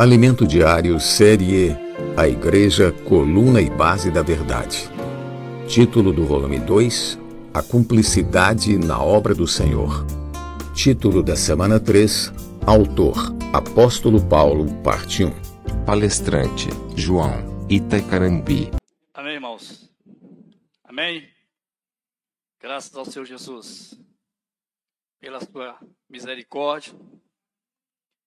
Alimento 0.00 0.46
Diário 0.46 0.98
Série 0.98 1.66
E 1.66 1.76
A 2.16 2.26
Igreja, 2.26 2.90
Coluna 3.06 3.60
e 3.60 3.68
Base 3.68 4.10
da 4.10 4.22
Verdade. 4.22 4.88
Título 5.68 6.10
do 6.10 6.24
volume 6.24 6.58
2 6.58 7.18
A 7.52 7.62
Cumplicidade 7.62 8.78
na 8.78 8.98
Obra 8.98 9.34
do 9.34 9.46
Senhor. 9.46 10.06
Título 10.74 11.22
da 11.22 11.36
semana 11.36 11.78
3 11.78 12.32
Autor 12.66 13.14
Apóstolo 13.52 14.26
Paulo, 14.26 14.74
parte 14.82 15.22
1. 15.22 15.84
Palestrante 15.84 16.70
João 16.96 17.66
Itacarambi. 17.68 18.70
Amém, 19.12 19.34
irmãos? 19.34 19.86
Amém? 20.82 21.28
Graças 22.58 22.96
ao 22.96 23.04
Senhor 23.04 23.26
Jesus, 23.26 24.00
pela 25.20 25.40
sua 25.40 25.78
misericórdia, 26.08 26.94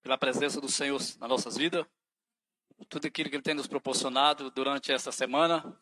pela 0.03 0.17
presença 0.17 0.59
do 0.59 0.67
Senhor 0.69 0.99
nas 0.99 1.29
nossas 1.29 1.55
vidas, 1.55 1.85
tudo 2.89 3.07
aquilo 3.07 3.29
que 3.29 3.37
Ele 3.37 3.43
tem 3.43 3.53
nos 3.53 3.67
proporcionado 3.67 4.51
durante 4.51 4.91
essa 4.91 5.11
semana. 5.13 5.81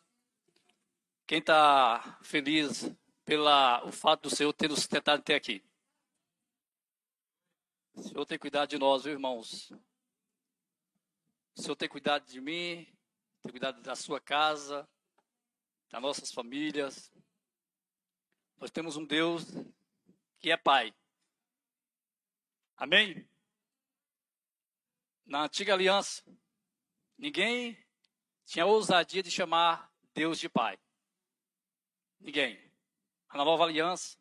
Quem 1.26 1.38
está 1.38 2.18
feliz 2.22 2.88
pelo 3.24 3.90
fato 3.90 4.28
do 4.28 4.34
Senhor 4.34 4.52
ter 4.52 4.68
nos 4.68 4.78
sustentado 4.78 5.18
até 5.18 5.34
aqui? 5.34 5.62
O 7.94 8.02
Senhor 8.02 8.24
tem 8.24 8.38
cuidado 8.38 8.70
de 8.70 8.78
nós, 8.78 9.02
viu, 9.02 9.12
irmãos? 9.12 9.72
O 11.56 11.60
Senhor 11.60 11.74
tem 11.74 11.88
cuidado 11.88 12.24
de 12.24 12.40
mim, 12.40 12.86
tem 13.42 13.50
cuidado 13.50 13.82
da 13.82 13.96
sua 13.96 14.20
casa, 14.20 14.88
das 15.90 16.00
nossas 16.00 16.32
famílias. 16.32 17.12
Nós 18.56 18.70
temos 18.70 18.96
um 18.96 19.04
Deus 19.04 19.46
que 20.38 20.50
é 20.52 20.56
Pai. 20.56 20.94
Amém? 22.76 23.28
Na 25.24 25.44
antiga 25.44 25.72
aliança, 25.72 26.22
ninguém 27.16 27.78
tinha 28.44 28.66
ousadia 28.66 29.22
de 29.22 29.30
chamar 29.30 29.90
Deus 30.12 30.38
de 30.38 30.48
Pai. 30.48 30.78
Ninguém. 32.20 32.60
Na 33.32 33.44
nova 33.44 33.64
aliança, 33.64 34.18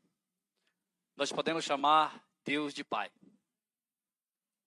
nós 1.15 1.31
podemos 1.31 1.65
chamar 1.65 2.25
Deus 2.43 2.73
de 2.73 2.83
Pai. 2.83 3.11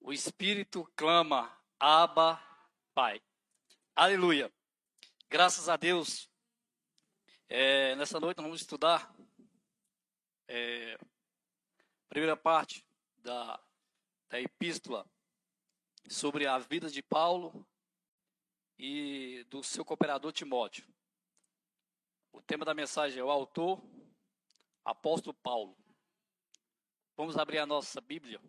O 0.01 0.13
Espírito 0.13 0.85
clama, 0.95 1.57
Abba, 1.79 2.43
Pai. 2.93 3.23
Aleluia. 3.97 4.53
Graças 5.29 5.69
a 5.69 5.77
Deus. 5.77 6.29
É, 7.49 7.95
nessa 7.97 8.21
noite 8.21 8.39
nós 8.39 8.47
vamos 8.47 8.61
estudar 8.61 9.15
é, 10.49 10.95
a 10.95 12.09
primeira 12.09 12.37
parte 12.37 12.87
da, 13.19 13.63
da 14.29 14.41
epístola 14.41 15.09
sobre 16.09 16.47
a 16.47 16.59
vida 16.59 16.89
de 16.89 17.03
Paulo 17.03 17.67
e 18.79 19.45
do 19.49 19.63
seu 19.63 19.85
cooperador 19.85 20.33
Timóteo. 20.33 20.87
O 22.33 22.43
tema 22.43 22.65
da 22.65 22.75
mensagem 22.75 23.21
é 23.21 23.25
o 23.25 23.31
autor, 23.31 23.83
apóstolo 24.85 25.35
Paulo. 25.35 25.77
Vamos 27.17 27.39
abrir 27.39 27.59
a 27.59 27.67
nossa 27.67 28.01
Bíblia. 28.01 28.41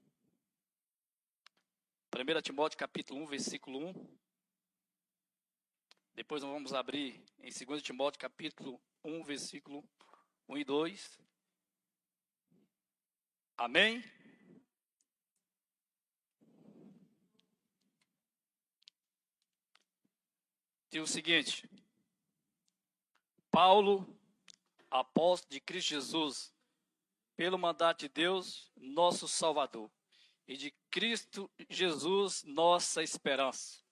1 2.13 2.41
Timóteo 2.41 2.77
capítulo 2.77 3.21
1, 3.21 3.27
versículo 3.27 3.89
1. 3.89 4.17
Depois 6.15 6.41
nós 6.41 6.51
vamos 6.51 6.73
abrir 6.73 7.23
em 7.39 7.51
2 7.51 7.83
Timóteo 7.83 8.19
capítulo 8.19 8.81
1, 9.03 9.23
versículo 9.23 9.83
1 10.47 10.57
e 10.57 10.63
2. 10.63 11.19
Amém? 13.57 14.03
Diz 20.95 21.09
o 21.09 21.11
seguinte: 21.11 21.69
Paulo, 23.51 24.07
apóstolo 24.89 25.51
de 25.51 25.59
Cristo 25.59 25.89
Jesus, 25.89 26.53
pelo 27.35 27.59
mandato 27.59 27.99
de 27.99 28.09
Deus, 28.09 28.71
nosso 28.77 29.27
Salvador, 29.27 29.91
e 30.47 30.55
de 30.55 30.71
Cristo 30.89 31.51
Jesus, 31.69 32.43
nossa 32.45 33.03
esperança. 33.03 33.83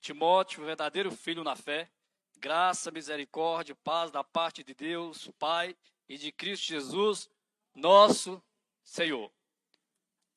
Timóteo, 0.00 0.64
verdadeiro 0.64 1.12
filho 1.12 1.44
na 1.44 1.54
fé, 1.54 1.88
graça, 2.36 2.90
misericórdia, 2.90 3.76
paz 3.76 4.10
da 4.10 4.24
parte 4.24 4.64
de 4.64 4.74
Deus, 4.74 5.30
Pai, 5.38 5.76
e 6.08 6.18
de 6.18 6.32
Cristo 6.32 6.66
Jesus, 6.66 7.30
nosso 7.72 8.42
Senhor. 8.82 9.32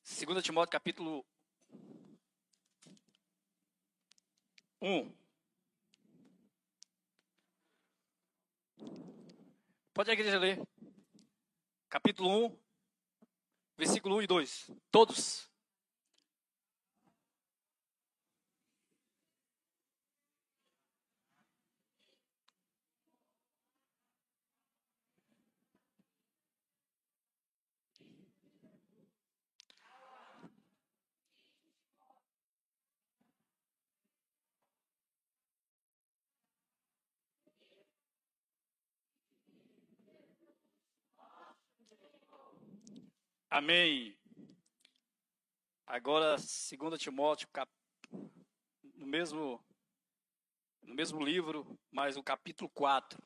2 0.04 0.44
Timóteo 0.44 0.72
capítulo 0.72 1.26
1. 4.80 5.25
Pode 9.96 10.12
a 10.12 10.14
igreja 10.14 10.38
ler. 10.38 10.62
Capítulo 11.88 12.48
1, 12.48 12.60
versículo 13.78 14.18
1 14.18 14.24
e 14.24 14.28
2. 14.28 14.72
Todos. 14.92 15.50
Amém. 43.58 44.14
Agora, 45.88 46.36
2 46.36 47.02
Timóteo, 47.02 47.48
cap... 47.54 47.72
no, 48.12 49.08
mesmo, 49.08 49.64
no 50.82 50.94
mesmo 50.94 51.24
livro, 51.24 51.80
mas 51.90 52.18
o 52.18 52.22
capítulo 52.22 52.70
4, 52.72 53.18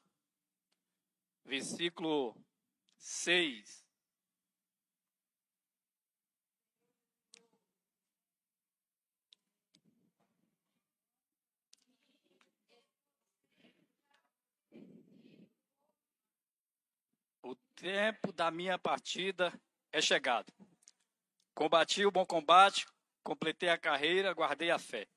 versículo 1.44 2.40
6. 2.96 3.84
O 17.42 17.56
tempo 17.76 18.32
da 18.32 18.52
minha 18.52 18.78
partida 18.78 19.52
é 19.92 20.02
chegado. 20.02 20.52
Combati 21.54 22.06
o 22.06 22.12
bom 22.12 22.26
combate, 22.26 22.88
completei 23.24 23.70
a 23.70 23.78
carreira, 23.78 24.34
guardei 24.34 24.72
a 24.72 24.80
fé. 24.80 25.08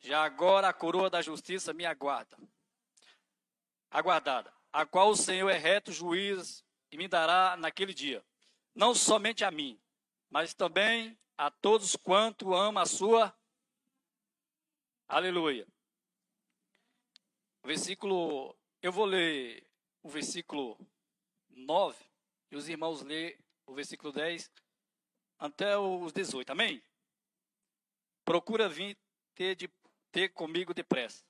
Já 0.00 0.24
agora 0.24 0.68
a 0.68 0.72
coroa 0.72 1.08
da 1.08 1.22
justiça 1.22 1.72
me 1.72 1.84
aguarda. 1.86 2.36
Aguardada, 3.90 4.52
a 4.72 4.84
qual 4.84 5.10
o 5.10 5.16
Senhor 5.16 5.48
é 5.48 5.56
reto 5.56 5.92
juiz 5.92 6.64
e 6.90 6.96
me 6.96 7.08
dará 7.08 7.56
naquele 7.56 7.94
dia, 7.94 8.24
não 8.74 8.94
somente 8.94 9.44
a 9.44 9.50
mim, 9.50 9.80
mas 10.30 10.54
também 10.54 11.18
a 11.36 11.50
todos 11.50 11.96
quanto 11.96 12.54
ama 12.54 12.82
a 12.82 12.86
sua. 12.86 13.34
Aleluia. 15.08 15.66
Versículo, 17.64 18.56
eu 18.82 18.92
vou 18.92 19.04
ler 19.04 19.66
o 20.02 20.08
versículo 20.08 20.78
9 21.50 21.96
e 22.50 22.56
os 22.56 22.68
irmãos 22.68 23.02
lê 23.02 23.38
o 23.66 23.74
versículo 23.74 24.12
10 24.12 24.50
até 25.38 25.76
os 25.76 26.12
18. 26.12 26.50
Amém? 26.50 26.82
Procura 28.24 28.68
vir 28.68 28.96
ter, 29.34 29.54
de, 29.54 29.70
ter 30.10 30.30
comigo 30.30 30.72
depressa. 30.72 31.24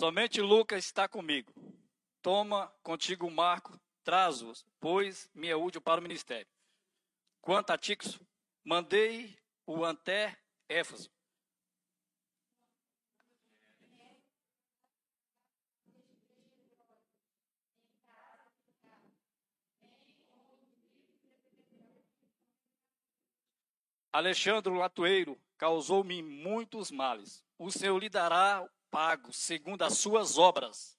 Somente 0.00 0.40
Lucas 0.40 0.86
está 0.86 1.06
comigo. 1.06 1.52
Toma 2.22 2.68
contigo 2.82 3.26
o 3.26 3.30
Marco, 3.30 3.78
traz-os, 4.02 4.64
pois 4.80 5.28
me 5.34 5.46
é 5.46 5.54
útil 5.54 5.82
para 5.82 6.00
o 6.00 6.02
ministério. 6.02 6.50
Quanto 7.42 7.68
a 7.68 7.76
Tixo, 7.76 8.26
mandei 8.64 9.38
o 9.66 9.84
Anté 9.84 10.38
Éfaso. 10.70 11.10
Alexandre 24.10 24.72
Latueiro 24.72 25.38
causou-me 25.58 26.22
muitos 26.22 26.90
males. 26.90 27.44
O 27.58 27.70
Senhor 27.70 27.98
lhe 27.98 28.08
dará 28.08 28.66
pago 28.90 29.32
segundo 29.32 29.82
as 29.82 29.98
suas 29.98 30.36
obras. 30.36 30.98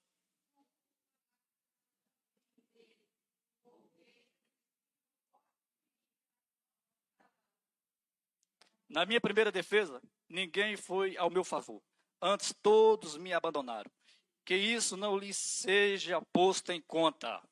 Na 8.88 9.06
minha 9.06 9.20
primeira 9.20 9.50
defesa, 9.50 10.02
ninguém 10.28 10.76
foi 10.76 11.16
ao 11.16 11.30
meu 11.30 11.42
favor. 11.42 11.82
Antes 12.20 12.54
todos 12.62 13.16
me 13.16 13.32
abandonaram. 13.32 13.90
Que 14.44 14.54
isso 14.54 14.96
não 14.96 15.16
lhe 15.16 15.32
seja 15.32 16.20
posto 16.32 16.72
em 16.72 16.82
conta. 16.82 17.42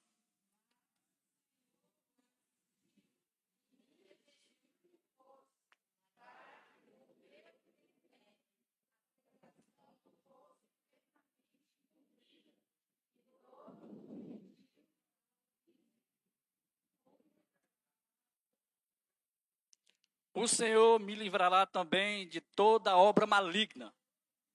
O 20.33 20.47
Senhor 20.47 21.01
me 21.01 21.15
livrará 21.15 21.67
também 21.67 22.29
de 22.29 22.41
toda 22.41 22.97
obra 22.97 23.27
maligna, 23.27 23.93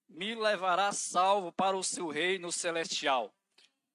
me 0.08 0.34
levará 0.34 0.90
salvo 0.92 1.52
para 1.52 1.76
o 1.76 1.84
seu 1.84 2.08
reino 2.08 2.50
celestial. 2.50 3.34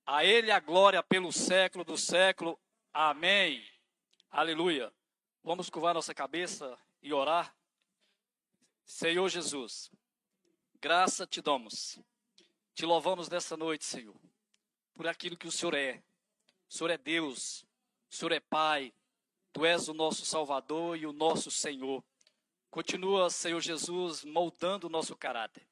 A 0.05 0.23
Ele 0.23 0.51
a 0.51 0.59
glória 0.59 1.01
pelo 1.01 1.31
século 1.31 1.83
do 1.83 1.97
século. 1.97 2.59
Amém. 2.93 3.65
Aleluia. 4.29 4.93
Vamos 5.43 5.69
curvar 5.69 5.93
nossa 5.93 6.13
cabeça 6.13 6.77
e 7.01 7.13
orar. 7.13 7.55
Senhor 8.85 9.27
Jesus, 9.29 9.89
graça 10.79 11.25
te 11.25 11.41
damos. 11.41 11.99
Te 12.73 12.85
louvamos 12.85 13.27
nessa 13.27 13.57
noite, 13.57 13.85
Senhor, 13.85 14.15
por 14.93 15.07
aquilo 15.07 15.37
que 15.37 15.47
o 15.47 15.51
Senhor 15.51 15.73
é. 15.73 16.03
O 16.69 16.73
Senhor 16.73 16.89
é 16.89 16.97
Deus, 16.97 17.65
o 18.09 18.15
Senhor 18.15 18.31
é 18.31 18.39
Pai, 18.39 18.93
Tu 19.53 19.65
és 19.65 19.87
o 19.89 19.93
nosso 19.93 20.25
Salvador 20.25 20.97
e 20.97 21.05
o 21.05 21.11
nosso 21.11 21.51
Senhor. 21.51 22.03
Continua, 22.69 23.29
Senhor 23.29 23.59
Jesus, 23.59 24.23
moldando 24.23 24.87
o 24.87 24.89
nosso 24.89 25.15
caráter, 25.15 25.67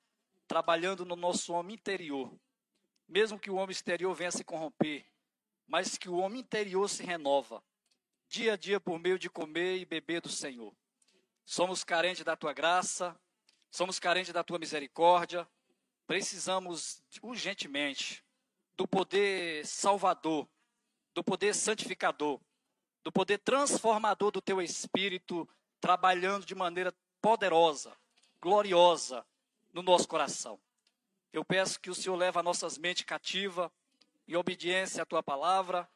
trabalhando 0.48 1.06
no 1.06 1.16
nosso 1.16 1.54
homem 1.54 1.76
interior. 1.76 2.38
Mesmo 3.08 3.40
que 3.40 3.50
o 3.50 3.56
homem 3.56 3.72
exterior 3.72 4.14
venha 4.14 4.32
se 4.32 4.44
corromper, 4.44 5.06
mas 5.66 5.98
que 5.98 6.10
o 6.10 6.18
homem 6.18 6.42
interior 6.42 6.90
se 6.90 7.04
renova, 7.04 7.64
dia 8.28 8.54
a 8.54 8.58
dia 8.58 8.80
por 8.80 9.00
meio 9.00 9.18
de 9.18 9.30
comer 9.30 9.78
e 9.78 9.86
beber 9.86 10.22
do 10.22 10.30
Senhor. 10.30 10.76
Somos 11.46 11.84
carentes 11.84 12.24
da 12.24 12.36
tua 12.36 12.52
graça, 12.52 13.18
somos 13.72 13.98
carentes 13.98 14.34
da 14.34 14.44
tua 14.44 14.60
misericórdia, 14.60 15.48
precisamos 16.06 17.02
urgentemente 17.24 18.24
do 18.76 18.88
poder 18.88 19.66
salvador, 19.66 20.48
do 21.14 21.24
poder 21.24 21.56
santificador 21.56 22.42
do 23.04 23.12
poder 23.12 23.38
transformador 23.40 24.32
do 24.32 24.42
teu 24.42 24.62
espírito 24.62 25.48
trabalhando 25.80 26.46
de 26.46 26.54
maneira 26.54 26.94
poderosa, 27.22 27.96
gloriosa 28.42 29.26
no 29.74 29.82
nosso 29.82 30.08
coração. 30.08 30.60
Eu 31.32 31.46
peço 31.46 31.80
que 31.80 31.90
o 31.90 31.96
Senhor 31.96 32.16
leve 32.16 32.42
nossas 32.42 32.78
mentes 32.78 33.04
cativa 33.04 33.72
em 34.28 34.36
obediência 34.36 35.04
à 35.04 35.06
tua 35.06 35.24
palavra, 35.24 35.90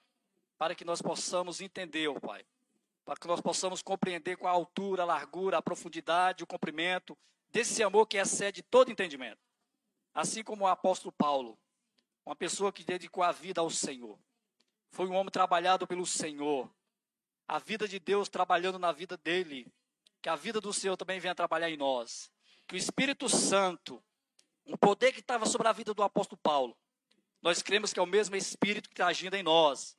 para 0.57 0.73
que 0.73 0.85
nós 0.85 1.01
possamos 1.01 1.61
entender, 1.61 2.07
oh 2.07 2.19
Pai, 2.19 2.45
para 3.05 3.15
que 3.15 3.27
nós 3.27 3.41
possamos 3.41 3.81
compreender 3.81 4.37
com 4.37 4.47
a 4.47 4.51
altura, 4.51 5.03
a 5.03 5.05
largura, 5.05 5.57
a 5.57 5.61
profundidade, 5.61 6.43
o 6.43 6.47
comprimento 6.47 7.17
desse 7.51 7.83
amor 7.83 8.07
que 8.07 8.17
excede 8.17 8.63
todo 8.63 8.91
entendimento. 8.91 9.39
Assim 10.13 10.43
como 10.43 10.63
o 10.63 10.67
apóstolo 10.67 11.11
Paulo, 11.11 11.59
uma 12.25 12.35
pessoa 12.35 12.71
que 12.71 12.83
dedicou 12.83 13.23
a 13.23 13.31
vida 13.31 13.61
ao 13.61 13.69
Senhor, 13.69 14.17
foi 14.91 15.07
um 15.07 15.15
homem 15.15 15.31
trabalhado 15.31 15.85
pelo 15.85 16.05
Senhor, 16.05 16.69
a 17.47 17.59
vida 17.59 17.87
de 17.87 17.99
Deus 17.99 18.29
trabalhando 18.29 18.79
na 18.79 18.91
vida 18.91 19.17
dele, 19.17 19.71
que 20.21 20.29
a 20.29 20.35
vida 20.35 20.61
do 20.61 20.73
Senhor 20.73 20.95
também 20.95 21.19
venha 21.19 21.35
trabalhar 21.35 21.69
em 21.69 21.77
nós, 21.77 22.31
que 22.67 22.75
o 22.75 22.77
Espírito 22.77 23.27
Santo, 23.27 24.03
o 24.65 24.77
poder 24.77 25.11
que 25.11 25.19
estava 25.19 25.45
sobre 25.45 25.67
a 25.67 25.73
vida 25.73 25.93
do 25.93 26.03
apóstolo 26.03 26.39
Paulo, 26.41 26.77
nós 27.41 27.61
cremos 27.61 27.91
que 27.91 27.99
é 27.99 28.01
o 28.01 28.07
mesmo 28.07 28.35
Espírito 28.35 28.89
que 28.89 28.93
está 28.93 29.07
agindo 29.07 29.35
em 29.35 29.43
nós 29.43 29.97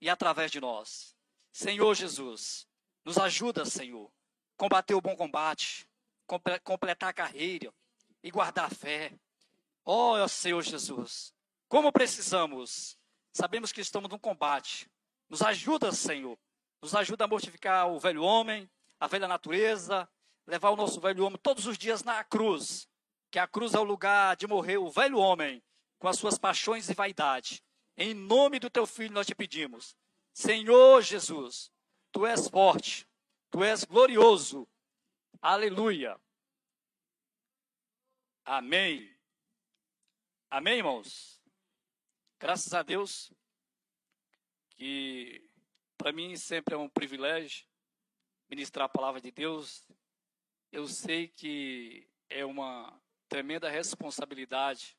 e 0.00 0.08
através 0.08 0.50
de 0.50 0.60
nós. 0.60 1.14
Senhor 1.52 1.94
Jesus, 1.94 2.66
nos 3.04 3.18
ajuda, 3.18 3.64
Senhor, 3.64 4.10
combater 4.56 4.94
o 4.94 5.00
bom 5.00 5.14
combate, 5.14 5.88
completar 6.64 7.10
a 7.10 7.12
carreira 7.12 7.72
e 8.22 8.30
guardar 8.30 8.66
a 8.66 8.74
fé. 8.74 9.12
Oh, 9.84 10.26
Senhor 10.26 10.62
Jesus, 10.62 11.32
como 11.68 11.92
precisamos, 11.92 12.98
sabemos 13.32 13.72
que 13.72 13.80
estamos 13.80 14.08
num 14.08 14.18
combate. 14.18 14.90
Nos 15.28 15.42
ajuda, 15.42 15.92
Senhor, 15.92 16.38
nos 16.80 16.94
ajuda 16.94 17.24
a 17.24 17.28
mortificar 17.28 17.88
o 17.88 17.98
velho 17.98 18.22
homem, 18.22 18.70
a 18.98 19.06
velha 19.06 19.28
natureza, 19.28 20.08
levar 20.46 20.70
o 20.70 20.76
nosso 20.76 21.00
velho 21.00 21.24
homem 21.24 21.38
todos 21.42 21.66
os 21.66 21.76
dias 21.76 22.02
na 22.04 22.22
cruz, 22.22 22.88
que 23.30 23.38
a 23.38 23.46
cruz 23.46 23.74
é 23.74 23.78
o 23.78 23.84
lugar 23.84 24.36
de 24.36 24.46
morrer 24.46 24.78
o 24.78 24.90
velho 24.90 25.18
homem 25.18 25.62
com 25.98 26.08
as 26.08 26.18
suas 26.18 26.38
paixões 26.38 26.88
e 26.88 26.94
vaidade. 26.94 27.62
Em 27.96 28.14
nome 28.14 28.58
do 28.58 28.70
teu 28.70 28.86
filho 28.86 29.14
nós 29.14 29.26
te 29.26 29.34
pedimos. 29.34 29.96
Senhor 30.32 31.02
Jesus, 31.02 31.72
tu 32.12 32.26
és 32.26 32.48
forte, 32.48 33.08
tu 33.50 33.64
és 33.64 33.84
glorioso. 33.84 34.68
Aleluia. 35.40 36.20
Amém. 38.44 39.16
Amém, 40.50 40.78
irmãos. 40.78 41.40
Graças 42.38 42.72
a 42.74 42.82
Deus 42.82 43.32
que 44.70 45.45
para 45.96 46.12
mim 46.12 46.36
sempre 46.36 46.74
é 46.74 46.78
um 46.78 46.88
privilégio 46.88 47.66
ministrar 48.48 48.86
a 48.86 48.88
palavra 48.88 49.20
de 49.20 49.30
Deus. 49.30 49.86
Eu 50.70 50.86
sei 50.86 51.28
que 51.28 52.08
é 52.28 52.44
uma 52.44 53.00
tremenda 53.28 53.68
responsabilidade, 53.68 54.96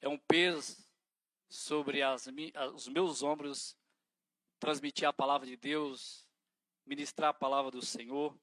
é 0.00 0.08
um 0.08 0.18
peso 0.18 0.84
sobre 1.48 2.02
as, 2.02 2.28
os 2.74 2.88
meus 2.88 3.22
ombros 3.22 3.76
transmitir 4.58 5.06
a 5.06 5.12
palavra 5.12 5.46
de 5.46 5.56
Deus, 5.56 6.26
ministrar 6.84 7.30
a 7.30 7.34
palavra 7.34 7.70
do 7.70 7.84
Senhor, 7.84 8.36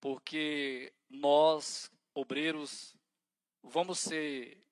porque 0.00 0.92
nós, 1.08 1.90
obreiros, 2.14 2.96
vamos 3.62 3.98
ser 3.98 4.64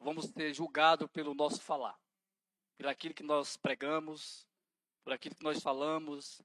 vamos 0.00 0.26
ser 0.26 0.52
julgados 0.52 1.08
pelo 1.12 1.32
nosso 1.32 1.62
falar, 1.62 1.96
pelo 2.76 2.90
aquilo 2.90 3.14
que 3.14 3.22
nós 3.22 3.56
pregamos, 3.56 4.48
por 5.04 5.12
aquilo 5.12 5.34
que 5.34 5.44
nós 5.44 5.62
falamos. 5.62 6.40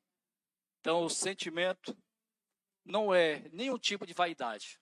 Então, 0.80 1.04
o 1.04 1.10
sentimento 1.10 1.98
não 2.84 3.14
é 3.14 3.48
nenhum 3.52 3.78
tipo 3.78 4.06
de 4.06 4.14
vaidade. 4.14 4.80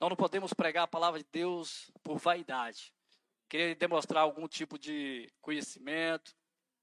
Nós 0.00 0.10
não 0.10 0.16
podemos 0.16 0.52
pregar 0.52 0.84
a 0.84 0.88
palavra 0.88 1.20
de 1.20 1.26
Deus 1.30 1.90
por 2.02 2.18
vaidade, 2.18 2.94
querer 3.48 3.74
demonstrar 3.74 4.22
algum 4.22 4.46
tipo 4.46 4.78
de 4.78 5.32
conhecimento, 5.40 6.34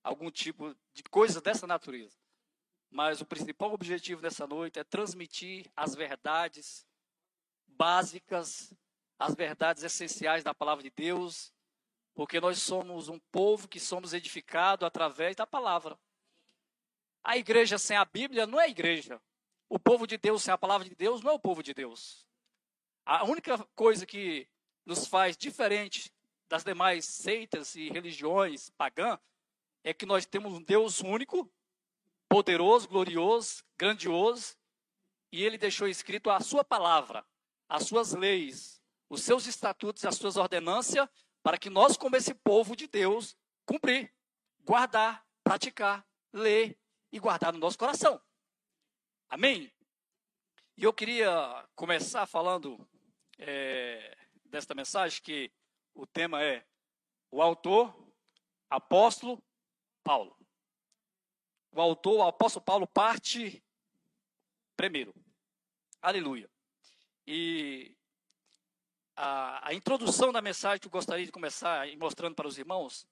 algum 0.04 0.32
tipo 0.32 0.76
de 0.94 1.04
coisa 1.04 1.42
dessa 1.42 1.68
natureza. 1.68 2.18
Mas 2.90 3.22
o 3.22 3.26
principal 3.26 3.74
objetivo 3.74 4.22
dessa 4.22 4.46
noite 4.46 4.80
é 4.80 4.84
transmitir 4.84 5.72
as 5.76 5.96
verdades 5.96 6.86
básicas, 7.68 8.74
as 9.18 9.36
verdades 9.36 9.84
essenciais 9.84 10.44
da 10.44 10.54
palavra 10.54 10.84
de 10.84 10.90
Deus, 10.90 11.54
porque 12.14 12.42
nós 12.42 12.62
somos 12.62 13.08
um 13.08 13.20
povo 13.32 13.68
que 13.68 13.80
somos 13.80 14.14
edificados 14.14 14.86
através 14.86 15.36
da 15.36 15.48
palavra. 15.48 15.98
A 17.24 17.38
igreja 17.38 17.78
sem 17.78 17.96
a 17.96 18.06
Bíblia 18.06 18.48
não 18.48 18.60
é 18.60 18.70
igreja. 18.70 19.22
O 19.70 19.80
povo 19.80 20.06
de 20.08 20.18
Deus 20.18 20.44
sem 20.44 20.54
a 20.54 20.58
palavra 20.58 20.88
de 20.88 20.96
Deus 20.96 21.22
não 21.22 21.32
é 21.32 21.34
o 21.34 21.40
povo 21.40 21.62
de 21.62 21.74
Deus. 21.74 22.28
A 23.06 23.24
única 23.24 23.58
coisa 23.76 24.06
que 24.06 24.48
nos 24.86 25.08
faz 25.08 25.38
diferente 25.38 26.14
das 26.50 26.64
demais 26.64 27.06
seitas 27.06 27.76
e 27.76 27.90
religiões 27.90 28.70
pagãs 28.72 29.20
é 29.84 29.94
que 29.94 30.06
nós 30.06 30.26
temos 30.26 30.54
um 30.54 30.62
Deus 30.62 31.02
único, 31.02 31.52
poderoso, 32.28 32.88
glorioso, 32.88 33.64
grandioso, 33.78 34.56
e 35.32 35.44
ele 35.44 35.58
deixou 35.58 35.88
escrito 35.88 36.30
a 36.30 36.40
sua 36.40 36.64
palavra, 36.64 37.26
as 37.70 37.84
suas 37.84 38.14
leis, 38.14 38.82
os 39.10 39.24
seus 39.24 39.46
estatutos, 39.46 40.06
as 40.06 40.16
suas 40.16 40.38
ordenâncias, 40.38 41.08
para 41.42 41.58
que 41.58 41.70
nós, 41.70 41.98
como 41.98 42.16
esse 42.16 42.34
povo 42.34 42.76
de 42.76 42.88
Deus, 42.88 43.36
cumprir, 43.66 44.14
guardar, 44.64 45.26
praticar, 45.44 46.06
ler 46.34 46.78
e 47.12 47.20
guardar 47.20 47.52
no 47.54 47.60
nosso 47.60 47.78
coração. 47.78 48.22
Amém? 49.30 49.72
E 50.78 50.84
eu 50.84 50.94
queria 50.94 51.68
começar 51.76 52.26
falando 52.26 52.88
é, 53.38 54.18
desta 54.46 54.74
mensagem 54.74 55.22
que 55.22 55.52
o 55.94 56.06
tema 56.06 56.42
é 56.42 56.66
o 57.30 57.42
autor, 57.42 57.96
apóstolo 58.70 59.44
Paulo. 60.04 60.36
O 61.72 61.80
autor, 61.80 62.18
o 62.18 62.28
apóstolo 62.28 62.64
Paulo, 62.64 62.88
parte 62.88 63.64
primeiro. 64.76 65.14
Aleluia. 66.02 66.50
E 67.26 67.96
a, 69.16 69.70
a, 69.70 69.74
introdução 69.74 70.32
da 70.32 70.42
mensagem 70.42 70.80
que 70.80 70.88
eu 70.88 70.92
gostaria 70.92 71.26
de 71.26 71.32
começar 71.32 71.88
mostrando 71.98 72.36
para 72.36 72.48
os 72.48 72.58
irmãos, 72.58 73.08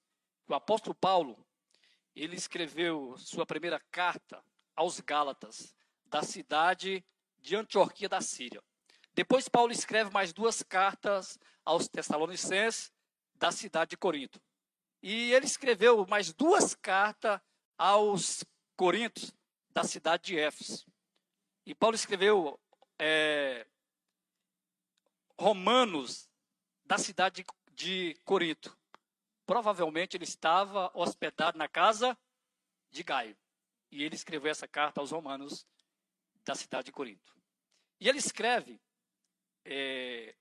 o 0.48 0.54
apóstolo 0.54 0.96
Paulo, 0.96 1.48
ele 2.24 2.36
escreveu 2.36 3.16
sua 3.18 3.46
primeira 3.46 3.80
carta 3.92 4.44
aos 4.76 5.00
Gálatas, 5.00 5.76
da 6.06 6.24
cidade 6.24 7.06
de 7.38 7.56
Antioquia 7.56 8.10
da 8.10 8.20
Síria. 8.20 8.64
Depois 9.14 9.48
Paulo 9.48 9.72
escreve 9.72 10.10
mais 10.12 10.34
duas 10.34 10.64
cartas 10.64 11.40
aos 11.64 11.88
Tessalonicenses, 11.88 12.92
da 13.36 13.52
cidade 13.52 13.92
de 13.92 13.98
Corinto. 13.98 14.42
E 15.02 15.32
ele 15.34 15.46
escreveu 15.46 16.06
mais 16.08 16.34
duas 16.34 16.74
cartas 16.76 17.40
aos 17.78 18.44
Coríntios, 18.76 19.34
da 19.70 19.84
cidade 19.84 20.24
de 20.24 20.40
Éfeso. 20.40 20.86
E 21.66 21.76
Paulo 21.76 21.96
escreveu 21.96 22.60
é, 22.98 23.68
Romanos, 25.38 26.30
da 26.86 26.98
cidade 26.98 27.46
de 27.74 28.18
Corinto. 28.26 28.79
Provavelmente 29.50 30.16
ele 30.16 30.26
estava 30.26 30.92
hospedado 30.94 31.58
na 31.58 31.68
casa 31.68 32.16
de 32.92 33.02
Gaio. 33.02 33.36
E 33.90 34.04
ele 34.04 34.14
escreveu 34.14 34.52
essa 34.52 34.68
carta 34.68 35.02
aos 35.02 35.10
Romanos 35.10 35.66
da 36.46 36.54
cidade 36.54 36.86
de 36.86 36.92
Corinto. 36.92 37.36
E 38.00 38.08
ele 38.08 38.20
escreve, 38.20 38.80
é, 39.66 40.36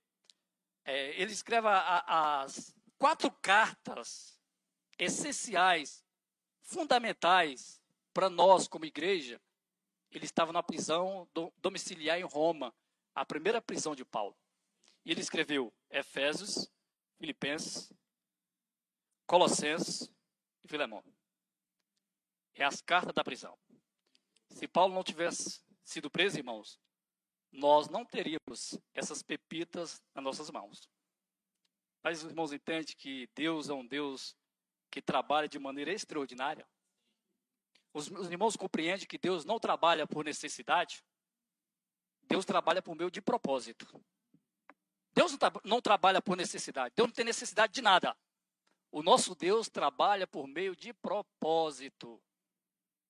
é, 0.85 1.19
ele 1.19 1.31
escreve 1.31 1.67
a, 1.67 1.71
a, 1.79 2.41
as 2.43 2.71
quatro 2.99 3.31
cartas 3.41 4.39
essenciais, 4.95 6.05
fundamentais 6.61 7.81
para 8.13 8.29
nós 8.29 8.67
como 8.67 8.85
igreja. 8.85 9.41
Ele 10.11 10.25
estava 10.25 10.53
na 10.53 10.61
prisão 10.61 11.27
domiciliar 11.57 12.19
em 12.19 12.25
Roma, 12.25 12.71
a 13.15 13.25
primeira 13.25 13.59
prisão 13.59 13.95
de 13.95 14.05
Paulo. 14.05 14.37
E 15.03 15.09
ele 15.09 15.21
escreveu 15.21 15.73
Efésios, 15.89 16.71
Filipenses, 17.17 17.91
Colossenses 19.29 20.11
e 20.63 20.67
Filemão. 20.67 21.03
É 22.55 22.65
as 22.65 22.81
cartas 22.81 23.13
da 23.13 23.23
prisão. 23.23 23.55
Se 24.49 24.67
Paulo 24.67 24.91
não 24.91 25.03
tivesse 25.03 25.61
sido 25.83 26.09
preso, 26.09 26.39
irmãos, 26.39 26.79
nós 27.51 27.87
não 27.89 28.03
teríamos 28.03 28.79
essas 28.91 29.21
pepitas 29.21 30.01
nas 30.15 30.23
nossas 30.23 30.49
mãos. 30.49 30.89
Mas 32.01 32.23
os 32.23 32.31
irmãos 32.31 32.51
entendem 32.51 32.95
que 32.97 33.29
Deus 33.35 33.69
é 33.69 33.73
um 33.73 33.85
Deus 33.85 34.35
que 34.89 34.99
trabalha 34.99 35.47
de 35.47 35.59
maneira 35.59 35.93
extraordinária? 35.93 36.67
Os, 37.93 38.09
os 38.09 38.31
irmãos 38.31 38.55
compreendem 38.55 39.07
que 39.07 39.19
Deus 39.19 39.45
não 39.45 39.59
trabalha 39.59 40.07
por 40.07 40.25
necessidade? 40.25 41.05
Deus 42.23 42.45
trabalha 42.45 42.81
por 42.81 42.95
meio 42.95 43.11
de 43.11 43.21
propósito. 43.21 43.85
Deus 45.13 45.33
não, 45.33 45.37
tra 45.37 45.51
não 45.63 45.79
trabalha 45.79 46.19
por 46.19 46.35
necessidade. 46.35 46.95
Deus 46.95 47.09
não 47.09 47.13
tem 47.13 47.25
necessidade 47.25 47.73
de 47.73 47.81
nada. 47.83 48.17
O 48.91 49.03
nosso 49.03 49.35
Deus 49.35 49.69
trabalha 49.69 50.25
por 50.25 50.47
meio 50.47 50.75
de 50.75 50.93
propósito. 50.93 52.21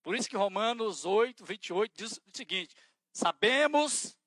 Por 0.04 0.16
isso 0.16 0.30
que 0.30 0.36
Romanos 0.36 1.06
8, 1.06 1.46
28 1.46 1.94
diz 1.96 2.18
o 2.18 2.22
seguinte: 2.36 2.76
Sabemos 3.14 4.18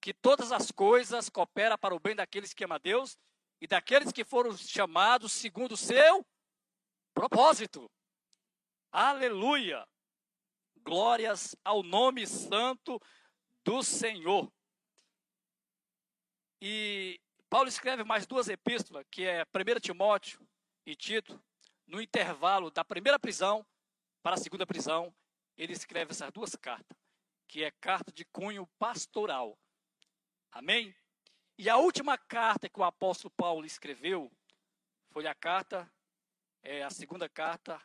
que 0.00 0.12
todas 0.12 0.50
as 0.50 0.70
coisas 0.70 1.28
cooperam 1.28 1.78
para 1.78 1.94
o 1.94 2.00
bem 2.00 2.16
daqueles 2.16 2.52
que 2.52 2.64
amam 2.64 2.76
a 2.76 2.78
Deus 2.78 3.16
e 3.60 3.66
daqueles 3.66 4.12
que 4.12 4.24
foram 4.24 4.56
chamados 4.56 5.32
segundo 5.32 5.72
o 5.72 5.76
seu 5.76 6.26
propósito. 7.14 7.88
Aleluia! 8.90 9.86
Glórias 10.82 11.54
ao 11.62 11.82
nome 11.82 12.26
santo 12.26 13.00
do 13.62 13.82
Senhor. 13.82 14.50
E 16.60 17.20
Paulo 17.48 17.68
escreve 17.68 18.02
mais 18.02 18.26
duas 18.26 18.48
epístolas, 18.48 19.06
que 19.10 19.24
é 19.24 19.44
1 19.44 19.80
Timóteo 19.80 20.49
e 20.86 20.94
Tito, 20.94 21.42
no 21.86 22.00
intervalo 22.00 22.70
da 22.70 22.84
primeira 22.84 23.18
prisão 23.18 23.66
para 24.22 24.34
a 24.34 24.38
segunda 24.38 24.66
prisão, 24.66 25.14
ele 25.56 25.72
escreve 25.72 26.12
essas 26.12 26.30
duas 26.32 26.54
cartas, 26.56 26.96
que 27.46 27.64
é 27.64 27.70
carta 27.70 28.12
de 28.12 28.24
cunho 28.24 28.66
pastoral. 28.78 29.58
Amém? 30.50 30.94
E 31.58 31.68
a 31.68 31.76
última 31.76 32.16
carta 32.16 32.68
que 32.68 32.80
o 32.80 32.84
apóstolo 32.84 33.30
Paulo 33.36 33.66
escreveu 33.66 34.32
foi 35.10 35.26
a 35.26 35.34
carta, 35.34 35.90
é, 36.62 36.82
a 36.82 36.90
segunda 36.90 37.28
carta 37.28 37.80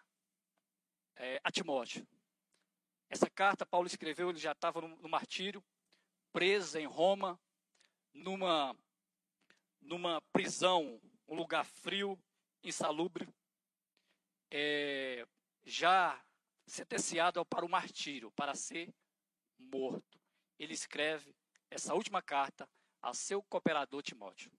é, 1.15 1.39
a 1.43 1.51
Timóteo. 1.51 2.07
Essa 3.09 3.29
carta 3.29 3.65
Paulo 3.65 3.87
escreveu, 3.87 4.29
ele 4.29 4.39
já 4.39 4.51
estava 4.51 4.81
no, 4.81 4.87
no 4.97 5.09
martírio, 5.09 5.63
preso 6.31 6.77
em 6.77 6.85
Roma, 6.85 7.39
numa, 8.13 8.75
numa 9.81 10.21
prisão, 10.33 11.01
um 11.27 11.35
lugar 11.35 11.65
frio, 11.65 12.17
insalubre, 12.67 13.27
é, 14.51 15.25
já 15.63 16.23
sentenciado 16.65 17.45
para 17.45 17.65
o 17.65 17.69
martírio, 17.69 18.31
para 18.31 18.55
ser 18.55 18.93
morto. 19.57 20.19
Ele 20.57 20.73
escreve 20.73 21.35
essa 21.69 21.93
última 21.93 22.21
carta 22.21 22.69
a 23.01 23.13
seu 23.13 23.41
cooperador 23.43 24.01
Timóteo. 24.01 24.51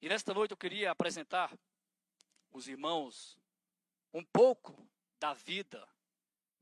E 0.00 0.08
nesta 0.08 0.34
noite 0.34 0.50
eu 0.50 0.56
queria 0.56 0.90
apresentar 0.90 1.56
os 2.50 2.68
irmãos 2.68 3.38
um 4.12 4.24
pouco 4.24 4.88
da 5.18 5.32
vida, 5.32 5.88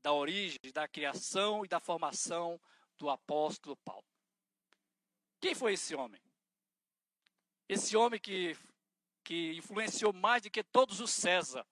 da 0.01 0.13
origem, 0.13 0.59
da 0.73 0.87
criação 0.87 1.63
e 1.63 1.67
da 1.67 1.79
formação 1.79 2.59
do 2.97 3.09
apóstolo 3.09 3.75
Paulo. 3.77 4.05
Quem 5.39 5.53
foi 5.53 5.73
esse 5.73 5.93
homem? 5.93 6.21
Esse 7.67 7.97
homem 7.97 8.19
que, 8.19 8.57
que 9.23 9.55
influenciou 9.55 10.11
mais 10.13 10.41
do 10.41 10.49
que 10.49 10.63
todos 10.63 10.99
os 10.99 11.11
César. 11.11 11.65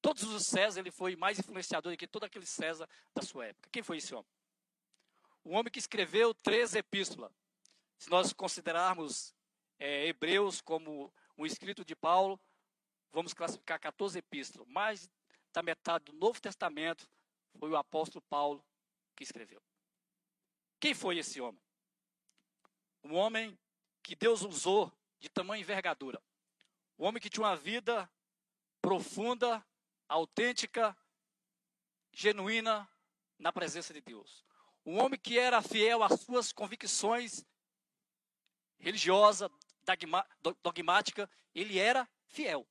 Todos 0.00 0.24
os 0.24 0.46
César, 0.46 0.80
ele 0.80 0.90
foi 0.90 1.14
mais 1.14 1.38
influenciador 1.38 1.92
do 1.92 1.98
que 1.98 2.08
todo 2.08 2.24
aquele 2.24 2.46
César 2.46 2.88
da 3.14 3.22
sua 3.22 3.46
época. 3.46 3.68
Quem 3.70 3.82
foi 3.82 3.98
esse 3.98 4.14
homem? 4.14 4.30
O 5.44 5.50
homem 5.50 5.70
que 5.70 5.78
escreveu 5.78 6.34
três 6.34 6.74
epístolas. 6.74 7.32
Se 7.98 8.10
nós 8.10 8.32
considerarmos 8.32 9.34
é, 9.78 10.06
Hebreus 10.06 10.60
como 10.60 11.12
um 11.36 11.46
escrito 11.46 11.84
de 11.84 11.94
Paulo, 11.94 12.40
vamos 13.12 13.32
classificar 13.32 13.78
14 13.78 14.18
epístolas. 14.18 14.66
Mais 14.68 15.10
da 15.52 15.62
metade 15.62 16.06
do 16.06 16.12
Novo 16.12 16.40
Testamento 16.40 17.08
foi 17.58 17.70
o 17.70 17.76
apóstolo 17.76 18.22
Paulo 18.22 18.64
que 19.14 19.22
escreveu. 19.22 19.62
Quem 20.80 20.94
foi 20.94 21.18
esse 21.18 21.40
homem? 21.40 21.60
Um 23.04 23.14
homem 23.14 23.56
que 24.02 24.16
Deus 24.16 24.42
usou 24.42 24.92
de 25.22 25.28
tamanha 25.28 25.60
envergadura. 25.60 26.20
Um 26.98 27.04
homem 27.06 27.22
que 27.22 27.30
tinha 27.30 27.46
uma 27.46 27.56
vida 27.56 28.10
profunda, 28.82 29.64
autêntica, 30.08 30.96
genuína 32.12 32.90
na 33.38 33.52
presença 33.52 33.94
de 33.94 34.00
Deus. 34.00 34.44
Um 34.84 35.00
homem 35.00 35.18
que 35.18 35.38
era 35.38 35.62
fiel 35.62 36.02
às 36.02 36.20
suas 36.20 36.52
convicções 36.52 37.46
religiosas, 38.80 39.48
dogmática, 40.60 41.30
ele 41.54 41.78
era 41.78 42.08
fiel. 42.26 42.68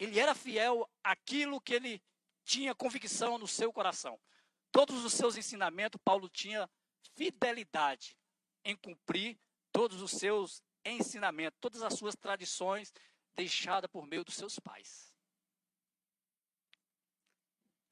Ele 0.00 0.18
era 0.18 0.34
fiel 0.34 0.90
àquilo 1.02 1.60
que 1.60 1.74
ele 1.74 2.02
tinha 2.44 2.74
convicção 2.74 3.38
no 3.38 3.46
seu 3.46 3.72
coração. 3.72 4.20
Todos 4.72 5.04
os 5.04 5.12
seus 5.12 5.36
ensinamentos, 5.36 6.00
Paulo 6.04 6.28
tinha 6.28 6.68
fidelidade 7.14 8.18
em 8.64 8.74
cumprir 8.76 9.38
todos 9.70 10.02
os 10.02 10.10
seus 10.10 10.60
ensinamentos, 10.86 11.58
todas 11.60 11.82
as 11.82 11.94
suas 11.94 12.14
tradições 12.14 12.92
deixadas 13.34 13.90
por 13.90 14.06
meio 14.06 14.24
dos 14.24 14.34
seus 14.34 14.58
pais. 14.58 15.12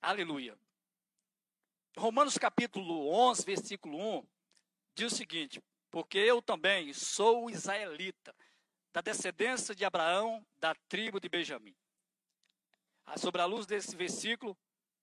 Aleluia. 0.00 0.58
Romanos 1.96 2.36
capítulo 2.36 3.08
11, 3.08 3.44
versículo 3.44 3.98
1, 4.18 4.26
diz 4.94 5.12
o 5.12 5.16
seguinte: 5.16 5.62
Porque 5.90 6.18
eu 6.18 6.42
também 6.42 6.92
sou 6.92 7.50
israelita, 7.50 8.34
da 8.92 9.00
descendência 9.00 9.74
de 9.74 9.84
Abraão, 9.84 10.44
da 10.56 10.74
tribo 10.88 11.20
de 11.20 11.28
Benjamim. 11.28 11.74
Ah, 13.06 13.18
sobre 13.18 13.40
a 13.40 13.44
luz 13.44 13.66
desse 13.66 13.94
versículo, 13.94 14.56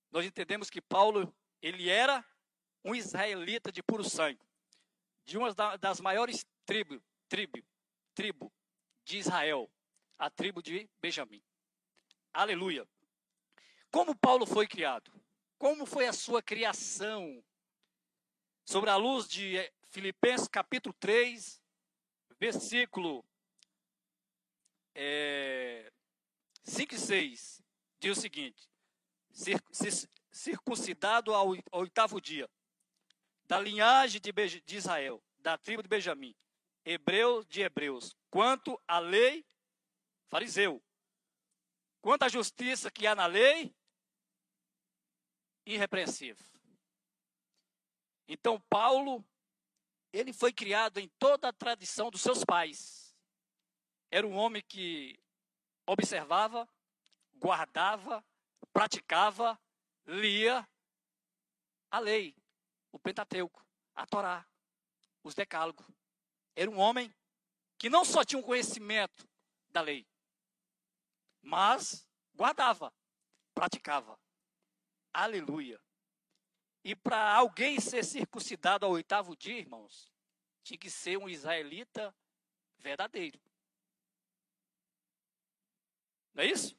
nós 0.09 0.25
entendemos 0.25 0.69
que 0.69 0.81
Paulo, 0.81 1.33
ele 1.61 1.89
era 1.89 2.25
um 2.83 2.95
israelita 2.95 3.71
de 3.71 3.83
puro 3.83 4.03
sangue, 4.03 4.41
de 5.23 5.37
uma 5.37 5.53
das 5.77 5.99
maiores 6.01 6.45
tribos 6.65 7.01
tribo, 7.31 7.63
tribo 8.13 8.51
de 9.03 9.17
Israel, 9.17 9.71
a 10.17 10.29
tribo 10.29 10.61
de 10.61 10.89
Benjamim. 11.01 11.43
Aleluia. 12.33 12.87
Como 13.89 14.15
Paulo 14.15 14.45
foi 14.45 14.67
criado? 14.67 15.11
Como 15.57 15.85
foi 15.85 16.07
a 16.07 16.13
sua 16.13 16.41
criação? 16.41 17.43
Sobre 18.65 18.89
a 18.89 18.95
luz 18.95 19.27
de 19.27 19.57
Filipenses 19.89 20.47
capítulo 20.47 20.95
3, 20.99 21.61
versículo 22.39 23.25
é, 24.95 25.91
5 26.63 26.95
e 26.95 26.97
6, 26.97 27.63
diz 27.99 28.17
o 28.17 28.21
seguinte: 28.21 28.69
circuncidado 30.31 31.33
ao 31.33 31.49
oitavo 31.71 32.21
dia, 32.21 32.49
da 33.45 33.59
linhagem 33.59 34.21
de, 34.21 34.31
de 34.31 34.75
Israel, 34.77 35.21
da 35.39 35.57
tribo 35.57 35.83
de 35.83 35.89
Benjamim, 35.89 36.35
hebreu 36.85 37.43
de 37.45 37.61
hebreus, 37.61 38.15
quanto 38.29 38.81
à 38.87 38.99
lei, 38.99 39.45
fariseu. 40.29 40.81
Quanto 42.01 42.23
à 42.23 42.29
justiça 42.29 42.89
que 42.89 43.05
há 43.05 43.13
na 43.13 43.25
lei, 43.25 43.75
irrepreensível. 45.65 46.45
Então, 48.27 48.59
Paulo, 48.61 49.23
ele 50.11 50.33
foi 50.33 50.51
criado 50.51 50.99
em 50.99 51.07
toda 51.19 51.49
a 51.49 51.53
tradição 51.53 52.09
dos 52.09 52.21
seus 52.21 52.43
pais. 52.43 53.15
Era 54.09 54.25
um 54.25 54.35
homem 54.35 54.61
que 54.61 55.19
observava, 55.85 56.67
guardava, 57.35 58.25
praticava, 58.73 59.59
lia 60.05 60.67
a 61.89 61.99
lei, 61.99 62.35
o 62.91 62.99
Pentateuco, 62.99 63.65
a 63.93 64.05
Torá, 64.05 64.47
os 65.23 65.35
Decálogos. 65.35 65.85
Era 66.55 66.69
um 66.69 66.79
homem 66.79 67.13
que 67.77 67.89
não 67.89 68.05
só 68.05 68.23
tinha 68.23 68.39
um 68.39 68.43
conhecimento 68.43 69.27
da 69.69 69.81
lei, 69.81 70.07
mas 71.41 72.07
guardava, 72.35 72.93
praticava. 73.53 74.19
Aleluia. 75.13 75.81
E 76.83 76.95
para 76.95 77.35
alguém 77.35 77.79
ser 77.79 78.03
circuncidado 78.03 78.85
ao 78.85 78.91
oitavo 78.91 79.35
dia, 79.35 79.57
irmãos, 79.57 80.11
tinha 80.63 80.77
que 80.77 80.89
ser 80.89 81.17
um 81.17 81.29
israelita 81.29 82.15
verdadeiro. 82.77 83.39
Não 86.33 86.43
é 86.43 86.47
isso? 86.47 86.77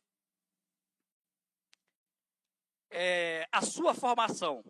É, 2.91 3.49
a 3.51 3.63
sua 3.63 3.95
formação, 3.95 4.63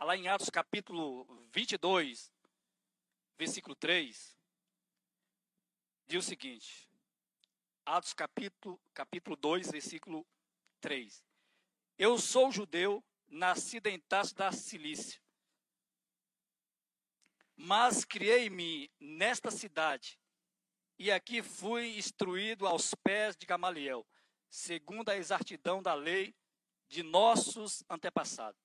lá 0.00 0.16
em 0.16 0.28
Atos 0.28 0.50
capítulo 0.50 1.24
22, 1.52 2.32
versículo 3.38 3.74
3, 3.74 4.36
diz 6.10 6.24
o 6.24 6.28
seguinte. 6.28 6.90
Atos 7.86 8.12
capítulo, 8.12 8.80
capítulo 8.92 9.36
2, 9.36 9.70
versículo 9.70 10.26
3. 10.80 11.24
Eu 11.96 12.18
sou 12.18 12.50
judeu, 12.50 13.04
nascido 13.28 13.86
em 13.86 14.00
Tasso 14.00 14.34
da 14.34 14.50
Cilícia, 14.50 15.22
mas 17.54 18.04
criei-me 18.04 18.90
nesta 18.98 19.52
cidade, 19.52 20.18
e 20.98 21.12
aqui 21.12 21.44
fui 21.44 21.96
instruído 21.96 22.66
aos 22.66 22.92
pés 22.92 23.36
de 23.36 23.46
Gamaliel, 23.46 24.04
segundo 24.48 25.10
a 25.10 25.16
exatidão 25.16 25.80
da 25.80 25.94
lei 25.94 26.34
de 26.88 27.04
nossos 27.04 27.84
antepassados, 27.88 28.60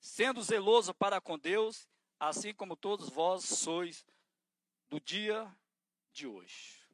sendo 0.00 0.42
zeloso 0.42 0.94
para 0.94 1.20
com 1.20 1.38
Deus, 1.38 1.86
assim 2.18 2.54
como 2.54 2.74
todos 2.74 3.10
vós 3.10 3.44
sois 3.44 4.06
do 4.88 4.98
dia 4.98 5.54
de 6.10 6.26
hoje. 6.26 6.85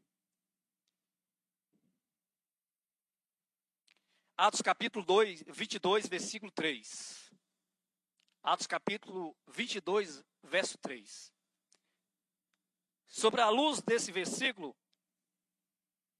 Atos 4.44 4.60
capítulo 4.60 5.04
2, 5.04 5.44
22, 5.46 6.08
versículo 6.08 6.50
3. 6.50 7.32
Atos 8.42 8.66
capítulo 8.66 9.36
22, 9.46 10.24
verso 10.42 10.76
3. 10.78 11.32
Sobre 13.06 13.40
a 13.40 13.48
luz 13.50 13.80
desse 13.80 14.10
versículo, 14.10 14.76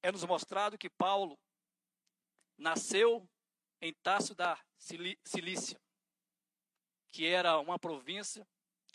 é 0.04 0.12
nos 0.12 0.24
mostrado 0.24 0.78
que 0.78 0.88
Paulo 0.88 1.36
nasceu 2.56 3.28
em 3.80 3.92
Tasso 3.92 4.36
da 4.36 4.56
Cilícia, 4.78 5.80
que 7.10 7.26
era 7.26 7.58
uma 7.58 7.76
província 7.76 8.48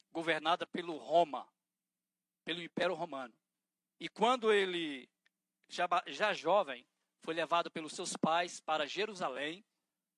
governada 0.09 0.65
pelo 0.65 0.95
Roma, 0.95 1.45
pelo 2.45 2.61
Império 2.61 2.95
Romano. 2.95 3.37
E 3.99 4.07
quando 4.07 4.53
ele, 4.53 5.09
já, 5.67 5.85
já 6.07 6.33
jovem, 6.33 6.87
foi 7.21 7.33
levado 7.33 7.69
pelos 7.69 7.93
seus 7.93 8.15
pais 8.15 8.59
para 8.59 8.87
Jerusalém 8.87 9.65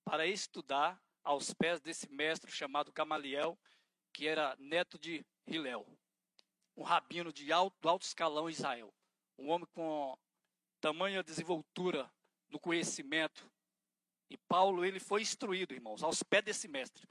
para 0.04 0.26
estudar 0.26 1.02
aos 1.24 1.54
pés 1.54 1.80
desse 1.80 2.10
mestre 2.10 2.52
chamado 2.52 2.92
Gamaliel, 2.92 3.60
que 4.12 4.28
era 4.28 4.56
neto 4.58 4.98
de 4.98 5.26
Hilel, 5.46 5.86
um 6.76 6.84
rabino 6.84 7.32
de 7.32 7.52
alto, 7.52 7.88
alto 7.88 8.04
escalão 8.04 8.50
em 8.50 8.54
Israel, 8.54 8.94
um 9.38 9.50
homem 9.50 9.68
com 9.72 10.18
tamanha 10.82 11.24
desenvoltura 11.24 12.12
no 12.50 12.60
conhecimento. 12.60 13.52
E 14.30 14.38
Paulo, 14.38 14.84
ele 14.84 15.00
foi 15.00 15.22
instruído, 15.22 15.74
irmãos, 15.74 16.04
aos 16.04 16.24
pés 16.24 16.44
desse 16.44 16.68
mestre. 16.68 17.08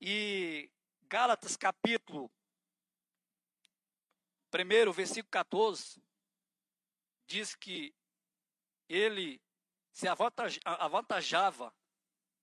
E 0.00 0.70
Gálatas 1.02 1.56
capítulo 1.56 2.30
1, 4.52 4.92
versículo 4.92 5.30
14, 5.30 6.02
diz 7.32 7.54
que 7.54 7.94
ele 8.88 9.40
se 9.90 10.06
avantajava 10.06 11.74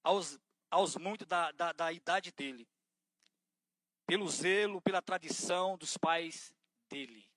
aos, 0.03 0.39
aos 0.69 0.95
muitos 0.97 1.27
da, 1.27 1.51
da, 1.51 1.71
da 1.71 1.93
idade 1.93 2.31
dele, 2.31 2.67
pelo 4.07 4.27
zelo, 4.27 4.81
pela 4.81 4.99
tradição 5.01 5.77
dos 5.77 5.95
pais 5.95 6.55
dele. 6.89 7.31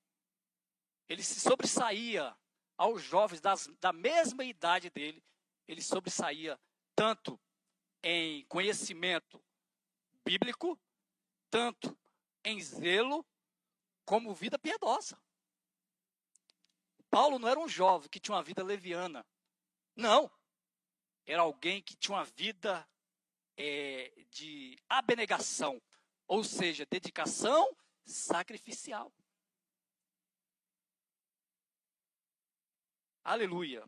Ele 1.07 1.23
se 1.23 1.39
sobressaía 1.41 2.35
aos 2.79 3.03
jovens 3.03 3.43
das, 3.43 3.67
da 3.79 3.93
mesma 3.93 4.45
idade 4.45 4.89
dele, 4.89 5.23
ele 5.69 5.83
sobressaía 5.83 6.59
tanto 6.97 7.39
em 8.03 8.47
conhecimento 8.47 9.45
bíblico, 10.25 10.81
tanto 11.51 11.97
em 12.43 12.59
zelo, 12.63 13.27
como 14.07 14.35
vida 14.35 14.59
piedosa. 14.59 15.23
Paulo 17.13 17.39
não 17.39 17.47
era 17.47 17.61
um 17.61 17.69
jovem 17.69 18.09
que 18.09 18.19
tinha 18.19 18.35
uma 18.35 18.43
vida 18.43 18.65
leviana. 18.65 19.23
Não. 19.95 20.33
Era 21.27 21.43
alguém 21.43 21.83
que 21.83 21.95
tinha 21.95 22.17
uma 22.17 22.25
vida 22.25 22.89
é, 23.55 24.25
de 24.31 24.83
abnegação, 24.89 25.79
ou 26.27 26.43
seja, 26.43 26.87
dedicação 26.87 27.77
sacrificial. 28.07 29.13
Aleluia. 33.23 33.87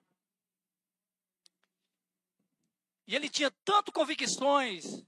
E 3.06 3.16
ele 3.16 3.30
tinha 3.30 3.50
tanto 3.64 3.90
convicções 3.90 5.02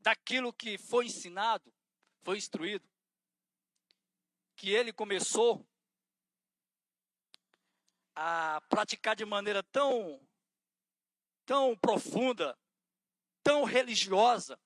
daquilo 0.00 0.52
que 0.52 0.76
foi 0.76 1.06
ensinado, 1.06 1.72
foi 2.22 2.36
instruído, 2.36 2.86
que 4.54 4.68
ele 4.68 4.92
começou 4.92 5.66
a 8.14 8.60
praticar 8.68 9.16
de 9.16 9.24
maneira 9.24 9.62
tão, 9.62 10.20
tão 11.44 11.76
profunda, 11.76 12.56
tão 13.42 13.64
religiosa, 13.64 14.58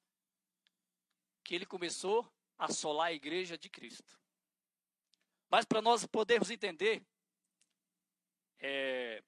que 1.43 1.55
ele 1.55 1.65
começou 1.65 2.31
a 2.59 2.67
assolar 2.67 3.07
a 3.09 3.13
igreja 3.13 3.57
de 3.57 3.71
Cristo. 3.71 4.19
Mas 5.49 5.65
para 5.65 5.81
nós 5.81 6.07
podermos 6.07 6.51
entender 6.51 7.03
é, 8.59 9.23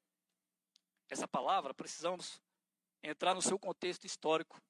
essa 1.09 1.27
palavra, 1.27 1.73
precisamos 1.73 2.41
entrar 3.03 3.35
no 3.35 3.41
seu 3.41 3.59
contexto 3.59 4.05
histórico 4.05 4.61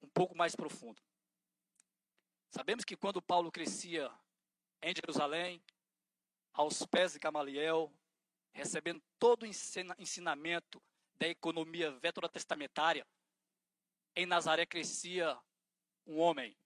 um 0.00 0.08
pouco 0.08 0.34
mais 0.34 0.56
profundo. 0.56 1.02
Sabemos 2.50 2.84
que 2.84 2.96
quando 2.96 3.20
Paulo 3.20 3.52
crescia 3.52 4.10
em 4.80 4.94
Jerusalém, 4.94 5.62
aos 6.54 6.84
pés 6.86 7.12
de 7.12 7.18
Gamaliel, 7.18 7.92
recebendo 8.58 9.00
todo 9.20 9.44
o 9.44 9.46
ensinamento 9.46 10.82
da 11.16 11.28
economia 11.28 11.92
veterotestamentária, 11.92 13.06
em 14.16 14.26
Nazaré 14.26 14.66
crescia 14.66 15.38
um 16.04 16.18
homem 16.18 16.58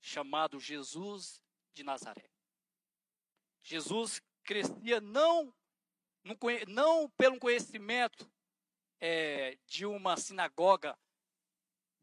chamado 0.00 0.58
Jesus 0.58 1.42
de 1.74 1.82
Nazaré. 1.82 2.30
Jesus 3.62 4.22
crescia 4.42 5.02
não, 5.02 5.54
não 6.66 7.10
pelo 7.10 7.38
conhecimento 7.38 8.30
é, 8.98 9.58
de 9.66 9.84
uma 9.84 10.16
sinagoga 10.16 10.98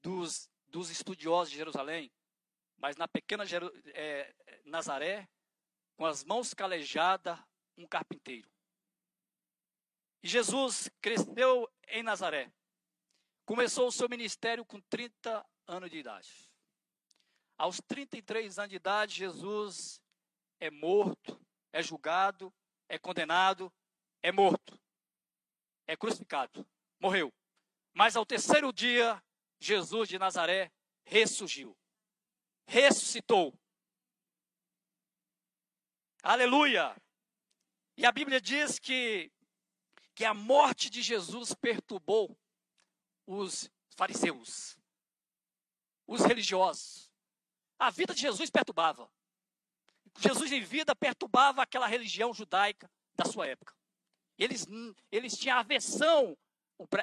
dos, 0.03 0.47
dos 0.67 0.91
estudiosos 0.91 1.49
de 1.49 1.57
Jerusalém, 1.57 2.11
mas 2.77 2.95
na 2.95 3.07
pequena 3.07 3.43
é, 3.87 4.35
Nazaré, 4.65 5.27
com 5.95 6.05
as 6.05 6.23
mãos 6.23 6.53
calejadas, 6.53 7.39
um 7.75 7.87
carpinteiro. 7.87 8.47
Jesus 10.23 10.89
cresceu 11.01 11.69
em 11.87 12.03
Nazaré. 12.03 12.51
Começou 13.45 13.87
o 13.87 13.91
seu 13.91 14.09
ministério 14.09 14.65
com 14.65 14.81
30 14.81 15.45
anos 15.67 15.89
de 15.89 15.97
idade. 15.97 16.49
Aos 17.57 17.79
33 17.87 18.59
anos 18.59 18.69
de 18.69 18.75
idade, 18.75 19.15
Jesus 19.15 20.01
é 20.59 20.69
morto, 20.69 21.39
é 21.71 21.81
julgado, 21.81 22.53
é 22.89 22.97
condenado, 22.97 23.71
é 24.21 24.31
morto, 24.31 24.79
é 25.87 25.95
crucificado, 25.95 26.67
morreu. 26.99 27.33
Mas 27.93 28.15
ao 28.15 28.25
terceiro 28.25 28.71
dia, 28.71 29.21
Jesus 29.59 30.07
de 30.09 30.19
Nazaré 30.19 30.71
ressurgiu. 31.05 31.75
ressuscitou. 32.67 33.57
Aleluia! 36.21 36.95
E 37.95 38.05
a 38.05 38.11
Bíblia 38.11 38.41
diz 38.41 38.77
que, 38.77 39.31
que 40.17 40.25
a 40.25 40.33
morte 40.33 40.89
de 40.89 41.03
Jesus 41.03 41.53
perturbou 41.53 42.35
os 43.27 43.69
fariseus, 43.95 44.75
os 46.07 46.21
religiosos. 46.21 47.11
A 47.77 47.91
vida 47.91 48.15
de 48.15 48.21
Jesus 48.21 48.49
perturbava. 48.49 49.07
Jesus 50.17 50.51
em 50.51 50.63
vida 50.63 50.95
perturbava 50.95 51.61
aquela 51.61 51.85
religião 51.85 52.33
judaica 52.33 52.89
da 53.13 53.25
sua 53.25 53.45
época. 53.45 53.75
Eles, 54.39 54.65
eles 55.11 55.37
tinham 55.37 55.59
aversão 55.59 56.35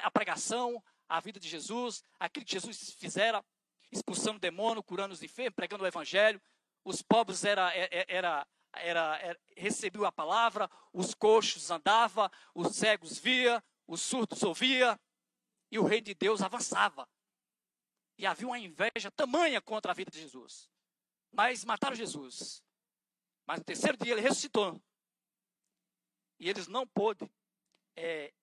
à 0.03 0.11
pregação, 0.11 0.83
à 1.07 1.17
vida 1.21 1.39
de 1.39 1.47
Jesus, 1.47 2.03
aquilo 2.19 2.45
que 2.45 2.51
Jesus 2.51 2.95
fizera, 2.99 3.41
expulsando 3.93 4.35
o 4.35 4.41
demônio, 4.41 4.83
curando 4.83 5.13
os 5.13 5.23
enfermos, 5.23 5.55
pregando 5.55 5.85
o 5.85 5.87
evangelho. 5.87 6.41
Os 6.83 7.01
pobres 7.01 7.45
era, 7.45 7.71
era, 8.09 8.45
era, 8.77 9.17
era, 9.19 9.39
recebiam 9.55 10.05
a 10.05 10.11
palavra, 10.11 10.69
os 10.93 11.13
coxos 11.13 11.71
andavam, 11.71 12.29
os 12.53 12.75
cegos 12.75 13.17
via, 13.17 13.63
os 13.87 14.01
surdos 14.01 14.43
ouvia, 14.43 14.99
e 15.71 15.79
o 15.79 15.83
reino 15.83 16.05
de 16.05 16.13
Deus 16.13 16.41
avançava. 16.41 17.07
E 18.17 18.25
havia 18.25 18.47
uma 18.47 18.59
inveja 18.59 19.11
tamanha 19.11 19.61
contra 19.61 19.91
a 19.91 19.95
vida 19.95 20.11
de 20.11 20.19
Jesus. 20.19 20.69
Mas 21.31 21.65
mataram 21.65 21.95
Jesus. 21.95 22.63
Mas 23.45 23.59
no 23.59 23.65
terceiro 23.65 23.97
dia 23.97 24.13
ele 24.13 24.21
ressuscitou. 24.21 24.81
E 26.39 26.49
eles 26.49 26.67
não 26.67 26.87
pôde 26.87 27.29
é, 27.95 28.33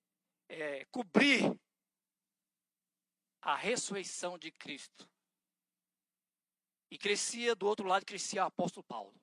é, 0.47 0.85
cobrir 0.85 1.59
a 3.41 3.55
ressurreição 3.55 4.37
de 4.37 4.51
Cristo. 4.51 5.09
E 6.89 6.97
crescia, 6.97 7.55
do 7.55 7.65
outro 7.65 7.87
lado, 7.87 8.05
crescia 8.05 8.43
o 8.43 8.47
apóstolo 8.47 8.83
Paulo. 8.83 9.22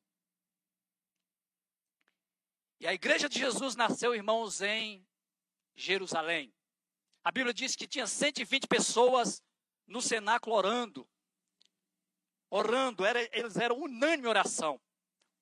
E 2.81 2.87
a 2.87 2.95
igreja 2.95 3.29
de 3.29 3.39
Jesus 3.39 3.77
nasceu, 3.77 4.15
irmãos, 4.15 4.63
em 4.63 5.07
Jerusalém. 5.77 6.51
A 7.23 7.31
Bíblia 7.31 7.53
diz 7.53 7.77
que 7.77 7.87
tinha 7.87 8.07
120 8.07 8.67
pessoas 8.67 9.43
no 9.87 10.01
cenáculo 10.01 10.57
orando. 10.57 11.07
Orando, 12.49 13.05
era, 13.05 13.21
eles 13.39 13.59
eram 13.59 13.79
unânime 13.79 14.27
oração. 14.27 14.81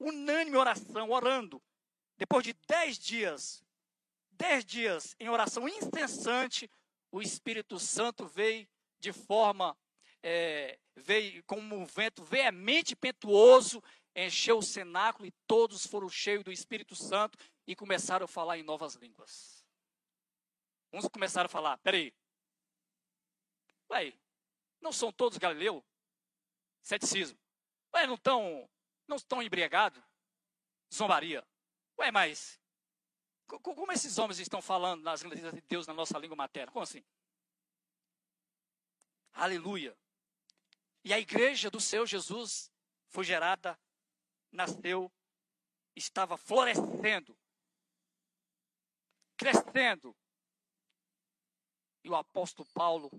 Unânime 0.00 0.56
oração, 0.56 1.10
orando. 1.10 1.62
Depois 2.16 2.42
de 2.42 2.54
dez 2.66 2.98
dias, 2.98 3.62
dez 4.32 4.64
dias 4.64 5.14
em 5.20 5.28
oração 5.28 5.68
incessante, 5.68 6.68
o 7.12 7.22
Espírito 7.22 7.78
Santo 7.78 8.26
veio 8.26 8.68
de 8.98 9.12
forma, 9.12 9.78
é, 10.24 10.76
veio 10.96 11.44
como 11.44 11.76
um 11.76 11.86
vento 11.86 12.24
veemente 12.24 12.94
impetuoso, 12.94 13.80
encheu 14.26 14.58
o 14.58 14.62
cenáculo 14.62 15.26
e 15.26 15.32
todos 15.46 15.86
foram 15.86 16.08
cheios 16.08 16.42
do 16.42 16.52
Espírito 16.52 16.94
Santo 16.94 17.38
e 17.66 17.76
começaram 17.76 18.24
a 18.24 18.28
falar 18.28 18.58
em 18.58 18.62
novas 18.62 18.94
línguas. 18.94 19.64
Uns 20.92 21.06
começaram 21.08 21.46
a 21.46 21.50
falar, 21.50 21.78
peraí, 21.78 22.14
ué, 23.90 24.12
não 24.80 24.92
são 24.92 25.12
todos 25.12 25.38
galileus? 25.38 25.82
Ceticismo. 26.82 27.38
Ué, 27.94 28.06
não 28.06 28.14
estão 28.14 28.68
não 29.06 29.16
estão 29.16 29.42
embriagados? 29.42 30.02
Zombaria. 30.92 31.46
Ué, 31.98 32.10
mas 32.10 32.60
como 33.46 33.90
esses 33.92 34.18
homens 34.18 34.38
estão 34.38 34.60
falando 34.60 35.02
nas 35.02 35.22
línguas 35.22 35.54
de 35.54 35.62
Deus 35.62 35.86
na 35.86 35.94
nossa 35.94 36.18
língua 36.18 36.36
materna? 36.36 36.72
Como 36.72 36.82
assim? 36.82 37.02
Aleluia. 39.32 39.96
E 41.04 41.12
a 41.12 41.18
igreja 41.18 41.70
do 41.70 41.80
Senhor 41.80 42.06
Jesus 42.06 42.70
foi 43.06 43.24
gerada, 43.24 43.78
nasceu, 44.52 45.12
estava 45.96 46.36
florescendo, 46.36 47.38
crescendo. 49.36 50.16
E 52.04 52.08
o 52.10 52.14
apóstolo 52.14 52.68
Paulo 52.72 53.10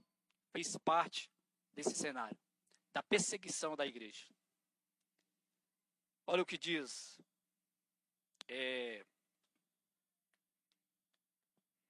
fez 0.51 0.75
parte 0.77 1.31
desse 1.73 1.95
cenário, 1.95 2.39
da 2.93 3.03
perseguição 3.03 3.75
da 3.75 3.85
igreja. 3.85 4.27
Olha 6.25 6.43
o 6.43 6.45
que 6.45 6.57
diz 6.57 7.19
é, 8.47 9.05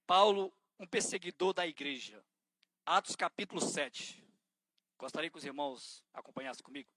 Paulo, 0.06 0.52
um 0.78 0.86
perseguidor 0.86 1.54
da 1.54 1.66
igreja. 1.66 2.22
Atos 2.84 3.16
capítulo 3.16 3.60
7. 3.60 4.22
Gostaria 4.98 5.30
que 5.30 5.38
os 5.38 5.44
irmãos 5.44 6.04
acompanhassem 6.12 6.62
comigo. 6.62 6.90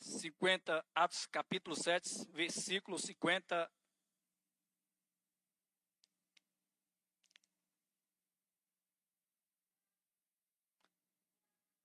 Cinquenta, 0.00 0.84
Atos 0.94 1.26
capítulo 1.26 1.76
7, 1.76 2.26
versículo 2.32 2.98
cinquenta 2.98 3.70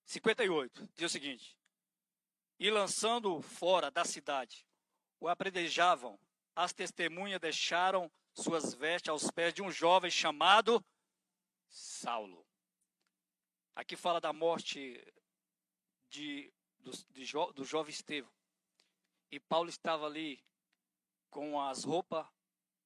58, 0.06 0.90
diz 0.96 1.06
o 1.06 1.10
seguinte: 1.10 1.58
E 2.58 2.70
lançando 2.70 3.42
fora 3.42 3.92
da 3.92 4.06
cidade, 4.06 4.66
o 5.20 5.28
apredejavam, 5.28 6.18
as 6.56 6.72
testemunhas 6.72 7.42
deixaram 7.42 8.10
suas 8.34 8.74
vestes 8.74 9.10
aos 9.10 9.30
pés 9.30 9.54
de 9.54 9.62
um 9.62 9.70
jovem 9.70 10.10
chamado 10.10 10.84
Saulo. 11.68 12.48
Aqui 13.76 13.98
fala 13.98 14.22
da 14.22 14.32
morte 14.32 15.06
de, 16.10 16.54
do, 16.86 17.24
jo, 17.24 17.52
do 17.52 17.66
jovem 17.66 17.92
Estevão. 17.92 18.32
E 19.32 19.40
Paulo 19.40 19.70
estava 19.70 20.06
ali 20.06 20.42
com 21.30 21.60
as 21.60 21.84
roupas 21.84 22.26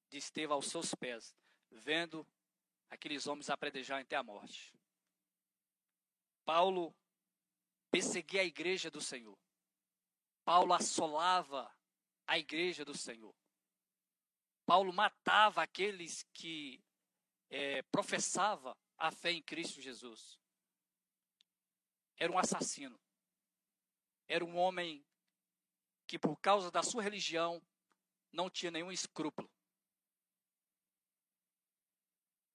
de 0.09 0.17
Estevão 0.17 0.55
aos 0.55 0.67
seus 0.67 0.95
pés, 0.95 1.35
vendo 1.69 2.25
aqueles 2.89 3.27
homens 3.27 3.49
apredejarem 3.49 4.03
até 4.03 4.15
a 4.15 4.23
morte. 4.23 4.73
Paulo 6.45 6.95
perseguia 7.91 8.41
a 8.41 8.45
igreja 8.45 8.89
do 8.89 9.01
Senhor. 9.01 9.37
Paulo 10.43 10.73
assolava 10.73 11.71
a 12.25 12.39
igreja 12.39 12.83
do 12.83 12.97
Senhor. 12.97 13.35
Paulo 14.65 14.93
matava 14.93 15.61
aqueles 15.61 16.23
que 16.33 16.81
é, 17.49 17.81
professava 17.83 18.77
a 18.97 19.11
fé 19.11 19.31
em 19.31 19.41
Cristo 19.41 19.81
Jesus. 19.81 20.39
Era 22.17 22.31
um 22.31 22.37
assassino. 22.37 22.99
Era 24.29 24.45
um 24.45 24.55
homem 24.55 25.03
que, 26.07 26.19
por 26.19 26.37
causa 26.37 26.69
da 26.69 26.83
sua 26.83 27.01
religião, 27.01 27.59
não 28.31 28.49
tinha 28.49 28.71
nenhum 28.71 28.91
escrúpulo. 28.91 29.49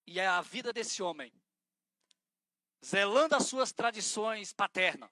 E 0.07 0.21
a 0.21 0.41
vida 0.41 0.73
desse 0.73 1.03
homem, 1.03 1.33
zelando 2.85 3.35
as 3.35 3.47
suas 3.47 3.73
tradições 3.73 4.53
paternas, 4.53 5.11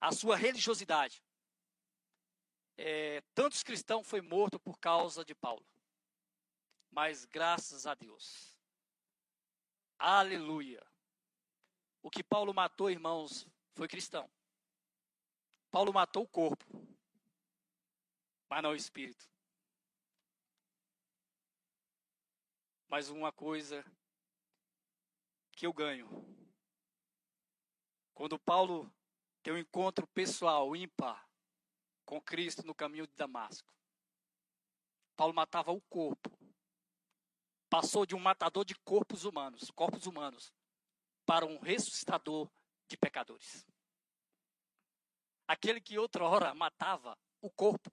a 0.00 0.12
sua 0.12 0.36
religiosidade. 0.36 1.22
É, 2.76 3.20
tantos 3.34 3.62
cristãos 3.62 4.06
foi 4.06 4.20
morto 4.20 4.60
por 4.60 4.78
causa 4.78 5.24
de 5.24 5.34
Paulo. 5.34 5.66
Mas 6.90 7.24
graças 7.24 7.86
a 7.86 7.94
Deus. 7.94 8.56
Aleluia. 9.98 10.84
O 12.02 12.10
que 12.10 12.22
Paulo 12.22 12.52
matou, 12.52 12.90
irmãos, 12.90 13.46
foi 13.74 13.88
cristão. 13.88 14.30
Paulo 15.74 15.92
matou 15.92 16.22
o 16.22 16.28
corpo, 16.28 16.64
mas 18.48 18.62
não 18.62 18.70
o 18.70 18.76
espírito. 18.76 19.28
Mas 22.86 23.08
uma 23.08 23.32
coisa 23.32 23.84
que 25.50 25.66
eu 25.66 25.72
ganho. 25.72 26.08
Quando 28.14 28.38
Paulo 28.38 28.88
ter 29.42 29.50
um 29.50 29.58
encontro 29.58 30.06
pessoal 30.06 30.76
ímpar 30.76 31.28
com 32.04 32.22
Cristo 32.22 32.64
no 32.64 32.72
caminho 32.72 33.08
de 33.08 33.14
Damasco. 33.16 33.74
Paulo 35.16 35.34
matava 35.34 35.72
o 35.72 35.80
corpo. 35.80 36.30
Passou 37.68 38.06
de 38.06 38.14
um 38.14 38.20
matador 38.20 38.64
de 38.64 38.76
corpos 38.76 39.24
humanos, 39.24 39.72
corpos 39.72 40.06
humanos, 40.06 40.54
para 41.26 41.44
um 41.44 41.58
ressuscitador 41.58 42.48
de 42.86 42.96
pecadores. 42.96 43.66
Aquele 45.46 45.80
que 45.80 45.98
outra 45.98 46.24
hora 46.24 46.54
matava 46.54 47.16
o 47.40 47.50
corpo, 47.50 47.92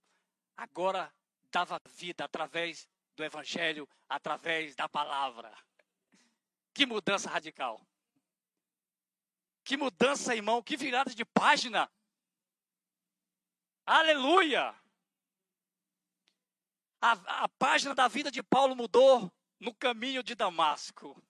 agora 0.56 1.14
dava 1.52 1.80
vida 1.90 2.24
através 2.24 2.88
do 3.16 3.24
evangelho, 3.24 3.88
através 4.08 4.76
da 4.76 4.88
palavra. 4.88 5.54
Que 6.74 6.86
mudança 6.86 7.30
radical. 7.30 7.86
Que 9.64 9.76
mudança, 9.76 10.36
irmão, 10.36 10.64
que 10.64 10.78
virada 10.78 11.14
de 11.14 11.26
página. 11.26 11.92
Aleluia! 13.86 14.74
A, 17.02 17.44
a 17.44 17.50
página 17.50 17.94
da 17.94 18.08
vida 18.08 18.32
de 18.32 18.42
Paulo 18.42 18.76
mudou 18.76 19.32
no 19.60 19.74
caminho 19.74 20.24
de 20.24 20.36
Damasco. 20.36 21.22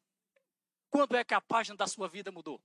Quando 0.89 1.15
é 1.15 1.23
que 1.23 1.34
a 1.34 1.41
página 1.41 1.75
da 1.75 1.88
sua 1.88 2.07
vida 2.07 2.31
mudou? 2.31 2.62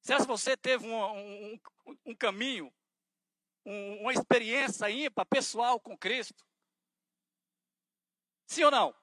Se 0.00 0.16
você 0.26 0.56
teve 0.56 0.86
um, 0.86 1.52
um, 1.52 1.60
um 2.06 2.14
caminho, 2.14 2.72
um, 3.64 4.02
uma 4.02 4.12
experiência 4.12 4.90
ímpar, 4.90 5.26
pessoal 5.26 5.78
com 5.78 5.96
Cristo? 5.96 6.44
Sim 8.46 8.64
ou 8.64 8.70
não? 8.70 8.94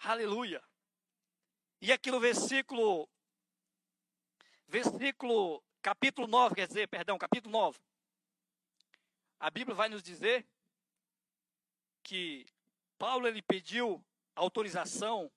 Aleluia. 0.00 0.62
E 1.80 1.92
aqui 1.92 2.10
no 2.10 2.18
versículo, 2.18 3.08
versículo, 4.66 5.62
capítulo 5.80 6.26
9, 6.26 6.56
quer 6.56 6.66
dizer, 6.66 6.88
perdão, 6.88 7.16
capítulo 7.16 7.52
9. 7.52 7.78
A 9.38 9.50
Bíblia 9.50 9.74
vai 9.74 9.88
nos 9.88 10.02
dizer 10.02 10.46
que 12.02 12.44
Paulo 12.98 13.28
ele 13.28 13.40
pediu 13.40 14.04
autorização 14.34 15.30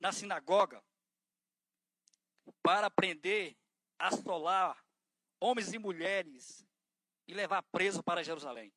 na 0.00 0.10
sinagoga 0.10 0.82
para 2.62 2.90
prender, 2.90 3.56
assolar 3.98 4.82
homens 5.40 5.72
e 5.72 5.78
mulheres 5.78 6.64
e 7.26 7.34
levar 7.34 7.62
preso 7.64 8.02
para 8.02 8.22
Jerusalém. 8.22 8.72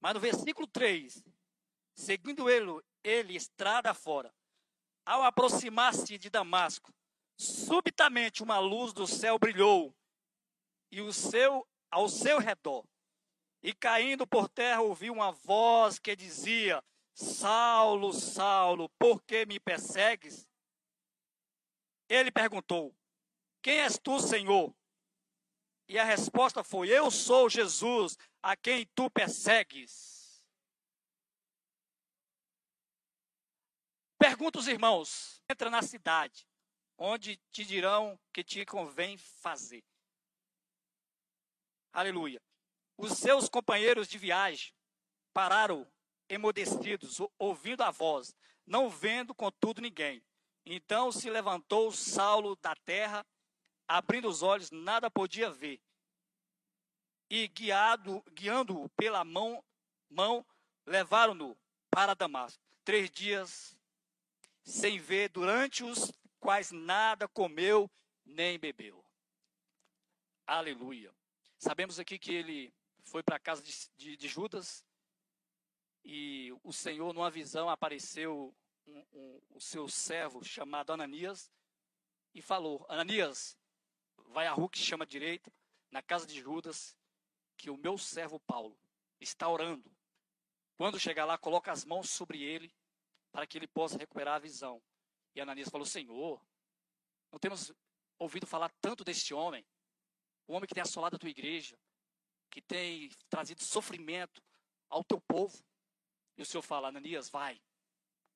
Mas 0.00 0.14
no 0.14 0.20
versículo 0.20 0.66
3, 0.66 1.22
seguindo 1.94 2.48
ele, 2.48 2.80
ele 3.02 3.34
estrada 3.34 3.92
fora, 3.92 4.32
ao 5.04 5.22
aproximar-se 5.22 6.16
de 6.18 6.30
Damasco, 6.30 6.92
subitamente 7.36 8.42
uma 8.42 8.58
luz 8.58 8.92
do 8.92 9.06
céu 9.06 9.38
brilhou 9.38 9.94
e 10.90 11.00
o 11.00 11.12
seu 11.12 11.66
ao 11.90 12.08
seu 12.08 12.38
redor. 12.38 12.84
E 13.62 13.74
caindo 13.74 14.26
por 14.26 14.48
terra 14.48 14.80
ouviu 14.80 15.12
uma 15.12 15.32
voz 15.32 15.98
que 15.98 16.16
dizia: 16.16 16.82
Saulo, 17.14 18.12
Saulo, 18.12 18.88
por 18.98 19.22
que 19.22 19.44
me 19.44 19.58
persegues? 19.60 20.48
Ele 22.10 22.32
perguntou: 22.32 22.92
Quem 23.62 23.80
és 23.80 23.96
tu, 23.96 24.18
Senhor? 24.18 24.74
E 25.88 25.96
a 25.96 26.02
resposta 26.02 26.64
foi: 26.64 26.88
Eu 26.88 27.08
sou 27.08 27.48
Jesus, 27.48 28.18
a 28.42 28.56
quem 28.56 28.84
tu 28.96 29.08
persegues. 29.08 30.44
Pergunta 34.18 34.58
os 34.58 34.66
irmãos: 34.66 35.40
entra 35.48 35.70
na 35.70 35.82
cidade, 35.82 36.48
onde 36.98 37.36
te 37.52 37.64
dirão 37.64 38.18
que 38.32 38.42
te 38.42 38.66
convém 38.66 39.16
fazer. 39.16 39.84
Aleluia. 41.92 42.42
Os 42.96 43.12
seus 43.18 43.48
companheiros 43.48 44.08
de 44.08 44.18
viagem 44.18 44.74
pararam 45.32 45.90
emudecidos, 46.28 47.18
ouvindo 47.38 47.82
a 47.82 47.90
voz, 47.90 48.34
não 48.66 48.90
vendo, 48.90 49.32
contudo, 49.32 49.80
ninguém. 49.80 50.22
Então 50.72 51.10
se 51.10 51.28
levantou 51.28 51.90
Saulo 51.90 52.54
da 52.54 52.76
terra, 52.76 53.26
abrindo 53.88 54.28
os 54.28 54.40
olhos, 54.40 54.70
nada 54.70 55.10
podia 55.10 55.50
ver. 55.50 55.82
E 57.28 57.48
guiado, 57.48 58.22
guiando-o 58.30 58.88
pela 58.90 59.24
mão, 59.24 59.64
mão 60.08 60.46
levaram-no 60.86 61.58
para 61.90 62.14
Damasco. 62.14 62.62
Três 62.84 63.10
dias 63.10 63.76
sem 64.62 64.96
ver, 64.96 65.30
durante 65.30 65.82
os 65.82 66.12
quais 66.38 66.70
nada 66.70 67.26
comeu 67.26 67.90
nem 68.24 68.56
bebeu. 68.56 69.04
Aleluia. 70.46 71.12
Sabemos 71.58 71.98
aqui 71.98 72.16
que 72.16 72.32
ele 72.32 72.72
foi 73.02 73.24
para 73.24 73.34
a 73.34 73.40
casa 73.40 73.60
de, 73.60 73.74
de, 73.96 74.16
de 74.16 74.28
Judas, 74.28 74.84
e 76.04 76.56
o 76.62 76.72
Senhor, 76.72 77.12
numa 77.12 77.28
visão, 77.28 77.68
apareceu 77.68 78.54
um, 78.86 79.04
um, 79.12 79.40
o 79.50 79.60
seu 79.60 79.88
servo 79.88 80.44
chamado 80.44 80.92
Ananias 80.92 81.50
e 82.34 82.42
falou: 82.42 82.84
Ananias, 82.88 83.56
vai 84.28 84.46
à 84.46 84.52
rua 84.52 84.68
que 84.68 84.78
chama 84.78 85.06
direita, 85.06 85.52
na 85.90 86.02
casa 86.02 86.26
de 86.26 86.40
Judas, 86.40 86.96
que 87.56 87.70
o 87.70 87.76
meu 87.76 87.98
servo 87.98 88.38
Paulo 88.40 88.78
está 89.20 89.48
orando. 89.48 89.90
Quando 90.76 90.98
chegar 90.98 91.24
lá, 91.24 91.36
coloca 91.36 91.70
as 91.70 91.84
mãos 91.84 92.08
sobre 92.08 92.42
ele 92.42 92.72
para 93.30 93.46
que 93.46 93.58
ele 93.58 93.66
possa 93.66 93.98
recuperar 93.98 94.36
a 94.36 94.40
visão. 94.40 94.82
E 95.34 95.40
Ananias 95.40 95.68
falou: 95.68 95.86
Senhor, 95.86 96.40
não 97.30 97.38
temos 97.38 97.72
ouvido 98.18 98.46
falar 98.46 98.70
tanto 98.80 99.04
deste 99.04 99.32
homem, 99.32 99.66
o 100.46 100.52
homem 100.52 100.66
que 100.66 100.74
tem 100.74 100.82
assolado 100.82 101.16
a 101.16 101.18
tua 101.18 101.30
igreja, 101.30 101.78
que 102.50 102.60
tem 102.60 103.08
trazido 103.28 103.62
sofrimento 103.62 104.42
ao 104.88 105.04
teu 105.04 105.20
povo. 105.20 105.64
E 106.36 106.42
o 106.42 106.46
Senhor 106.46 106.62
fala, 106.62 106.88
Ananias, 106.88 107.28
vai, 107.28 107.60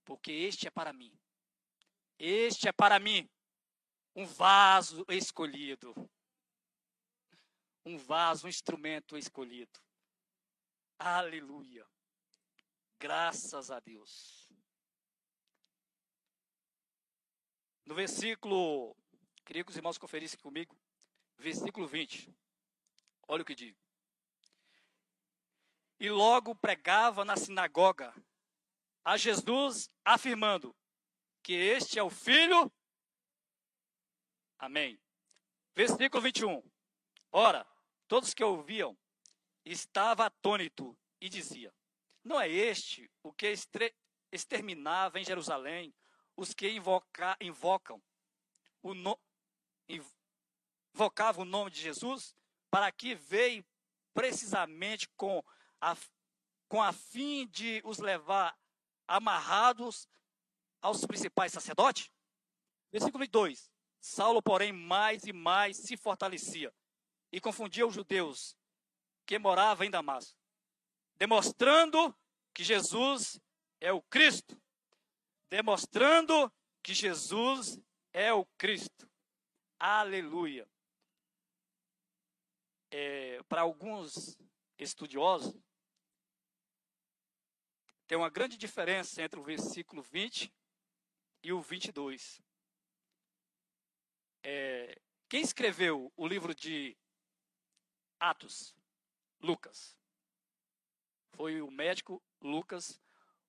porque 0.05 0.33
este 0.33 0.69
é 0.69 0.71
para 0.71 0.93
mim. 0.93 1.17
Este 2.19 2.69
é 2.69 2.73
para 2.73 2.99
mim 2.99 3.29
um 4.15 4.27
vaso 4.27 5.05
escolhido. 5.09 5.95
Um 7.85 7.99
vaso, 7.99 8.47
um 8.47 8.49
instrumento 8.49 9.17
escolhido. 9.17 9.81
Aleluia. 10.99 11.87
Graças 12.99 13.71
a 13.71 13.81
Deus. 13.81 14.49
No 17.85 17.95
versículo, 17.95 18.97
queria 19.45 19.63
que 19.63 19.71
os 19.71 19.77
irmãos 19.77 19.99
conferissem 19.99 20.39
comigo, 20.39 20.75
versículo 21.37 21.87
20. 21.87 22.35
Olha 23.29 23.43
o 23.43 23.45
que 23.45 23.55
diz 23.55 23.85
e 25.99 26.11
logo 26.11 26.55
pregava 26.55 27.25
na 27.25 27.37
sinagoga 27.37 28.15
a 29.05 29.17
Jesus, 29.17 29.91
afirmando 30.05 30.75
que 31.43 31.53
este 31.53 31.99
é 31.99 32.03
o 32.03 32.09
Filho. 32.09 32.73
Amém. 34.59 34.99
Versículo 35.77 36.23
21. 36.23 36.63
Ora, 37.31 37.67
todos 38.09 38.33
que 38.33 38.43
ouviam 38.43 38.97
estava 39.65 40.27
atônito 40.27 40.97
e 41.21 41.29
dizia: 41.29 41.75
Não 42.23 42.41
é 42.41 42.49
este 42.49 43.11
o 43.23 43.33
que 43.33 43.53
exterminava 44.33 45.21
em 45.21 45.25
Jerusalém 45.25 45.95
os 46.37 46.55
que 46.55 46.69
invoca, 46.71 47.37
invocam 47.41 48.03
o 48.83 48.95
no, 48.95 49.21
invocavam 50.95 51.43
o 51.43 51.49
nome 51.49 51.71
de 51.71 51.81
Jesus? 51.81 52.35
Para 52.71 52.91
que 52.91 53.15
veio 53.15 53.65
precisamente 54.15 55.09
com 55.11 55.45
a, 55.81 55.97
com 56.69 56.83
a 56.83 56.93
fim 56.93 57.47
de 57.49 57.83
os 57.85 57.99
levar 57.99 58.57
amarrados 59.07 60.09
aos 60.81 61.05
principais 61.05 61.53
sacerdotes? 61.53 62.11
Versículo 62.91 63.27
2: 63.27 63.71
Saulo, 64.01 64.43
porém, 64.43 64.73
mais 64.73 65.25
e 65.25 65.33
mais 65.33 65.77
se 65.77 65.97
fortalecia 65.97 66.73
e 67.33 67.41
confundia 67.41 67.87
os 67.87 67.95
judeus 67.95 68.57
que 69.27 69.39
moravam 69.39 69.87
em 69.87 69.91
Damasco, 69.91 70.39
demonstrando 71.17 72.15
que 72.53 72.63
Jesus 72.63 73.41
é 73.81 73.93
o 73.93 74.01
Cristo. 74.03 74.61
Demonstrando 75.51 76.53
que 76.83 76.95
Jesus 76.95 77.79
é 78.13 78.33
o 78.33 78.47
Cristo. 78.57 79.11
Aleluia. 79.79 80.69
É, 82.91 83.43
Para 83.49 83.63
alguns 83.63 84.39
estudiosos, 84.79 85.55
tem 88.07 88.19
uma 88.19 88.31
grande 88.31 88.57
diferença 88.57 89.23
entre 89.23 89.39
o 89.39 89.43
versículo 89.43 90.03
20 90.03 90.53
e 91.43 91.53
o 91.53 91.61
22. 91.61 92.43
É, 94.43 95.01
quem 95.29 95.43
escreveu 95.43 96.13
o 96.17 96.27
livro 96.27 96.55
de 96.55 96.97
Atos? 98.21 98.75
Lucas. 99.41 99.97
Foi 101.33 101.61
o 101.61 101.71
médico 101.71 102.23
Lucas, 102.41 103.01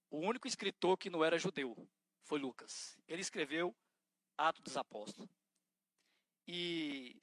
o 0.09 0.17
único 0.17 0.47
escritor 0.47 0.97
que 0.97 1.09
não 1.09 1.23
era 1.23 1.39
judeu. 1.39 1.75
Foi 2.23 2.39
Lucas. 2.39 2.97
Ele 3.07 3.21
escreveu 3.21 3.75
Atos 4.37 4.63
dos 4.63 4.77
Apóstolos. 4.77 5.29
E 6.47 7.19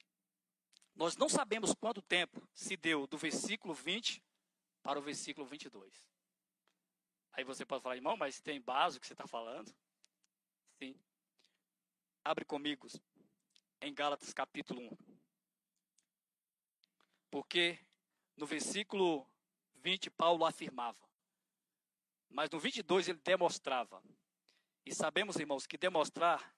nós 0.95 1.17
não 1.17 1.29
sabemos 1.29 1.73
quanto 1.73 2.01
tempo 2.01 2.47
se 2.53 2.77
deu 2.77 3.07
do 3.07 3.17
versículo 3.17 3.73
20 3.73 4.23
para 4.81 4.99
o 4.99 5.01
versículo 5.01 5.45
22. 5.45 6.12
Aí 7.33 7.43
você 7.43 7.65
pode 7.65 7.81
falar, 7.81 7.95
irmão, 7.95 8.15
mas 8.15 8.39
tem 8.39 8.61
base 8.61 8.97
o 8.97 9.01
que 9.01 9.07
você 9.07 9.13
está 9.13 9.27
falando? 9.27 9.73
Sim. 10.77 10.95
Abre 12.23 12.45
comigo 12.45 12.87
em 13.81 13.93
Gálatas 13.93 14.31
capítulo 14.33 14.81
1. 14.81 14.97
Porque 17.31 17.79
no 18.37 18.45
versículo 18.45 19.27
20 19.75 20.11
Paulo 20.11 20.45
afirmava, 20.45 21.03
mas 22.29 22.49
no 22.49 22.59
22 22.59 23.09
ele 23.09 23.19
demonstrava. 23.23 24.01
E 24.85 24.93
sabemos, 24.93 25.37
irmãos, 25.37 25.65
que 25.65 25.77
demonstrar 25.77 26.55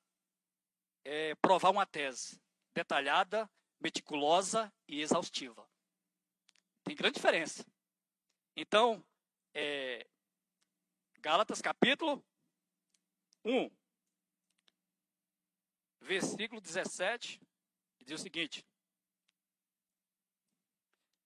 é 1.04 1.36
provar 1.36 1.70
uma 1.70 1.86
tese 1.86 2.42
detalhada 2.74 3.50
meticulosa 3.80 4.74
e 4.88 5.02
exaustiva. 5.02 5.68
Tem 6.84 6.96
grande 6.96 7.16
diferença. 7.16 7.66
Então, 8.56 9.06
é, 9.54 10.06
Gálatas 11.26 11.60
capítulo 11.60 12.24
1, 13.44 13.68
versículo 16.00 16.62
17, 16.62 17.42
diz 18.06 18.20
o 18.20 18.24
seguinte: 18.24 18.64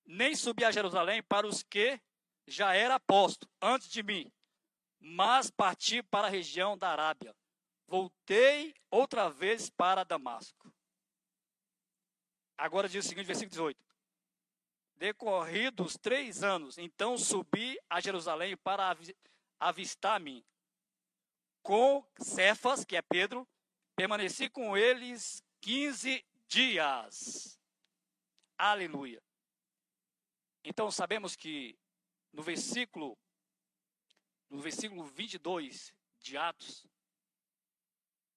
Nem 0.05 0.33
subi 0.37 0.63
a 0.63 0.71
Jerusalém 0.71 1.21
para 1.21 1.45
os 1.45 1.63
que 1.63 1.99
já 2.47 2.73
era 2.73 2.95
apóstolo 2.95 3.51
antes 3.61 3.89
de 3.89 4.01
mim, 4.01 4.31
mas 5.01 5.51
parti 5.51 6.01
para 6.01 6.27
a 6.27 6.31
região 6.31 6.77
da 6.77 6.91
Arábia. 6.91 7.35
Voltei 7.85 8.73
outra 8.89 9.29
vez 9.29 9.69
para 9.69 10.05
Damasco. 10.05 10.73
Agora 12.57 12.87
diz 12.87 13.03
o 13.03 13.09
seguinte, 13.09 13.25
versículo 13.27 13.49
18. 13.49 13.85
Decorridos 14.95 15.97
três 15.97 16.41
anos, 16.41 16.77
então 16.77 17.17
subi 17.17 17.77
a 17.89 17.99
Jerusalém 17.99 18.55
para 18.55 18.95
avistar-me 19.59 20.45
com 21.61 22.03
Cefas, 22.19 22.85
que 22.85 22.95
é 22.95 23.01
Pedro, 23.01 23.47
permaneci 23.95 24.49
com 24.49 24.77
eles 24.77 25.43
15 25.61 26.25
dias. 26.47 27.59
Aleluia. 28.57 29.21
Então 30.63 30.89
sabemos 30.89 31.35
que 31.35 31.77
no 32.31 32.41
versículo 32.41 33.17
no 34.49 34.59
versículo 34.59 35.03
22 35.05 35.93
de 36.19 36.35
Atos 36.35 36.87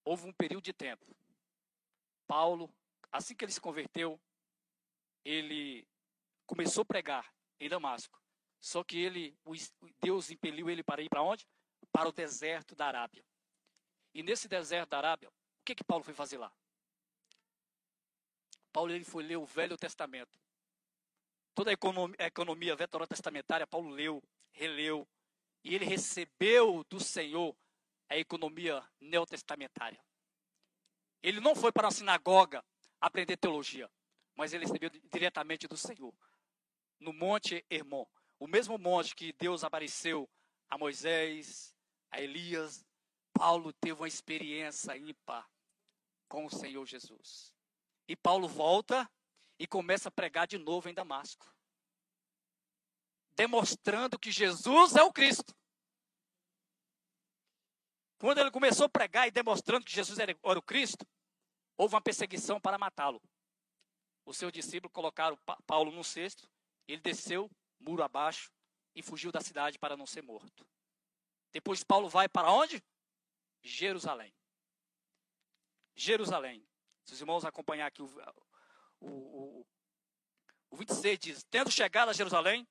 houve 0.04 0.26
um 0.26 0.32
período 0.32 0.64
de 0.64 0.72
tempo. 0.72 1.16
Paulo, 2.26 2.72
assim 3.10 3.34
que 3.34 3.44
ele 3.44 3.52
se 3.52 3.60
converteu, 3.60 4.20
ele 5.24 5.86
começou 6.46 6.82
a 6.82 6.86
pregar 6.86 7.34
em 7.58 7.68
Damasco. 7.68 8.21
Só 8.62 8.84
que 8.84 8.96
ele, 8.96 9.36
Deus 10.00 10.30
impeliu 10.30 10.70
ele 10.70 10.84
para 10.84 11.02
ir 11.02 11.08
para 11.08 11.20
onde? 11.20 11.44
Para 11.90 12.08
o 12.08 12.12
deserto 12.12 12.76
da 12.76 12.86
Arábia. 12.86 13.24
E 14.14 14.22
nesse 14.22 14.46
deserto 14.46 14.90
da 14.90 14.98
Arábia, 14.98 15.28
o 15.28 15.64
que 15.64 15.74
que 15.74 15.82
Paulo 15.82 16.04
foi 16.04 16.14
fazer 16.14 16.38
lá? 16.38 16.52
Paulo 18.72 18.92
ele 18.92 19.04
foi 19.04 19.24
ler 19.24 19.36
o 19.36 19.44
Velho 19.44 19.76
Testamento. 19.76 20.38
Toda 21.56 21.70
a 21.70 21.72
economia, 21.72 22.16
a 22.20 22.26
economia 22.26 22.76
veterotestamentária, 22.76 23.66
Paulo 23.66 23.90
leu, 23.90 24.22
releu, 24.52 25.08
e 25.64 25.74
ele 25.74 25.84
recebeu 25.84 26.84
do 26.84 27.00
Senhor 27.00 27.56
a 28.08 28.16
economia 28.16 28.80
neotestamentária. 29.00 30.00
Ele 31.20 31.40
não 31.40 31.56
foi 31.56 31.72
para 31.72 31.88
a 31.88 31.90
sinagoga 31.90 32.64
aprender 33.00 33.36
teologia, 33.36 33.90
mas 34.36 34.52
ele 34.52 34.66
recebeu 34.66 34.88
diretamente 35.12 35.66
do 35.66 35.76
Senhor 35.76 36.14
no 37.00 37.12
Monte 37.12 37.66
Hermon, 37.68 38.06
o 38.42 38.48
mesmo 38.48 38.76
monte 38.76 39.14
que 39.14 39.32
Deus 39.34 39.62
apareceu 39.62 40.28
a 40.68 40.76
Moisés, 40.76 41.72
a 42.10 42.20
Elias. 42.20 42.84
Paulo 43.32 43.72
teve 43.72 44.00
uma 44.00 44.08
experiência 44.08 44.96
ímpar 44.96 45.48
com 46.28 46.44
o 46.44 46.50
Senhor 46.50 46.84
Jesus. 46.84 47.54
E 48.08 48.16
Paulo 48.16 48.48
volta 48.48 49.08
e 49.60 49.66
começa 49.66 50.08
a 50.08 50.12
pregar 50.12 50.48
de 50.48 50.58
novo 50.58 50.88
em 50.88 50.92
Damasco, 50.92 51.54
demonstrando 53.36 54.18
que 54.18 54.32
Jesus 54.32 54.96
é 54.96 55.02
o 55.04 55.12
Cristo. 55.12 55.56
Quando 58.18 58.38
ele 58.38 58.50
começou 58.50 58.86
a 58.86 58.88
pregar 58.88 59.28
e 59.28 59.30
demonstrando 59.30 59.86
que 59.86 59.92
Jesus 59.92 60.18
era 60.18 60.36
o 60.42 60.62
Cristo, 60.62 61.06
houve 61.76 61.94
uma 61.94 62.02
perseguição 62.02 62.60
para 62.60 62.76
matá-lo. 62.76 63.22
Os 64.26 64.36
seus 64.36 64.50
discípulos 64.50 64.92
colocaram 64.92 65.38
Paulo 65.64 65.92
num 65.92 66.02
cesto 66.02 66.50
ele 66.88 67.00
desceu 67.00 67.50
muro 67.82 68.02
abaixo 68.02 68.50
e 68.94 69.02
fugiu 69.02 69.32
da 69.32 69.40
cidade 69.40 69.78
para 69.78 69.96
não 69.96 70.06
ser 70.06 70.22
morto. 70.22 70.66
Depois 71.52 71.84
Paulo 71.84 72.08
vai 72.08 72.28
para 72.28 72.50
onde? 72.50 72.82
Jerusalém. 73.62 74.34
Jerusalém. 75.94 76.66
Se 77.04 77.14
os 77.14 77.20
irmãos 77.20 77.44
acompanhar 77.44 77.86
aqui 77.86 78.02
o, 78.02 78.06
o, 79.00 79.08
o, 79.08 79.66
o 80.70 80.76
26 80.76 81.18
diz: 81.18 81.44
Tendo 81.44 81.70
chegado 81.70 82.08
a 82.08 82.12
Jerusalém, 82.12 82.66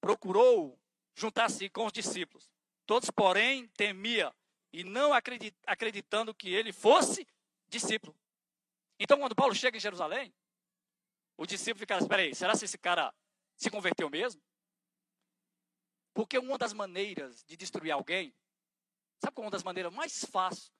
procurou 0.00 0.78
juntar-se 1.14 1.68
com 1.70 1.86
os 1.86 1.92
discípulos. 1.92 2.50
Todos, 2.86 3.10
porém, 3.10 3.68
temia 3.68 4.34
e 4.72 4.84
não 4.84 5.12
acredit, 5.12 5.56
acreditando 5.66 6.34
que 6.34 6.52
ele 6.52 6.72
fosse 6.72 7.26
discípulo. 7.68 8.14
Então, 8.98 9.18
quando 9.18 9.34
Paulo 9.34 9.54
chega 9.54 9.76
em 9.76 9.80
Jerusalém, 9.80 10.34
o 11.36 11.46
discípulo 11.46 11.80
fica: 11.80 11.98
Espera 11.98 12.22
aí, 12.22 12.34
será 12.34 12.56
que 12.56 12.64
esse 12.64 12.78
cara 12.78 13.14
se 13.56 13.70
converteu 13.70 14.10
mesmo? 14.10 14.42
Porque 16.18 16.36
uma 16.36 16.58
das 16.58 16.72
maneiras 16.72 17.44
de 17.44 17.56
destruir 17.56 17.92
alguém, 17.92 18.34
sabe 19.22 19.32
qual 19.36 19.44
é 19.44 19.46
uma 19.46 19.52
das 19.52 19.62
maneiras 19.62 19.94
mais 19.94 20.24
fáceis 20.24 20.74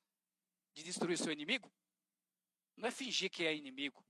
de 0.74 0.82
destruir 0.82 1.16
seu 1.16 1.30
inimigo? 1.30 1.72
Não 2.76 2.88
é 2.88 2.90
fingir 2.90 3.30
que 3.30 3.46
é 3.46 3.54
inimigo, 3.54 4.04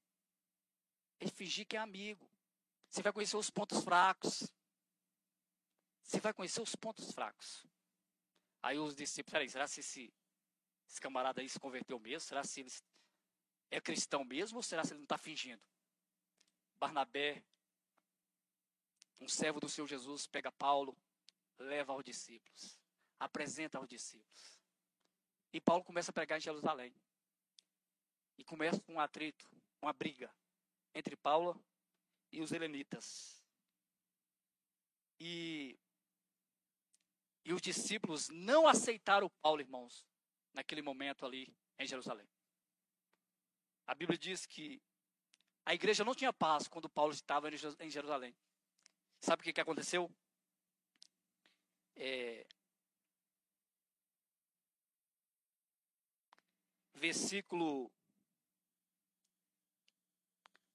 é 1.21 1.29
fingir 1.29 1.67
que 1.67 1.77
é 1.77 1.81
amigo. 1.81 2.27
Você 2.89 3.03
vai 3.03 3.13
conhecer 3.13 3.37
os 3.37 3.51
pontos 3.51 3.85
fracos. 3.85 4.51
Você 6.03 6.19
vai 6.19 6.33
conhecer 6.33 6.63
os 6.63 6.75
pontos 6.75 7.13
fracos. 7.13 7.67
Aí 8.63 8.79
os 8.79 8.97
discípulos, 8.97 9.33
peraí, 9.33 9.51
será 9.51 9.69
que 9.69 9.81
esse, 9.81 10.11
esse 10.89 10.99
camarada 10.99 11.43
aí 11.43 11.49
se 11.51 11.61
converteu 11.61 11.99
mesmo? 12.01 12.27
Será 12.27 12.41
que 12.41 12.61
ele 12.61 12.73
é 13.71 13.83
cristão 13.83 14.25
mesmo 14.25 14.57
ou 14.57 14.63
será 14.63 14.81
que 14.81 14.89
ele 14.89 15.01
não 15.01 15.05
está 15.05 15.19
fingindo? 15.19 15.63
Barnabé 16.81 17.45
um 19.21 19.29
servo 19.29 19.61
do 19.61 19.69
Senhor 19.69 19.87
Jesus 19.87 20.27
pega 20.27 20.51
Paulo, 20.53 20.97
leva 21.59 21.93
aos 21.93 22.05
discípulos, 22.05 22.79
apresenta 23.19 23.79
aos 23.79 23.89
discípulos. 23.89 24.59
E 25.53 25.61
Paulo 25.61 25.83
começa 25.83 26.11
a 26.11 26.15
pregar 26.15 26.39
em 26.39 26.43
Jerusalém. 26.43 26.95
E 28.37 28.45
começa 28.45 28.83
um 28.89 29.01
atrito, 29.01 29.51
uma 29.83 29.93
briga 29.93 30.33
entre 30.95 31.17
Paulo 31.17 31.61
e 32.31 32.41
os 32.41 32.53
helenitas. 32.53 33.45
E, 35.19 35.79
e 37.45 37.53
os 37.53 37.61
discípulos 37.61 38.29
não 38.29 38.69
aceitaram 38.69 39.29
Paulo, 39.43 39.61
irmãos, 39.61 40.07
naquele 40.53 40.83
momento 40.83 41.27
ali 41.27 41.53
em 41.79 41.87
Jerusalém. 41.87 42.29
A 43.87 43.95
Bíblia 43.95 44.19
diz 44.19 44.47
que 44.47 44.81
a 45.65 45.75
igreja 45.75 46.05
não 46.05 46.15
tinha 46.15 46.33
paz 46.33 46.69
quando 46.69 46.89
Paulo 46.89 47.13
estava 47.13 47.49
em 47.49 47.91
Jerusalém. 47.91 48.37
Sabe 49.21 49.41
o 49.41 49.45
que, 49.45 49.53
que 49.53 49.61
aconteceu? 49.61 50.11
É, 51.99 52.47
versículo. 56.95 57.91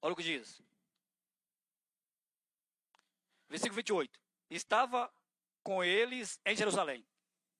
Olha 0.02 0.14
o 0.14 0.16
que 0.16 0.24
diz. 0.24 0.62
Versículo 3.50 3.76
28. 3.76 4.20
Estava 4.50 5.12
com 5.64 5.84
eles 5.84 6.40
em 6.46 6.56
Jerusalém, 6.56 7.08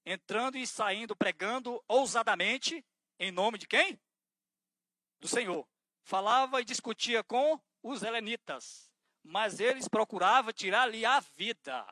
entrando 0.06 0.58
e 0.58 0.67
saindo, 0.67 1.15
pregando 1.15 1.84
ousadamente, 1.88 2.86
em 3.17 3.32
nome 3.32 3.58
de 3.58 3.65
quem? 3.65 3.99
Do 5.19 5.28
Senhor. 5.28 5.67
Falava 6.04 6.60
e 6.60 6.65
discutia 6.65 7.23
com 7.23 7.58
os 7.82 8.04
helenitas 8.04 8.93
mas 9.23 9.60
eles 9.60 9.88
procuravam 9.88 10.52
tirar-lhe 10.52 11.06
a 11.06 11.19
vida. 11.19 11.85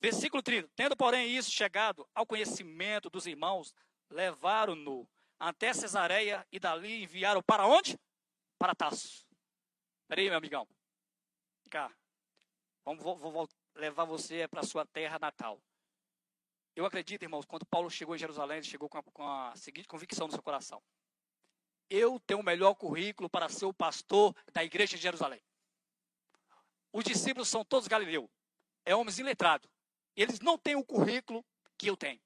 Versículo 0.00 0.42
30. 0.42 0.68
Tendo, 0.74 0.96
porém, 0.96 1.36
isso 1.36 1.50
chegado 1.50 2.06
ao 2.14 2.26
conhecimento 2.26 3.08
dos 3.08 3.26
irmãos, 3.26 3.74
levaram-no 4.10 5.08
até 5.38 5.72
Cesareia 5.72 6.46
e 6.50 6.58
dali 6.58 7.02
enviaram 7.02 7.42
para 7.42 7.66
onde? 7.66 7.98
Para 8.58 8.74
Tasso. 8.74 9.26
Peraí, 10.08 10.28
meu 10.28 10.38
amigão. 10.38 10.66
Cá. 11.70 11.90
Vamos, 12.84 13.02
vou, 13.02 13.16
vou 13.16 13.48
levar 13.74 14.04
você 14.04 14.46
para 14.48 14.62
sua 14.62 14.86
terra 14.86 15.18
natal. 15.18 15.60
Eu 16.74 16.84
acredito, 16.84 17.22
irmãos, 17.22 17.44
quando 17.44 17.66
Paulo 17.66 17.90
chegou 17.90 18.14
em 18.14 18.18
Jerusalém, 18.18 18.58
ele 18.58 18.66
chegou 18.66 18.88
com 18.88 18.98
a, 18.98 19.02
com 19.02 19.26
a 19.26 19.56
seguinte 19.56 19.88
convicção 19.88 20.26
no 20.26 20.32
seu 20.32 20.42
coração. 20.42 20.82
Eu 21.88 22.20
tenho 22.20 22.40
o 22.40 22.44
melhor 22.44 22.74
currículo 22.74 23.30
para 23.30 23.48
ser 23.48 23.64
o 23.64 23.72
pastor 23.72 24.34
da 24.52 24.62
igreja 24.62 24.96
de 24.96 25.02
Jerusalém. 25.02 25.42
Os 26.92 27.04
discípulos 27.04 27.48
são 27.48 27.64
todos 27.64 27.88
galileus. 27.88 28.28
É 28.84 28.94
homens 28.94 29.18
iletrados. 29.18 29.70
Eles 30.16 30.40
não 30.40 30.56
têm 30.56 30.74
o 30.74 30.84
currículo 30.84 31.44
que 31.78 31.88
eu 31.88 31.96
tenho. 31.96 32.20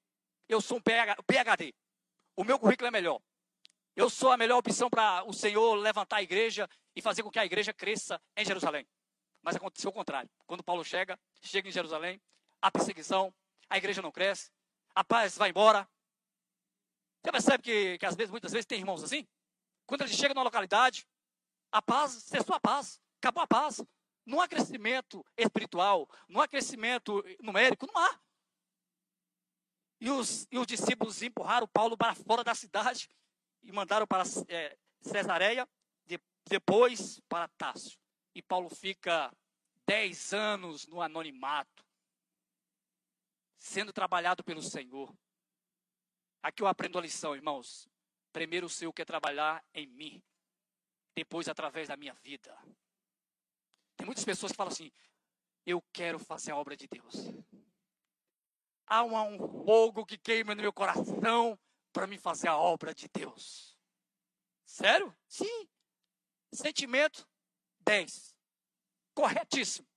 Eu 0.47 0.61
sou 0.61 0.77
um 0.77 0.81
PHD. 0.81 1.73
O 2.35 2.43
meu 2.43 2.57
currículo 2.57 2.87
é 2.87 2.91
melhor. 2.91 3.21
Eu 3.95 4.09
sou 4.09 4.31
a 4.31 4.37
melhor 4.37 4.57
opção 4.57 4.89
para 4.89 5.23
o 5.25 5.33
Senhor 5.33 5.75
levantar 5.75 6.17
a 6.17 6.23
igreja 6.23 6.69
e 6.95 7.01
fazer 7.01 7.23
com 7.23 7.29
que 7.29 7.39
a 7.39 7.45
igreja 7.45 7.73
cresça 7.73 8.21
em 8.37 8.45
Jerusalém. 8.45 8.87
Mas 9.41 9.55
aconteceu 9.55 9.89
o 9.89 9.93
contrário. 9.93 10.29
Quando 10.45 10.63
Paulo 10.63 10.83
chega, 10.83 11.19
chega 11.41 11.67
em 11.67 11.71
Jerusalém, 11.71 12.21
há 12.61 12.71
perseguição, 12.71 13.33
a 13.69 13.77
igreja 13.77 14.01
não 14.01 14.11
cresce, 14.11 14.49
a 14.95 15.03
paz 15.03 15.37
vai 15.37 15.49
embora. 15.49 15.87
Você 17.21 17.31
percebe 17.31 17.63
que, 17.63 17.97
que 17.97 18.05
às 18.05 18.15
vezes, 18.15 18.31
muitas 18.31 18.51
vezes 18.51 18.65
tem 18.65 18.79
irmãos 18.79 19.03
assim? 19.03 19.27
Quando 19.85 20.01
eles 20.01 20.15
chegam 20.15 20.33
numa 20.35 20.43
localidade, 20.43 21.05
A 21.73 21.81
paz, 21.81 22.11
cessou 22.11 22.55
a 22.55 22.59
paz, 22.59 22.99
acabou 23.19 23.43
a 23.43 23.47
paz. 23.47 23.81
Não 24.25 24.39
há 24.39 24.47
crescimento 24.47 25.25
espiritual, 25.35 26.07
não 26.27 26.41
há 26.41 26.47
crescimento 26.47 27.23
numérico, 27.39 27.87
não 27.87 27.97
há. 27.97 28.19
E 29.99 30.09
os, 30.09 30.47
e 30.51 30.57
os 30.57 30.65
discípulos 30.65 31.21
empurraram 31.21 31.67
Paulo 31.67 31.95
para 31.95 32.15
fora 32.15 32.43
da 32.43 32.55
cidade 32.55 33.09
e 33.61 33.71
mandaram 33.71 34.07
para 34.07 34.23
é, 34.47 34.77
Cesareia, 35.01 35.67
de, 36.05 36.19
depois 36.47 37.19
para 37.29 37.47
Tássio. 37.49 37.99
E 38.33 38.41
Paulo 38.41 38.69
fica 38.69 39.31
dez 39.85 40.33
anos 40.33 40.87
no 40.87 41.01
anonimato, 41.01 41.85
sendo 43.59 43.91
trabalhado 43.91 44.43
pelo 44.43 44.61
Senhor. 44.61 45.13
Aqui 46.41 46.63
eu 46.63 46.67
aprendo 46.67 46.97
a 46.97 47.01
lição, 47.01 47.35
irmãos. 47.35 47.87
Primeiro 48.31 48.67
o 48.67 48.69
Senhor 48.69 48.93
quer 48.93 49.05
trabalhar 49.05 49.63
em 49.73 49.85
mim, 49.85 50.23
depois 51.13 51.47
através 51.47 51.89
da 51.89 51.97
minha 51.97 52.13
vida. 52.13 52.57
Tem 54.01 54.05
muitas 54.07 54.25
pessoas 54.25 54.51
que 54.51 54.57
falam 54.57 54.73
assim: 54.73 54.91
eu 55.63 55.79
quero 55.93 56.17
fazer 56.17 56.51
a 56.51 56.57
obra 56.57 56.75
de 56.75 56.87
Deus. 56.87 57.13
Há 58.87 59.03
um 59.03 59.37
fogo 59.63 60.07
que 60.07 60.17
queima 60.17 60.55
no 60.55 60.61
meu 60.63 60.73
coração 60.73 61.57
para 61.93 62.07
me 62.07 62.17
fazer 62.17 62.47
a 62.47 62.57
obra 62.57 62.95
de 62.95 63.07
Deus. 63.07 63.77
Sério? 64.65 65.15
Sim. 65.27 65.69
Sentimento 66.51 67.29
10. 67.81 68.35
Corretíssimo. 69.13 69.87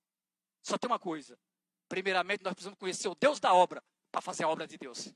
Só 0.61 0.77
tem 0.77 0.87
uma 0.87 0.99
coisa. 0.99 1.35
Primeiramente, 1.89 2.43
nós 2.43 2.53
precisamos 2.53 2.77
conhecer 2.77 3.07
o 3.07 3.15
Deus 3.15 3.39
da 3.39 3.55
obra 3.55 3.83
para 4.11 4.21
fazer 4.21 4.43
a 4.43 4.49
obra 4.49 4.67
de 4.67 4.77
Deus. 4.77 5.11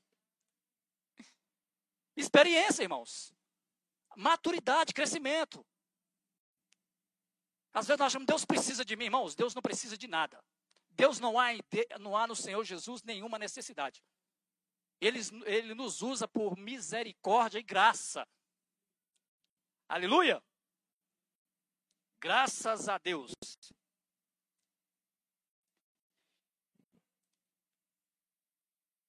Experiência, 2.18 2.82
irmãos. 2.82 3.36
Maturidade, 4.18 4.96
crescimento. 4.96 5.64
Às 7.74 7.88
vezes 7.88 8.00
nós 8.00 8.08
achamos, 8.08 8.26
Deus 8.26 8.46
precisa 8.46 8.84
de 8.84 8.96
mim, 8.96 9.06
irmãos. 9.06 9.36
Deus 9.36 9.54
não 9.54 9.62
precisa 9.62 9.98
de 9.98 10.08
nada. 10.08 10.44
Deus 10.92 11.20
não 11.20 11.40
há, 11.40 11.50
não 12.00 12.18
há 12.18 12.28
no 12.28 12.36
Senhor 12.36 12.64
Jesus 12.64 13.04
nenhuma 13.04 13.40
necessidade. 13.40 14.04
Ele, 15.00 15.20
ele 15.46 15.74
nos 15.74 16.02
usa 16.02 16.28
por 16.28 16.58
misericórdia 16.58 17.60
e 17.60 17.64
graça. 17.64 18.28
Aleluia! 19.88 20.44
Graças 22.22 22.90
a 22.90 22.98
Deus. 22.98 23.32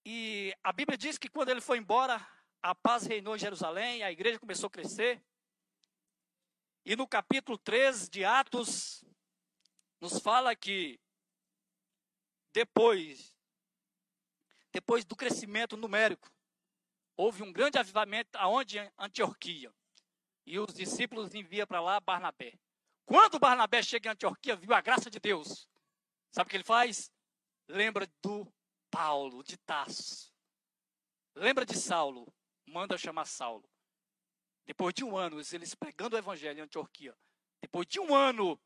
E 0.06 0.56
a 0.62 0.72
Bíblia 0.72 0.96
diz 0.96 1.18
que 1.18 1.28
quando 1.28 1.50
ele 1.50 1.60
foi 1.60 1.78
embora, 1.78 2.24
a 2.62 2.74
paz 2.74 3.04
reinou 3.06 3.34
em 3.34 3.38
Jerusalém, 3.38 4.02
a 4.02 4.12
igreja 4.12 4.38
começou 4.38 4.68
a 4.68 4.70
crescer. 4.70 5.22
E 6.84 6.96
no 6.96 7.06
capítulo 7.06 7.58
13 7.58 8.08
de 8.08 8.24
Atos, 8.24 9.04
nos 10.00 10.18
fala 10.18 10.56
que 10.56 10.98
depois, 12.52 13.36
depois 14.72 15.04
do 15.04 15.14
crescimento 15.14 15.76
numérico, 15.76 16.32
houve 17.16 17.42
um 17.42 17.52
grande 17.52 17.78
avivamento 17.78 18.36
aonde 18.38 18.78
Antioquia. 18.98 19.72
E 20.46 20.58
os 20.58 20.72
discípulos 20.72 21.34
enviam 21.34 21.66
para 21.66 21.80
lá 21.80 22.00
Barnabé. 22.00 22.58
Quando 23.04 23.38
Barnabé 23.38 23.82
chega 23.82 24.08
em 24.08 24.12
Antioquia, 24.12 24.56
viu 24.56 24.72
a 24.74 24.80
graça 24.80 25.10
de 25.10 25.20
Deus. 25.20 25.68
Sabe 26.30 26.48
o 26.48 26.50
que 26.50 26.56
ele 26.56 26.64
faz? 26.64 27.12
Lembra 27.68 28.10
do 28.22 28.50
Paulo 28.90 29.44
de 29.44 29.56
Tarso. 29.58 30.32
Lembra 31.34 31.64
de 31.64 31.76
Saulo? 31.76 32.32
Manda 32.66 32.96
chamar 32.96 33.26
Saulo. 33.26 33.69
Depois 34.66 34.94
de 34.94 35.04
um 35.04 35.16
ano, 35.16 35.40
eles 35.52 35.74
pregando 35.74 36.16
o 36.16 36.18
evangelho 36.18 36.58
em 36.58 36.62
Antioquia. 36.62 37.16
Depois 37.60 37.86
de 37.86 38.00
um 38.00 38.14
ano, 38.14 38.60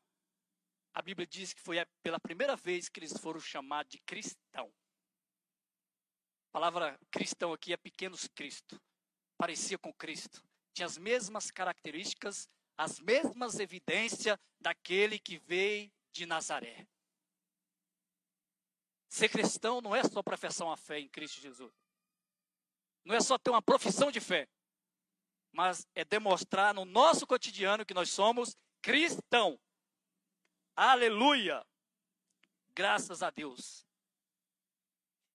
a 0.93 1.01
Bíblia 1.01 1.27
diz 1.27 1.53
que 1.53 1.61
foi 1.61 1.77
pela 2.01 2.19
primeira 2.19 2.55
vez 2.55 2.87
que 2.87 2.99
eles 2.99 3.17
foram 3.17 3.39
chamados 3.39 3.91
de 3.91 3.99
cristão. 3.99 4.73
A 6.49 6.51
palavra 6.53 6.97
cristão 7.11 7.51
aqui 7.51 7.73
é 7.73 7.77
pequenos 7.77 8.27
Cristo. 8.27 8.81
Parecia 9.37 9.77
com 9.77 9.93
Cristo. 9.93 10.41
Tinha 10.73 10.85
as 10.85 10.97
mesmas 10.97 11.51
características, 11.51 12.49
as 12.77 12.99
mesmas 12.99 13.59
evidências 13.59 14.37
daquele 14.59 15.19
que 15.19 15.37
veio 15.37 15.91
de 16.13 16.25
Nazaré. 16.25 16.87
Ser 19.09 19.29
cristão 19.29 19.81
não 19.81 19.95
é 19.95 20.03
só 20.03 20.23
professar 20.23 20.67
a 20.69 20.77
fé 20.77 20.99
em 20.99 21.09
Cristo 21.09 21.41
Jesus. 21.41 21.73
Não 23.03 23.15
é 23.15 23.19
só 23.19 23.37
ter 23.37 23.49
uma 23.49 23.61
profissão 23.61 24.09
de 24.09 24.19
fé 24.19 24.47
mas 25.55 25.87
é 25.95 26.03
demonstrar 26.03 26.73
no 26.73 26.83
nosso 26.83 27.25
cotidiano 27.25 27.85
que 27.85 27.93
nós 27.93 28.09
somos 28.11 28.57
cristão. 28.81 29.57
Aleluia! 30.75 31.65
Graças 32.75 33.23
a 33.23 33.29
Deus. 33.29 33.87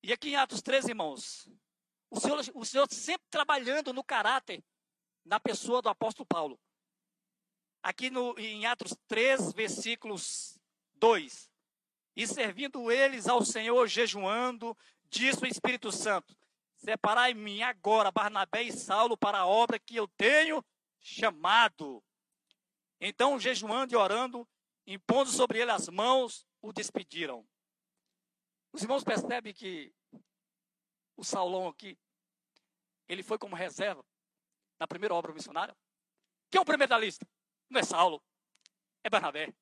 E 0.03 0.13
aqui 0.13 0.31
em 0.31 0.37
Atos 0.37 0.61
13, 0.61 0.91
irmãos, 0.91 1.49
o 2.11 2.21
Senhor, 2.21 2.39
o 2.55 2.65
Senhor 2.67 2.87
sempre 2.93 3.27
trabalhando 3.31 3.95
no 3.95 4.05
caráter, 4.05 4.63
na 5.25 5.41
pessoa 5.41 5.81
do 5.81 5.89
apóstolo 5.89 6.27
Paulo. 6.27 6.61
Aqui 7.83 8.11
no, 8.11 8.39
em 8.39 8.67
Atos 8.67 8.95
3, 9.09 9.55
versículos 9.55 10.59
2. 10.97 11.51
E 12.15 12.27
servindo 12.27 12.93
eles 12.93 13.27
ao 13.27 13.43
Senhor, 13.43 13.87
jejuando, 13.89 14.77
disse 15.09 15.43
o 15.43 15.47
Espírito 15.47 15.91
Santo: 15.91 16.37
Separai-me 16.81 17.63
agora, 17.63 18.11
Barnabé 18.11 18.63
e 18.63 18.73
Saulo, 18.73 19.15
para 19.15 19.41
a 19.41 19.47
obra 19.47 19.79
que 19.79 19.97
eu 19.97 20.09
tenho 20.09 20.65
chamado. 20.99 22.03
Então, 22.99 23.39
jejuando 23.39 23.93
e 23.93 23.97
orando, 23.97 24.49
impondo 24.87 25.31
sobre 25.31 25.59
ele 25.59 25.71
as 25.71 25.91
mãos, 25.91 26.47
o 26.63 26.73
despediram. 26.73 27.47
Os 28.73 28.83
irmãos 28.83 29.05
percebem 29.05 29.53
que 29.53 29.95
o 31.19 31.23
Saulão 31.23 31.69
aqui, 31.69 31.99
ele 33.07 33.23
foi 33.23 33.37
como 33.37 33.55
reserva 33.55 34.03
na 34.79 34.87
primeira 34.87 35.15
obra 35.15 35.35
missionária. 35.35 35.77
Quem 36.51 36.59
é 36.59 36.63
o 36.63 36.65
primeiro 36.65 36.89
da 36.89 36.99
lista? 36.99 37.29
Não 37.69 37.79
é 37.79 37.83
Saulo, 37.83 38.23
é 39.05 39.11
Barnabé. 39.11 39.53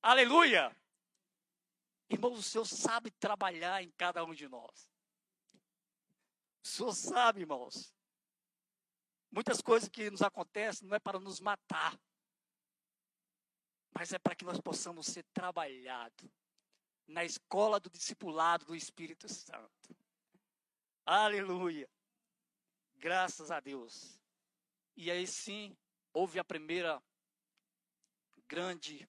Aleluia! 0.00 0.74
Irmãos, 2.08 2.38
o 2.38 2.42
Senhor 2.42 2.64
sabe 2.64 3.10
trabalhar 3.10 3.82
em 3.82 3.90
cada 3.90 4.24
um 4.24 4.32
de 4.32 4.48
nós. 4.48 4.91
O 6.62 6.66
senhor 6.66 6.94
sabe, 6.94 7.40
irmãos. 7.40 7.94
Muitas 9.30 9.60
coisas 9.60 9.88
que 9.88 10.10
nos 10.10 10.22
acontecem 10.22 10.86
não 10.86 10.94
é 10.94 11.00
para 11.00 11.18
nos 11.18 11.40
matar, 11.40 11.98
mas 13.94 14.12
é 14.12 14.18
para 14.18 14.34
que 14.34 14.44
nós 14.44 14.60
possamos 14.60 15.06
ser 15.06 15.24
trabalhados 15.32 16.30
na 17.06 17.24
escola 17.24 17.80
do 17.80 17.90
discipulado 17.90 18.66
do 18.66 18.76
Espírito 18.76 19.28
Santo. 19.28 19.96
Aleluia. 21.04 21.88
Graças 22.96 23.50
a 23.50 23.58
Deus. 23.58 24.20
E 24.94 25.10
aí 25.10 25.26
sim, 25.26 25.76
houve 26.12 26.38
a 26.38 26.44
primeira 26.44 27.02
grande 28.46 29.08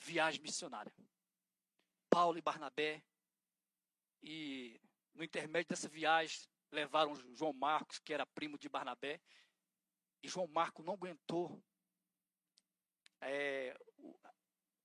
viagem 0.00 0.42
missionária. 0.42 0.92
Paulo 2.10 2.38
e 2.38 2.42
Barnabé. 2.42 3.02
E 4.20 4.80
no 5.14 5.22
intermédio 5.22 5.70
dessa 5.70 5.88
viagem, 5.88 6.48
levaram 6.70 7.14
João 7.34 7.52
Marcos, 7.52 7.98
que 7.98 8.12
era 8.12 8.26
primo 8.26 8.58
de 8.58 8.68
Barnabé, 8.68 9.20
e 10.22 10.28
João 10.28 10.46
Marcos 10.48 10.84
não 10.84 10.94
aguentou 10.94 11.62
é, 13.20 13.76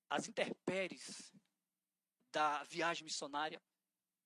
as 0.08 0.28
intempéries 0.28 1.32
da 2.32 2.62
viagem 2.64 3.04
missionária, 3.04 3.60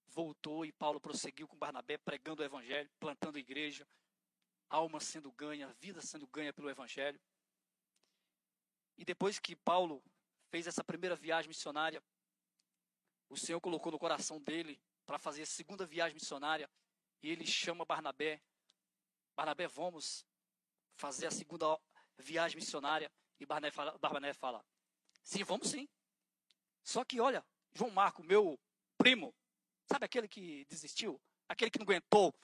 voltou 0.07 0.65
e 0.65 0.73
Paulo 0.73 1.01
prosseguiu 1.01 1.47
com 1.47 1.57
Barnabé, 1.57 1.99
pregando 1.99 2.43
o 2.43 2.45
evangelho, 2.45 2.91
plantando 2.99 3.39
igreja, 3.39 3.87
alma 4.69 5.01
sendo 5.01 5.31
ganha, 5.33 5.73
vida 5.75 6.01
sendo 6.01 6.27
ganha 6.27 6.53
pelo 6.53 6.71
evangelho. 6.71 7.21
E 8.97 9.05
depois 9.05 9.39
que 9.39 9.55
Paulo 9.55 10.03
fez 10.51 10.67
essa 10.67 10.83
primeira 10.83 11.15
viagem 11.15 11.49
missionária, 11.49 12.03
o 13.29 13.37
Senhor 13.37 13.61
colocou 13.61 13.93
no 13.93 13.99
coração 13.99 14.41
dele 14.41 14.81
para 15.07 15.19
fazer 15.19 15.43
a 15.43 15.47
segunda 15.47 15.87
viagem 15.87 16.15
missionária, 16.15 16.69
e 17.23 17.31
ele 17.31 17.47
chama 17.47 17.85
Barnabé. 17.85 18.41
Barnabé, 19.37 19.67
vamos 19.69 20.27
fazer 20.97 21.27
a 21.27 21.31
segunda 21.31 21.79
viagem 22.19 22.57
missionária. 22.57 23.11
E 23.39 23.47
Barnabé 23.47 23.71
fala, 23.71 23.97
Barnabé 23.99 24.33
fala 24.33 24.65
sim, 25.23 25.45
vamos 25.45 25.69
sim. 25.69 25.89
Só 26.83 27.05
que, 27.05 27.21
olha, 27.21 27.45
João 27.73 27.91
Marco, 27.91 28.23
meu 28.23 28.59
primo, 28.97 29.35
sabe 29.87 30.07
aquele 30.07 30.27
que 30.27 30.65
desistiu? 30.67 31.21
Aquele 31.49 31.71
que 31.71 31.79
não 31.79 31.85
aguentou? 31.85 32.35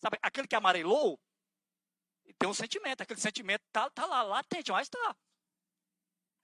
Sabe, 0.00 0.18
aquele 0.20 0.48
que 0.48 0.56
amarelou? 0.56 1.20
Tem 2.38 2.48
um 2.48 2.54
sentimento, 2.54 3.00
aquele 3.00 3.20
sentimento 3.20 3.62
tá, 3.72 3.88
tá 3.90 4.06
lá, 4.06 4.22
latente, 4.22 4.72
mas 4.72 4.88
tá. 4.88 5.16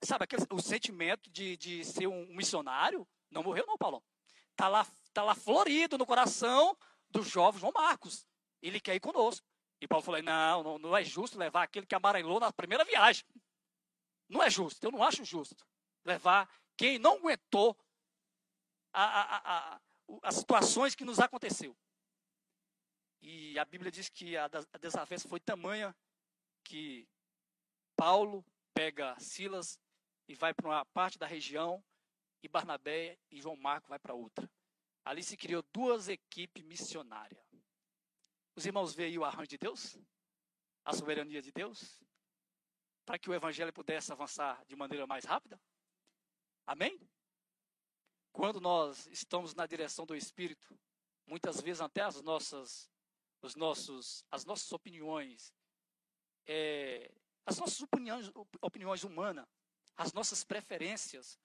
Sabe, 0.03 0.23
aquele, 0.23 0.45
o 0.51 0.61
sentimento 0.61 1.29
de, 1.29 1.57
de 1.57 1.83
ser 1.83 2.07
um 2.07 2.25
missionário 2.33 3.07
não 3.29 3.43
morreu 3.43 3.65
não, 3.65 3.77
Paulo. 3.77 4.03
Tá 4.55 4.67
lá, 4.67 4.87
tá 5.13 5.23
lá 5.23 5.35
florido 5.35 5.97
no 5.97 6.05
coração 6.05 6.77
do 7.09 7.23
jovem 7.23 7.59
João 7.59 7.73
Marcos. 7.73 8.25
Ele 8.61 8.79
quer 8.79 8.95
ir 8.95 8.99
conosco. 8.99 9.45
E 9.81 9.87
Paulo 9.87 10.03
falou: 10.03 10.21
não, 10.21 10.63
não, 10.63 10.77
não 10.77 10.97
é 10.97 11.03
justo 11.03 11.37
levar 11.37 11.63
aquele 11.63 11.85
que 11.85 11.95
amarelou 11.95 12.39
na 12.39 12.51
primeira 12.51 12.83
viagem. 12.83 13.25
Não 14.27 14.43
é 14.43 14.49
justo, 14.49 14.83
eu 14.83 14.91
não 14.91 15.03
acho 15.03 15.25
justo 15.25 15.65
levar 16.05 16.49
quem 16.77 16.97
não 16.97 17.17
aguentou 17.17 17.77
a, 18.93 19.03
a, 19.03 19.73
a, 19.73 19.81
as 20.23 20.35
situações 20.35 20.95
que 20.95 21.05
nos 21.05 21.19
aconteceu. 21.19 21.75
E 23.21 23.59
a 23.59 23.65
Bíblia 23.65 23.91
diz 23.91 24.09
que 24.09 24.37
a, 24.37 24.47
desavença 24.79 25.27
foi 25.27 25.39
tamanha 25.39 25.95
que 26.63 27.07
Paulo 27.95 28.45
pega 28.73 29.19
Silas 29.19 29.79
e 30.27 30.35
vai 30.35 30.53
para 30.53 30.67
uma 30.67 30.85
parte 30.85 31.17
da 31.17 31.27
região 31.27 31.83
e 32.41 32.47
Barnabé 32.47 33.19
e 33.29 33.41
João 33.41 33.57
Marco 33.57 33.89
vai 33.89 33.99
para 33.99 34.13
outra. 34.13 34.49
Ali 35.09 35.23
se 35.23 35.35
criou 35.35 35.63
duas 35.73 36.07
equipes 36.07 36.63
missionárias. 36.63 37.43
Os 38.55 38.63
irmãos 38.63 38.93
veem 38.93 39.17
o 39.17 39.25
arranjo 39.25 39.47
de 39.47 39.57
Deus? 39.57 39.97
A 40.85 40.93
soberania 40.93 41.41
de 41.41 41.51
Deus? 41.51 41.99
Para 43.07 43.17
que 43.17 43.27
o 43.27 43.33
evangelho 43.33 43.73
pudesse 43.73 44.11
avançar 44.11 44.63
de 44.67 44.75
maneira 44.75 45.07
mais 45.07 45.25
rápida? 45.25 45.59
Amém? 46.63 47.01
Quando 48.31 48.61
nós 48.61 49.07
estamos 49.07 49.55
na 49.55 49.65
direção 49.65 50.05
do 50.05 50.15
Espírito, 50.15 50.79
muitas 51.25 51.59
vezes 51.59 51.81
até 51.81 52.01
as 52.01 52.21
nossas, 52.21 52.87
os 53.41 53.55
nossos, 53.55 54.23
as 54.29 54.45
nossas 54.45 54.71
opiniões, 54.71 55.51
é, 56.45 57.11
as 57.47 57.57
nossas 57.57 57.81
opiniões, 57.81 58.31
opiniões 58.61 59.03
humanas, 59.03 59.47
as 59.95 60.13
nossas 60.13 60.43
preferências, 60.43 61.39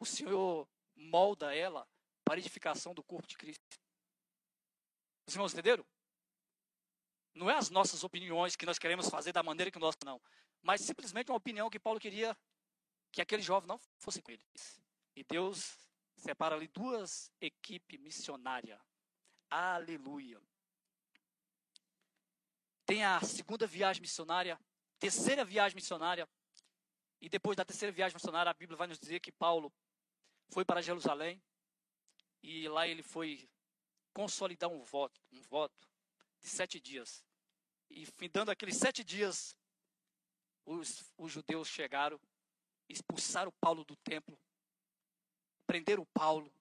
o 0.00 0.04
Senhor 0.04 0.68
molda 0.96 1.54
ela 1.54 1.88
para 2.24 2.38
edificação 2.38 2.94
do 2.94 3.02
corpo 3.02 3.28
de 3.28 3.36
Cristo. 3.36 3.78
Os 5.26 5.34
irmãos 5.34 5.52
entenderam? 5.52 5.84
Não 7.34 7.50
é 7.50 7.56
as 7.56 7.70
nossas 7.70 8.04
opiniões 8.04 8.56
que 8.56 8.66
nós 8.66 8.78
queremos 8.78 9.08
fazer 9.08 9.32
da 9.32 9.42
maneira 9.42 9.70
que 9.70 9.78
nós 9.78 9.96
não, 10.04 10.20
mas 10.62 10.80
simplesmente 10.80 11.30
uma 11.30 11.36
opinião 11.36 11.68
que 11.68 11.78
Paulo 11.78 12.00
queria 12.00 12.36
que 13.12 13.20
aquele 13.20 13.42
jovem 13.42 13.68
não 13.68 13.78
fosse 13.98 14.22
com 14.22 14.32
eles. 14.32 14.80
E 15.14 15.22
Deus 15.24 15.78
separa 16.16 16.54
ali 16.54 16.68
duas 16.68 17.30
equipes 17.40 18.00
missionárias. 18.00 18.80
Aleluia. 19.50 20.40
Tem 22.86 23.04
a 23.04 23.20
segunda 23.20 23.66
viagem 23.66 24.00
missionária, 24.00 24.58
terceira 24.98 25.44
viagem 25.44 25.74
missionária. 25.74 26.28
E 27.20 27.28
depois 27.28 27.56
da 27.56 27.64
terceira 27.64 27.92
viagem 27.92 28.14
missionária, 28.14 28.50
a 28.50 28.54
Bíblia 28.54 28.76
vai 28.76 28.86
nos 28.86 28.98
dizer 28.98 29.20
que 29.20 29.32
Paulo 29.32 29.72
foi 30.50 30.64
para 30.64 30.82
Jerusalém 30.82 31.42
e 32.44 32.68
lá 32.68 32.86
ele 32.86 33.02
foi 33.02 33.48
consolidar 34.12 34.68
um 34.70 34.82
voto, 34.82 35.18
um 35.32 35.40
voto 35.40 35.88
de 36.38 36.46
sete 36.46 36.78
dias. 36.78 37.24
E 37.88 38.04
findando 38.04 38.50
aqueles 38.50 38.76
sete 38.76 39.02
dias, 39.02 39.56
os, 40.66 41.10
os 41.16 41.32
judeus 41.32 41.66
chegaram, 41.66 42.20
expulsaram 42.86 43.50
Paulo 43.52 43.82
do 43.82 43.96
templo, 43.96 44.38
prenderam 45.66 46.04
Paulo, 46.12 46.52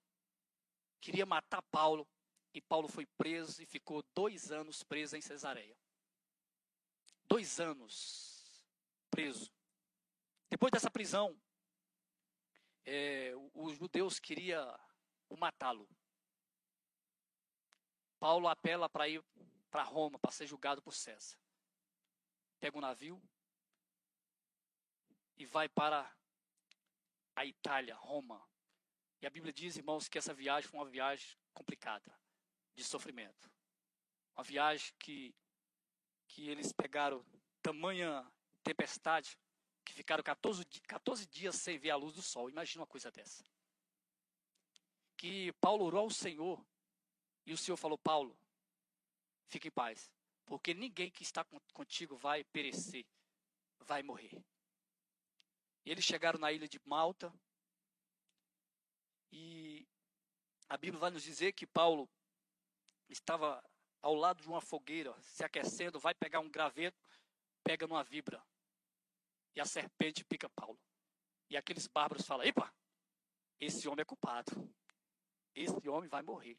queria 1.01 1.25
matar 1.25 1.61
Paulo, 1.63 2.07
e 2.53 2.61
Paulo 2.61 2.87
foi 2.87 3.05
preso 3.17 3.61
e 3.61 3.65
ficou 3.65 4.01
dois 4.15 4.53
anos 4.53 4.83
preso 4.83 5.17
em 5.17 5.21
Cesareia. 5.21 5.75
Dois 7.25 7.59
anos 7.59 8.65
preso. 9.11 9.51
Depois 10.49 10.71
dessa 10.71 10.89
prisão, 10.89 11.37
é, 12.85 13.33
os 13.53 13.77
judeus 13.77 14.17
queriam 14.17 14.79
matá-lo. 15.37 15.87
Paulo 18.19 18.47
apela 18.47 18.89
para 18.89 19.07
ir 19.07 19.23
para 19.69 19.83
Roma, 19.83 20.19
para 20.19 20.31
ser 20.31 20.47
julgado 20.47 20.81
por 20.81 20.93
César. 20.93 21.37
Pega 22.59 22.77
um 22.77 22.81
navio 22.81 23.21
e 25.35 25.45
vai 25.45 25.67
para 25.67 26.15
a 27.35 27.45
Itália, 27.45 27.95
Roma. 27.95 28.41
E 29.21 29.25
a 29.25 29.29
Bíblia 29.29 29.51
diz, 29.51 29.75
irmãos, 29.75 30.07
que 30.07 30.17
essa 30.17 30.33
viagem 30.33 30.69
foi 30.69 30.79
uma 30.79 30.89
viagem 30.89 31.37
complicada, 31.53 32.17
de 32.75 32.83
sofrimento. 32.83 33.51
Uma 34.35 34.43
viagem 34.43 34.93
que, 34.99 35.35
que 36.27 36.47
eles 36.47 36.71
pegaram 36.71 37.25
tamanha 37.61 38.25
tempestade 38.63 39.37
que 39.83 39.93
ficaram 39.93 40.23
14, 40.23 40.65
14 40.87 41.25
dias 41.27 41.55
sem 41.55 41.77
ver 41.77 41.91
a 41.91 41.95
luz 41.95 42.15
do 42.15 42.21
sol. 42.21 42.49
Imagina 42.49 42.81
uma 42.81 42.87
coisa 42.87 43.11
dessa. 43.11 43.43
Que 45.23 45.53
Paulo 45.53 45.85
orou 45.85 46.01
ao 46.01 46.09
Senhor 46.09 46.61
e 47.45 47.53
o 47.53 47.57
Senhor 47.57 47.77
falou: 47.77 47.97
Paulo, 47.97 48.37
fique 49.47 49.69
em 49.69 49.71
paz, 49.71 50.11
porque 50.45 50.73
ninguém 50.73 51.09
que 51.09 51.23
está 51.23 51.45
contigo 51.71 52.17
vai 52.17 52.43
perecer, 52.43 53.05
vai 53.79 54.03
morrer. 54.03 54.43
Eles 55.85 56.03
chegaram 56.03 56.37
na 56.37 56.51
ilha 56.51 56.67
de 56.67 56.77
Malta, 56.83 57.33
e 59.31 59.87
a 60.67 60.75
Bíblia 60.75 60.99
vai 60.99 61.11
nos 61.11 61.23
dizer 61.23 61.53
que 61.53 61.65
Paulo 61.65 62.09
estava 63.07 63.63
ao 64.01 64.15
lado 64.15 64.41
de 64.41 64.47
uma 64.49 64.59
fogueira, 64.59 65.15
se 65.21 65.41
aquecendo, 65.41 66.01
vai 66.01 66.13
pegar 66.13 66.41
um 66.41 66.49
graveto, 66.49 67.01
pega 67.63 67.87
numa 67.87 68.03
vibra. 68.03 68.45
E 69.55 69.61
a 69.61 69.65
serpente 69.65 70.25
pica 70.25 70.49
Paulo. 70.49 70.77
E 71.49 71.55
aqueles 71.55 71.87
bárbaros 71.87 72.27
falam: 72.27 72.45
Epa, 72.45 72.75
esse 73.57 73.87
homem 73.87 74.01
é 74.01 74.05
culpado. 74.05 74.51
Esse 75.55 75.87
homem 75.87 76.09
vai 76.09 76.21
morrer. 76.21 76.57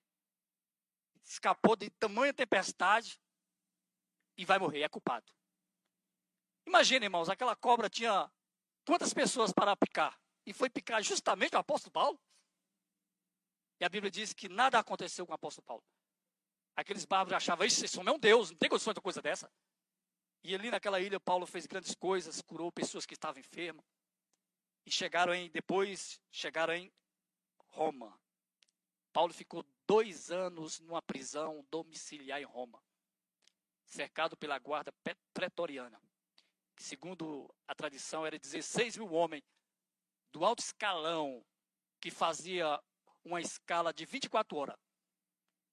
Escapou 1.24 1.74
de 1.74 1.90
tamanha 1.90 2.32
tempestade 2.32 3.20
e 4.36 4.44
vai 4.44 4.58
morrer, 4.58 4.82
é 4.82 4.88
culpado. 4.88 5.32
Imagina, 6.66 7.04
irmãos, 7.04 7.28
aquela 7.28 7.56
cobra 7.56 7.88
tinha 7.88 8.30
quantas 8.86 9.12
pessoas 9.12 9.52
para 9.52 9.76
picar? 9.76 10.18
E 10.46 10.52
foi 10.52 10.68
picar 10.68 11.02
justamente 11.02 11.54
o 11.54 11.58
apóstolo 11.58 11.92
Paulo? 11.92 12.20
E 13.80 13.84
a 13.84 13.88
Bíblia 13.88 14.10
diz 14.10 14.32
que 14.32 14.48
nada 14.48 14.78
aconteceu 14.78 15.26
com 15.26 15.32
o 15.32 15.34
apóstolo 15.34 15.64
Paulo. 15.64 15.84
Aqueles 16.76 17.04
bárbaros 17.04 17.36
achavam, 17.36 17.66
esse 17.66 17.98
homem 17.98 18.12
é 18.12 18.16
um 18.16 18.18
Deus, 18.18 18.50
não 18.50 18.58
tem 18.58 18.68
condições 18.68 18.94
de 18.94 19.00
coisa 19.00 19.22
dessa. 19.22 19.50
E 20.42 20.54
ali 20.54 20.70
naquela 20.70 21.00
ilha, 21.00 21.18
Paulo 21.18 21.46
fez 21.46 21.66
grandes 21.66 21.94
coisas, 21.94 22.42
curou 22.42 22.70
pessoas 22.70 23.06
que 23.06 23.14
estavam 23.14 23.40
enfermas. 23.40 23.84
E 24.84 24.90
chegaram 24.90 25.34
em, 25.34 25.50
depois, 25.50 26.20
chegaram 26.30 26.74
em 26.74 26.92
Roma. 27.68 28.18
Paulo 29.14 29.32
ficou 29.32 29.64
dois 29.86 30.32
anos 30.32 30.80
numa 30.80 31.00
prisão 31.00 31.64
domiciliar 31.70 32.40
em 32.40 32.44
Roma, 32.44 32.82
cercado 33.86 34.36
pela 34.36 34.58
guarda 34.58 34.92
pretoriana, 35.32 36.02
que 36.74 36.82
segundo 36.82 37.48
a 37.68 37.76
tradição 37.76 38.26
era 38.26 38.36
16 38.36 38.96
mil 38.96 39.12
homens 39.12 39.44
do 40.32 40.44
alto 40.44 40.64
escalão 40.64 41.46
que 42.00 42.10
fazia 42.10 42.82
uma 43.24 43.40
escala 43.40 43.94
de 43.94 44.04
24 44.04 44.56
horas. 44.56 44.76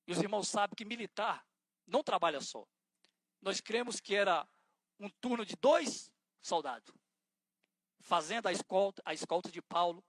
E 0.05 0.11
os 0.11 0.19
irmãos 0.19 0.47
sabem 0.47 0.75
que 0.75 0.85
militar 0.85 1.43
não 1.87 2.03
trabalha 2.03 2.41
só. 2.41 2.63
Nós 3.41 3.59
cremos 3.59 3.99
que 3.99 4.13
era 4.13 4.47
um 4.99 5.09
turno 5.19 5.43
de 5.43 5.55
dois 5.55 6.11
soldados, 6.39 6.93
fazendo 8.01 8.45
a 8.45 8.51
escolta, 8.51 9.01
a 9.03 9.15
escolta 9.15 9.49
de 9.49 9.63
Paulo 9.63 10.05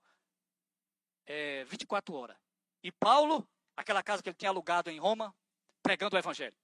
é, 1.25 1.63
24 1.63 2.13
horas. 2.13 2.42
E 2.83 2.91
Paulo, 2.91 3.47
aquela 3.77 4.03
casa 4.03 4.21
que 4.21 4.29
ele 4.29 4.35
tinha 4.35 4.49
alugado 4.49 4.91
em 4.91 4.99
Roma, 4.99 5.33
pregando 5.81 6.15
o 6.15 6.19
evangelho, 6.19 6.57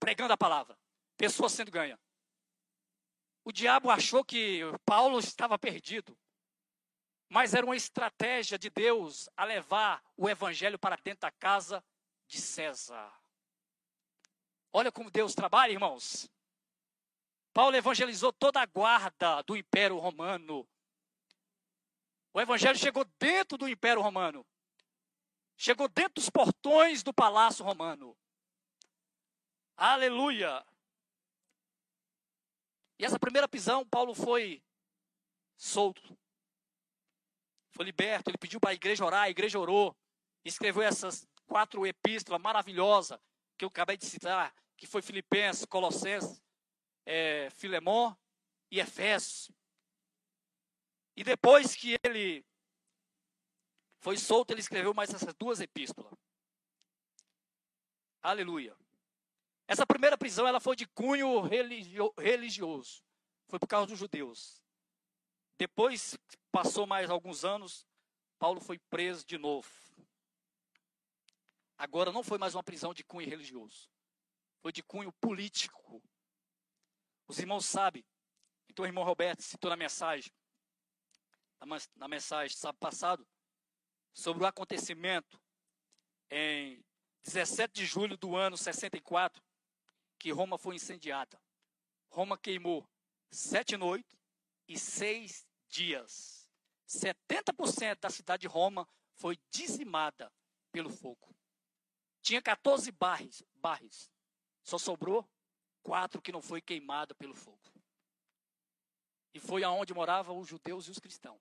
pregando 0.00 0.32
a 0.32 0.36
palavra, 0.36 0.78
pessoas 1.16 1.52
sendo 1.52 1.70
ganhas. 1.70 1.98
O 3.44 3.52
diabo 3.52 3.90
achou 3.90 4.24
que 4.24 4.60
Paulo 4.84 5.18
estava 5.18 5.58
perdido. 5.58 6.16
Mas 7.28 7.54
era 7.54 7.64
uma 7.64 7.76
estratégia 7.76 8.58
de 8.58 8.70
Deus 8.70 9.28
a 9.36 9.44
levar 9.44 10.02
o 10.16 10.28
evangelho 10.28 10.78
para 10.78 10.96
dentro 10.96 11.22
da 11.22 11.30
casa 11.30 11.82
de 12.26 12.40
César. 12.40 13.12
Olha 14.72 14.92
como 14.92 15.10
Deus 15.10 15.34
trabalha, 15.34 15.72
irmãos. 15.72 16.30
Paulo 17.52 17.76
evangelizou 17.76 18.32
toda 18.32 18.60
a 18.60 18.66
guarda 18.66 19.42
do 19.42 19.56
Império 19.56 19.98
Romano. 19.98 20.66
O 22.32 22.40
evangelho 22.40 22.78
chegou 22.78 23.04
dentro 23.18 23.58
do 23.58 23.68
Império 23.68 24.00
Romano. 24.00 24.46
Chegou 25.56 25.88
dentro 25.88 26.14
dos 26.14 26.30
portões 26.30 27.02
do 27.02 27.12
Palácio 27.12 27.64
Romano. 27.64 28.16
Aleluia! 29.76 30.64
E 32.98 33.04
essa 33.04 33.18
primeira 33.18 33.48
prisão, 33.48 33.86
Paulo 33.86 34.14
foi 34.14 34.62
solto 35.56 36.16
foi 37.72 37.86
liberto, 37.86 38.30
ele 38.30 38.38
pediu 38.38 38.60
para 38.60 38.70
a 38.70 38.74
igreja 38.74 39.04
orar, 39.04 39.22
a 39.22 39.30
igreja 39.30 39.58
orou, 39.58 39.96
escreveu 40.44 40.82
essas 40.82 41.26
quatro 41.46 41.86
epístolas 41.86 42.40
maravilhosas 42.40 43.18
que 43.56 43.64
eu 43.64 43.68
acabei 43.68 43.96
de 43.96 44.04
citar, 44.04 44.54
que 44.76 44.86
foi 44.86 45.02
Filipenses, 45.02 45.64
Colossenses, 45.64 46.42
é, 47.06 47.48
e 48.70 48.78
Efésios. 48.78 49.50
E 51.16 51.24
depois 51.24 51.74
que 51.74 51.96
ele 52.04 52.44
foi 54.02 54.18
solto, 54.18 54.50
ele 54.50 54.60
escreveu 54.60 54.92
mais 54.92 55.14
essas 55.14 55.32
duas 55.34 55.60
epístolas. 55.60 56.12
Aleluia. 58.20 58.76
Essa 59.68 59.86
primeira 59.86 60.18
prisão 60.18 60.46
ela 60.46 60.58
foi 60.58 60.74
de 60.74 60.86
cunho 60.88 61.40
religio, 61.40 62.12
religioso. 62.18 63.00
Foi 63.48 63.60
por 63.60 63.68
causa 63.68 63.86
dos 63.86 63.98
judeus. 63.98 64.60
Depois, 65.56 66.18
passou 66.50 66.84
mais 66.84 67.10
alguns 67.10 67.44
anos, 67.44 67.86
Paulo 68.40 68.60
foi 68.60 68.76
preso 68.90 69.24
de 69.24 69.38
novo. 69.38 69.70
Agora 71.78 72.10
não 72.10 72.24
foi 72.24 72.38
mais 72.38 72.56
uma 72.56 72.62
prisão 72.62 72.92
de 72.92 73.04
cunho 73.04 73.28
religioso, 73.28 73.88
foi 74.60 74.72
de 74.72 74.82
cunho 74.82 75.12
político. 75.12 76.02
Os 77.28 77.38
irmãos 77.38 77.66
sabem, 77.66 78.04
então 78.68 78.84
o 78.84 78.88
irmão 78.88 79.04
Roberto 79.04 79.42
citou 79.42 79.70
na 79.70 79.76
mensagem, 79.76 80.32
na 81.94 82.08
mensagem 82.08 82.56
sábado 82.56 82.78
passado, 82.80 83.26
sobre 84.12 84.44
o 84.44 84.46
acontecimento 84.46 85.40
em 86.30 86.84
17 87.24 87.72
de 87.72 87.86
julho 87.86 88.16
do 88.16 88.36
ano 88.36 88.56
64, 88.56 89.42
que 90.18 90.30
Roma 90.30 90.58
foi 90.58 90.76
incendiada. 90.76 91.40
Roma 92.08 92.36
queimou 92.36 92.88
sete 93.30 93.76
noites 93.76 94.18
e 94.68 94.78
seis 94.78 95.46
dias. 95.68 96.48
70% 96.88 98.00
da 98.00 98.10
cidade 98.10 98.42
de 98.42 98.46
Roma 98.46 98.86
foi 99.14 99.38
dizimada 99.50 100.32
pelo 100.70 100.90
fogo. 100.90 101.34
Tinha 102.20 102.42
14 102.42 102.90
barres, 102.92 103.42
barres. 103.54 104.10
Só 104.62 104.78
sobrou 104.78 105.28
quatro 105.82 106.20
que 106.22 106.32
não 106.32 106.42
foi 106.42 106.60
queimada 106.60 107.14
pelo 107.14 107.34
fogo. 107.34 107.58
E 109.34 109.40
foi 109.40 109.64
aonde 109.64 109.94
moravam 109.94 110.38
os 110.38 110.48
judeus 110.48 110.86
e 110.86 110.90
os 110.90 110.98
cristãos. 110.98 111.40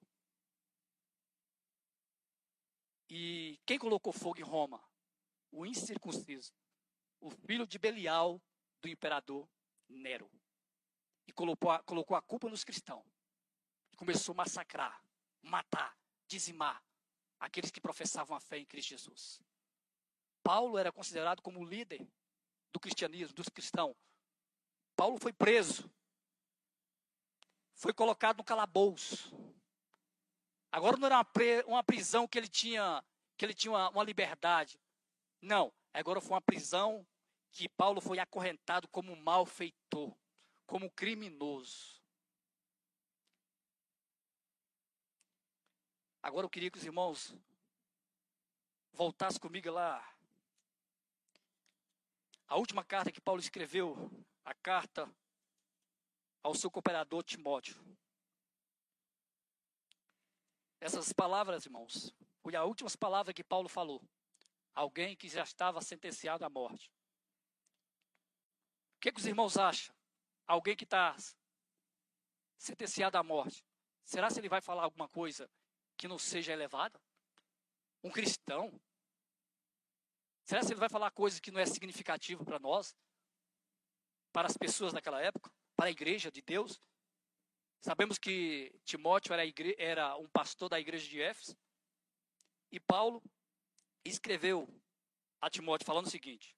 E 3.14 3.60
quem 3.66 3.78
colocou 3.78 4.14
fogo 4.14 4.40
em 4.40 4.44
Roma? 4.44 4.82
O 5.52 5.66
incircunciso, 5.66 6.54
o 7.20 7.30
filho 7.30 7.68
de 7.68 7.78
Belial 7.78 8.42
do 8.82 8.88
imperador 8.88 9.50
Nero. 9.90 10.32
E 11.28 11.34
colocou 11.34 11.70
a, 11.70 11.84
colocou 11.84 12.16
a 12.16 12.22
culpa 12.22 12.48
nos 12.48 12.64
cristãos. 12.64 13.06
E 13.92 13.98
começou 13.98 14.32
a 14.32 14.38
massacrar, 14.38 15.04
matar, 15.42 15.94
dizimar 16.26 16.82
aqueles 17.38 17.70
que 17.70 17.82
professavam 17.82 18.38
a 18.38 18.40
fé 18.40 18.60
em 18.60 18.66
Cristo 18.66 18.92
Jesus. 18.92 19.42
Paulo 20.42 20.78
era 20.78 20.90
considerado 20.90 21.42
como 21.42 21.60
o 21.60 21.66
líder 21.66 22.10
do 22.72 22.80
cristianismo, 22.80 23.36
dos 23.36 23.50
cristãos. 23.50 23.98
Paulo 24.96 25.18
foi 25.20 25.34
preso. 25.34 25.92
Foi 27.76 27.94
colocado 27.94 28.38
no 28.38 28.44
calabouço. 28.46 29.36
Agora 30.72 30.96
não 30.98 31.06
era 31.08 31.18
uma, 31.18 31.26
uma 31.68 31.84
prisão 31.84 32.28
que 32.28 32.38
ele 32.38 32.48
tinha, 32.48 33.04
que 33.38 33.44
ele 33.44 33.54
tinha 33.54 33.72
uma, 33.72 33.90
uma 33.90 34.04
liberdade. 34.04 34.80
Não, 35.42 35.74
agora 35.94 36.22
foi 36.22 36.32
uma 36.32 36.42
prisão 36.42 37.06
que 37.52 37.68
Paulo 37.68 38.00
foi 38.00 38.20
acorrentado 38.20 38.88
como 38.88 39.16
malfeitor, 39.16 40.16
como 40.66 40.90
criminoso. 40.90 42.02
Agora 46.24 46.46
eu 46.46 46.50
queria 46.50 46.72
que 46.72 46.78
os 46.78 46.86
irmãos 46.86 47.36
voltassem 48.94 49.42
comigo 49.42 49.70
lá. 49.72 50.08
A 52.48 52.56
última 52.56 52.84
carta 52.84 53.12
que 53.12 53.20
Paulo 53.20 53.42
escreveu, 53.42 54.12
a 54.46 54.54
carta 54.54 55.10
ao 56.44 56.54
seu 56.56 56.70
cooperador 56.70 57.24
Timóteo. 57.24 57.91
Essas 60.82 61.14
palavras, 61.14 61.64
irmãos, 61.68 62.12
foi 62.42 62.56
a 62.56 62.64
última 62.64 62.90
palavra 63.00 63.32
que 63.32 63.44
Paulo 63.44 63.70
falou. 63.70 64.04
Alguém 64.74 65.16
que 65.16 65.30
já 65.30 65.44
estava 65.44 65.80
sentenciado 65.80 66.44
à 66.44 66.50
morte. 66.50 66.92
O 68.96 69.00
que, 69.00 69.12
que 69.12 69.20
os 69.20 69.28
irmãos 69.28 69.58
acham? 69.58 69.96
Alguém 70.48 70.76
que 70.76 70.84
está 70.84 71.16
sentenciado 72.58 73.16
à 73.16 73.24
morte. 73.24 73.64
Será 74.04 74.32
se 74.32 74.40
ele 74.40 74.50
vai 74.50 74.60
falar 74.60 74.84
alguma 74.84 75.08
coisa 75.08 75.48
que 75.96 76.08
não 76.08 76.18
seja 76.18 76.52
elevada? 76.52 77.00
Um 78.04 78.10
cristão? 78.10 78.82
Será 80.44 80.64
se 80.64 80.74
ele 80.74 80.80
vai 80.80 80.90
falar 80.90 81.12
coisa 81.12 81.40
que 81.40 81.52
não 81.52 81.60
é 81.60 81.66
significativa 81.68 82.44
para 82.44 82.58
nós? 82.58 82.98
Para 84.32 84.48
as 84.48 84.58
pessoas 84.58 84.94
daquela 84.94 85.22
época? 85.22 85.54
Para 85.76 85.90
a 85.90 85.92
igreja 85.92 86.32
de 86.32 86.42
Deus? 86.42 86.82
Sabemos 87.82 88.20
que 88.20 88.72
Timóteo 88.86 89.34
era, 89.34 89.44
igre... 89.44 89.76
era 89.78 90.16
um 90.16 90.30
pastor 90.30 90.70
da 90.70 90.80
igreja 90.80 91.10
de 91.10 91.20
Éfeso. 91.20 91.58
E 92.72 92.80
Paulo 92.80 93.22
escreveu 94.06 94.68
a 95.42 95.50
Timóteo 95.50 95.86
falando 95.86 96.06
o 96.06 96.10
seguinte: 96.10 96.56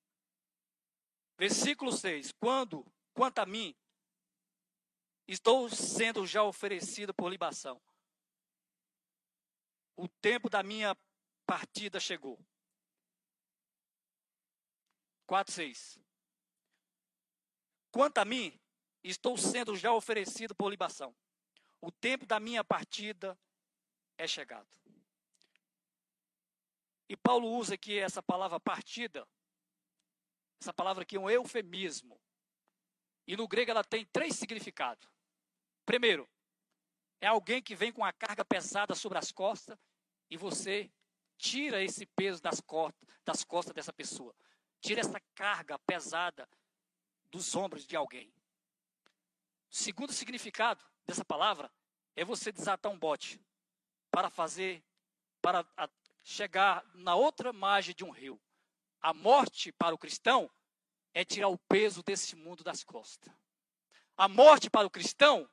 Versículo 1.37 1.91
6: 1.91 2.33
Quando, 2.33 2.85
quanto 3.13 3.39
a 3.39 3.45
mim, 3.45 3.75
estou 5.27 5.69
sendo 5.69 6.27
já 6.27 6.43
oferecido 6.43 7.13
por 7.13 7.29
libação. 7.29 7.81
O 9.95 10.07
tempo 10.07 10.49
da 10.49 10.61
minha 10.61 10.95
partida 11.45 11.99
chegou. 11.99 12.37
4, 15.25 15.53
6. 15.53 15.99
Quanto 17.91 18.17
a 18.17 18.25
mim, 18.25 18.59
estou 19.09 19.37
sendo 19.37 19.75
já 19.75 19.91
oferecido 19.91 20.55
por 20.55 20.69
libação. 20.69 21.15
O 21.81 21.91
tempo 21.91 22.25
da 22.25 22.39
minha 22.39 22.63
partida 22.63 23.37
é 24.17 24.25
chegado. 24.25 24.69
E 27.09 27.17
Paulo 27.17 27.49
usa 27.49 27.75
aqui 27.75 27.99
essa 27.99 28.23
palavra 28.23 28.59
partida, 28.59 29.27
essa 30.61 30.73
palavra 30.73 31.03
aqui 31.03 31.17
é 31.17 31.19
um 31.19 31.29
eufemismo. 31.29 32.19
E 33.27 33.35
no 33.35 33.47
grego 33.47 33.71
ela 33.71 33.83
tem 33.83 34.05
três 34.05 34.35
significados. 34.35 35.09
Primeiro, 35.85 36.29
é 37.19 37.27
alguém 37.27 37.61
que 37.61 37.75
vem 37.75 37.91
com 37.91 38.03
a 38.03 38.13
carga 38.13 38.45
pesada 38.45 38.95
sobre 38.95 39.17
as 39.17 39.31
costas 39.31 39.77
e 40.29 40.37
você 40.37 40.91
tira 41.37 41.83
esse 41.83 42.05
peso 42.05 42.41
das 42.41 42.61
costas, 42.61 43.07
das 43.25 43.43
costas 43.43 43.73
dessa 43.73 43.93
pessoa. 43.93 44.33
Tira 44.81 45.01
essa 45.01 45.19
carga 45.35 45.77
pesada 45.79 46.47
dos 47.29 47.55
ombros 47.55 47.85
de 47.85 47.95
alguém. 47.95 48.33
Segundo 49.75 50.13
significado 50.13 50.85
dessa 51.03 51.25
palavra 51.25 51.67
é 52.15 52.23
você 52.23 52.51
desatar 52.51 52.91
um 52.91 52.99
bote 52.99 53.43
para 54.11 54.29
fazer, 54.29 54.85
para 55.41 55.65
chegar 56.21 56.85
na 56.93 57.15
outra 57.15 57.51
margem 57.51 57.95
de 57.95 58.03
um 58.03 58.11
rio. 58.11 58.39
A 59.01 59.15
morte 59.15 59.71
para 59.71 59.95
o 59.95 59.97
cristão 59.97 60.47
é 61.11 61.25
tirar 61.25 61.47
o 61.47 61.57
peso 61.57 62.03
desse 62.03 62.35
mundo 62.35 62.63
das 62.63 62.83
costas. 62.83 63.33
A 64.15 64.27
morte 64.27 64.69
para 64.69 64.85
o 64.85 64.91
cristão 64.91 65.49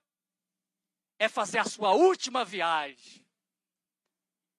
é 1.19 1.27
fazer 1.27 1.57
a 1.57 1.65
sua 1.65 1.93
última 1.93 2.45
viagem. 2.45 3.27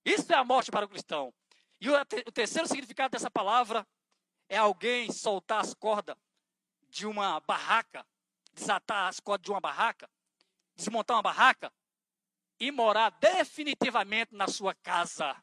Isso 0.04 0.34
é 0.34 0.36
a 0.36 0.44
morte 0.44 0.72
para 0.72 0.88
o 0.88 0.90
cristão. 0.90 1.32
E 1.80 1.88
o, 1.88 2.06
terceiro 2.34 2.68
significado 2.68 3.12
dessa 3.12 3.30
palavra 3.30 3.88
é 4.50 4.58
alguém 4.58 5.12
soltar 5.12 5.62
as 5.62 5.76
cordas 5.76 6.18
de 6.90 7.06
uma 7.06 7.40
barraca 7.42 8.04
desatar 8.54 9.08
as 9.08 9.20
cordas 9.20 9.46
de 9.46 9.52
uma 9.52 9.60
barraca, 9.60 10.10
desmontar 10.76 11.18
uma 11.18 11.24
barraca 11.24 11.72
e 12.60 12.72
morar 12.72 13.10
definitivamente 13.12 14.34
na 14.36 14.48
sua 14.48 14.74
casa. 14.76 15.36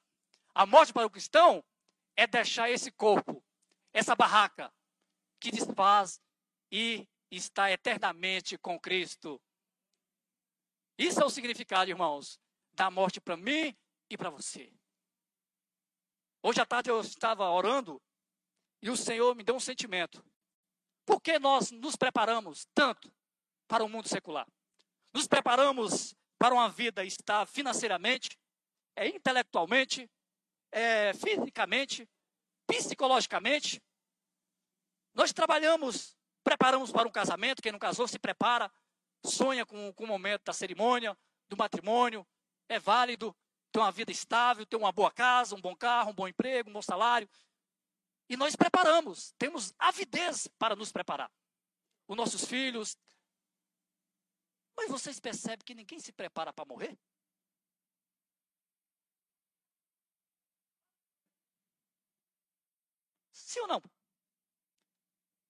A 0.54 0.66
morte 0.66 0.92
para 0.92 1.06
o 1.06 1.10
cristão 1.10 1.64
é 2.16 2.26
deixar 2.26 2.70
esse 2.70 2.90
corpo, 2.90 3.42
essa 3.92 4.14
barraca, 4.14 4.72
que 5.40 5.50
desfaz 5.50 6.20
e 6.70 7.08
está 7.30 7.70
eternamente 7.70 8.58
com 8.58 8.78
Cristo. 8.78 9.40
Isso 10.96 11.20
é 11.20 11.24
o 11.24 11.30
significado, 11.30 11.90
irmãos, 11.90 12.40
da 12.72 12.90
morte 12.90 13.20
para 13.20 13.36
mim 13.36 13.76
e 14.10 14.16
para 14.16 14.30
você. 14.30 14.72
Hoje 16.42 16.60
à 16.60 16.66
tarde 16.66 16.90
eu 16.90 17.00
estava 17.00 17.48
orando 17.50 18.00
e 18.80 18.90
o 18.90 18.96
Senhor 18.96 19.34
me 19.34 19.42
deu 19.42 19.56
um 19.56 19.60
sentimento. 19.60 20.24
Por 21.08 21.22
que 21.22 21.38
nós 21.38 21.70
nos 21.70 21.96
preparamos 21.96 22.68
tanto 22.74 23.10
para 23.66 23.82
o 23.82 23.88
mundo 23.88 24.06
secular? 24.06 24.46
Nos 25.10 25.26
preparamos 25.26 26.14
para 26.38 26.52
uma 26.52 26.68
vida 26.68 27.02
estável 27.02 27.46
financeiramente, 27.46 28.38
é, 28.94 29.08
intelectualmente, 29.08 30.06
é, 30.70 31.14
fisicamente, 31.14 32.06
psicologicamente. 32.66 33.82
Nós 35.14 35.32
trabalhamos, 35.32 36.14
preparamos 36.44 36.92
para 36.92 37.08
um 37.08 37.10
casamento. 37.10 37.62
Quem 37.62 37.72
não 37.72 37.78
casou 37.78 38.06
se 38.06 38.18
prepara, 38.18 38.70
sonha 39.24 39.64
com, 39.64 39.90
com 39.94 40.04
o 40.04 40.06
momento 40.06 40.42
da 40.44 40.52
cerimônia, 40.52 41.16
do 41.48 41.56
matrimônio. 41.56 42.26
É 42.68 42.78
válido 42.78 43.34
ter 43.72 43.78
uma 43.78 43.90
vida 43.90 44.12
estável, 44.12 44.66
ter 44.66 44.76
uma 44.76 44.92
boa 44.92 45.10
casa, 45.10 45.54
um 45.54 45.60
bom 45.62 45.74
carro, 45.74 46.10
um 46.10 46.14
bom 46.14 46.28
emprego, 46.28 46.68
um 46.68 46.74
bom 46.74 46.82
salário. 46.82 47.26
E 48.28 48.36
nós 48.36 48.54
preparamos, 48.54 49.32
temos 49.38 49.74
avidez 49.78 50.46
para 50.58 50.76
nos 50.76 50.92
preparar. 50.92 51.32
Os 52.06 52.16
nossos 52.16 52.44
filhos. 52.44 52.96
Mas 54.76 54.90
vocês 54.90 55.18
percebem 55.18 55.64
que 55.64 55.74
ninguém 55.74 55.98
se 55.98 56.12
prepara 56.12 56.52
para 56.52 56.64
morrer? 56.64 56.98
Sim 63.32 63.60
ou 63.60 63.68
não? 63.68 63.82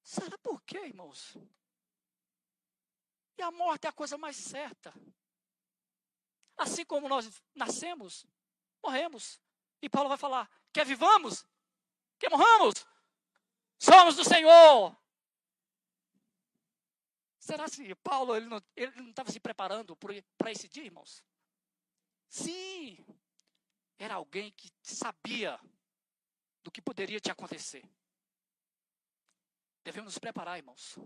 Será 0.04 0.38
por 0.38 0.62
quê, 0.62 0.78
irmãos? 0.78 1.36
E 3.36 3.42
a 3.42 3.50
morte 3.50 3.86
é 3.86 3.88
a 3.88 3.92
coisa 3.92 4.16
mais 4.16 4.36
certa. 4.36 4.94
Assim 6.56 6.84
como 6.84 7.08
nós 7.08 7.42
nascemos, 7.54 8.24
morremos. 8.82 9.40
E 9.82 9.88
Paulo 9.88 10.08
vai 10.08 10.16
falar: 10.16 10.50
quer 10.72 10.86
vivamos? 10.86 11.44
Quer 12.18 12.30
morramos? 12.30 12.74
Somos 13.78 14.16
do 14.16 14.24
Senhor. 14.24 14.96
Será 17.38 17.68
que 17.70 17.94
Paulo 17.94 18.36
ele 18.36 18.46
não 18.46 18.58
estava 19.08 19.30
se 19.30 19.40
preparando 19.40 19.96
para 20.36 20.52
esse 20.52 20.68
dia, 20.68 20.84
irmãos? 20.84 21.24
Sim, 22.28 23.06
era 23.98 24.16
alguém 24.16 24.50
que 24.52 24.70
sabia 24.82 25.58
do 26.62 26.70
que 26.70 26.82
poderia 26.82 27.20
te 27.20 27.30
acontecer. 27.30 27.88
Devemos 29.82 30.12
nos 30.12 30.18
preparar, 30.18 30.58
irmãos. 30.58 30.98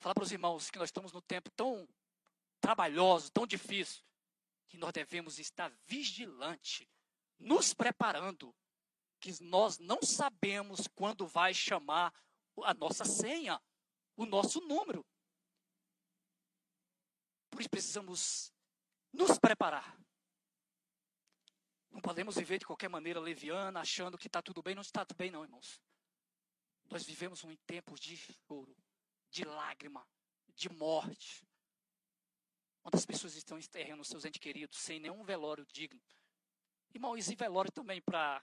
Falar 0.00 0.14
para 0.14 0.24
os 0.24 0.32
irmãos 0.32 0.70
que 0.70 0.78
nós 0.78 0.88
estamos 0.88 1.12
num 1.12 1.20
tempo 1.20 1.50
tão 1.50 1.88
trabalhoso, 2.60 3.30
tão 3.30 3.46
difícil, 3.46 4.02
que 4.66 4.76
nós 4.76 4.92
devemos 4.92 5.38
estar 5.38 5.70
vigilante, 5.86 6.90
nos 7.38 7.72
preparando, 7.72 8.52
que 9.20 9.42
nós 9.42 9.78
não 9.78 10.02
sabemos 10.02 10.86
quando 10.94 11.26
vai 11.26 11.52
chamar 11.52 12.12
a 12.64 12.74
nossa 12.74 13.04
senha 13.04 13.60
o 14.18 14.26
nosso 14.26 14.60
número. 14.60 15.06
Por 17.50 17.60
isso 17.60 17.70
precisamos 17.70 18.52
nos 19.12 19.38
preparar. 19.38 19.96
Não 21.90 22.00
podemos 22.00 22.36
viver 22.36 22.58
de 22.58 22.66
qualquer 22.66 22.88
maneira 22.88 23.20
leviana, 23.20 23.80
achando 23.80 24.18
que 24.18 24.26
está 24.26 24.42
tudo 24.42 24.62
bem. 24.62 24.74
Não 24.74 24.82
está 24.82 25.04
tudo 25.04 25.16
bem, 25.16 25.30
não, 25.30 25.44
irmãos. 25.44 25.80
Nós 26.90 27.04
vivemos 27.04 27.44
um 27.44 27.54
tempo 27.58 27.94
de 27.98 28.16
choro, 28.16 28.76
de 29.30 29.44
lágrima, 29.44 30.06
de 30.54 30.68
morte. 30.68 31.46
Onde 32.84 32.96
as 32.96 33.06
pessoas 33.06 33.34
estão 33.34 33.58
enterrando 33.58 34.04
seus 34.04 34.24
entes 34.24 34.40
queridos 34.40 34.78
sem 34.78 34.98
nenhum 34.98 35.22
velório 35.22 35.64
digno. 35.66 36.00
Irmão, 36.92 37.16
e 37.16 37.20
velório 37.20 37.70
também 37.70 38.00
para 38.00 38.42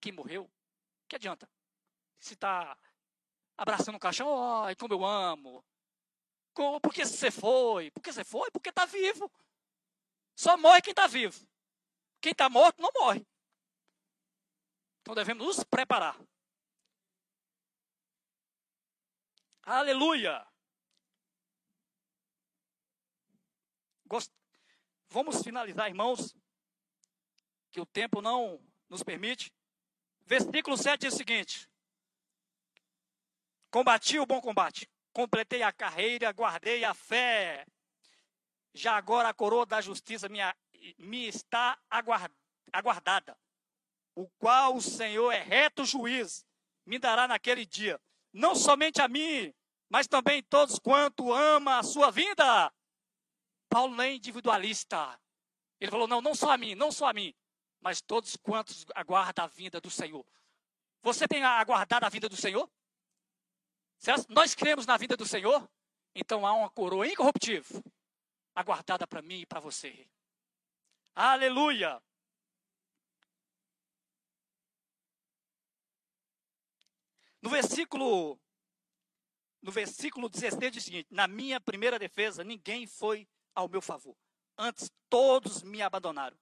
quem 0.00 0.12
morreu? 0.12 0.50
Que 1.08 1.16
adianta? 1.16 1.50
Se 2.18 2.34
está 2.34 2.76
abraçando 3.56 3.96
o 3.96 4.00
caixão, 4.00 4.62
ai, 4.62 4.74
como 4.76 4.94
eu 4.94 5.04
amo. 5.04 5.64
Por 6.54 6.92
que 6.92 7.04
você 7.04 7.30
foi? 7.30 7.90
Por 7.90 8.02
que 8.02 8.12
você 8.12 8.24
foi? 8.24 8.50
Porque 8.50 8.70
está 8.70 8.84
vivo. 8.84 9.30
Só 10.34 10.56
morre 10.56 10.82
quem 10.82 10.90
está 10.90 11.06
vivo. 11.06 11.46
Quem 12.20 12.32
está 12.32 12.48
morto 12.48 12.82
não 12.82 12.90
morre. 12.94 13.24
Então 15.00 15.14
devemos 15.14 15.46
nos 15.46 15.64
preparar. 15.64 16.18
Aleluia! 19.62 20.46
Gost... 24.06 24.32
Vamos 25.10 25.42
finalizar, 25.42 25.88
irmãos, 25.88 26.34
que 27.70 27.80
o 27.80 27.86
tempo 27.86 28.20
não 28.20 28.60
nos 28.88 29.02
permite. 29.02 29.52
Versículo 30.28 30.76
7 30.76 31.06
é 31.06 31.08
o 31.08 31.12
seguinte: 31.12 31.66
Combati 33.70 34.18
o 34.18 34.26
bom 34.26 34.42
combate, 34.42 34.86
completei 35.10 35.62
a 35.62 35.72
carreira, 35.72 36.30
guardei 36.32 36.84
a 36.84 36.92
fé. 36.92 37.66
Já 38.74 38.94
agora 38.98 39.30
a 39.30 39.34
coroa 39.34 39.64
da 39.64 39.80
justiça 39.80 40.28
me, 40.28 40.38
me 40.98 41.26
está 41.26 41.78
aguardada, 42.70 43.38
o 44.14 44.28
qual 44.38 44.76
o 44.76 44.82
Senhor 44.82 45.32
é 45.32 45.40
reto 45.40 45.86
juiz, 45.86 46.44
me 46.84 46.98
dará 46.98 47.26
naquele 47.26 47.64
dia, 47.64 47.98
não 48.30 48.54
somente 48.54 49.00
a 49.00 49.08
mim, 49.08 49.54
mas 49.88 50.06
também 50.06 50.42
todos 50.42 50.78
quanto 50.78 51.32
ama 51.32 51.78
a 51.78 51.82
sua 51.82 52.10
vida. 52.10 52.70
Paulo 53.70 53.96
não 53.96 54.04
é 54.04 54.12
individualista. 54.12 55.18
Ele 55.80 55.90
falou: 55.90 56.06
não, 56.06 56.20
não 56.20 56.34
só 56.34 56.50
a 56.50 56.58
mim, 56.58 56.74
não 56.74 56.92
só 56.92 57.06
a 57.06 57.14
mim, 57.14 57.34
mas 57.80 58.00
todos 58.00 58.36
quantos 58.36 58.84
aguardam 58.94 59.44
a 59.44 59.48
vinda 59.48 59.80
do 59.80 59.90
Senhor. 59.90 60.24
Você 61.02 61.28
tem 61.28 61.44
aguardado 61.44 62.06
a 62.06 62.08
vinda 62.08 62.28
do 62.28 62.36
Senhor? 62.36 62.68
Se 63.98 64.10
nós 64.28 64.54
cremos 64.54 64.86
na 64.86 64.96
vida 64.96 65.16
do 65.16 65.26
Senhor, 65.26 65.68
então 66.14 66.46
há 66.46 66.52
uma 66.52 66.70
coroa 66.70 67.06
incorruptível 67.06 67.82
aguardada 68.58 69.06
para 69.06 69.22
mim 69.22 69.40
e 69.40 69.46
para 69.46 69.60
você. 69.60 70.08
Aleluia! 71.14 72.02
No 77.40 77.48
versículo 77.48 78.38
no 79.62 79.70
versículo 79.70 80.28
16 80.28 80.72
diz 80.72 80.82
o 80.82 80.86
seguinte: 80.86 81.08
Na 81.10 81.28
minha 81.28 81.60
primeira 81.60 81.98
defesa, 81.98 82.42
ninguém 82.42 82.86
foi 82.86 83.28
ao 83.54 83.68
meu 83.68 83.80
favor. 83.80 84.16
Antes 84.56 84.90
todos 85.08 85.62
me 85.62 85.80
abandonaram. 85.80 86.36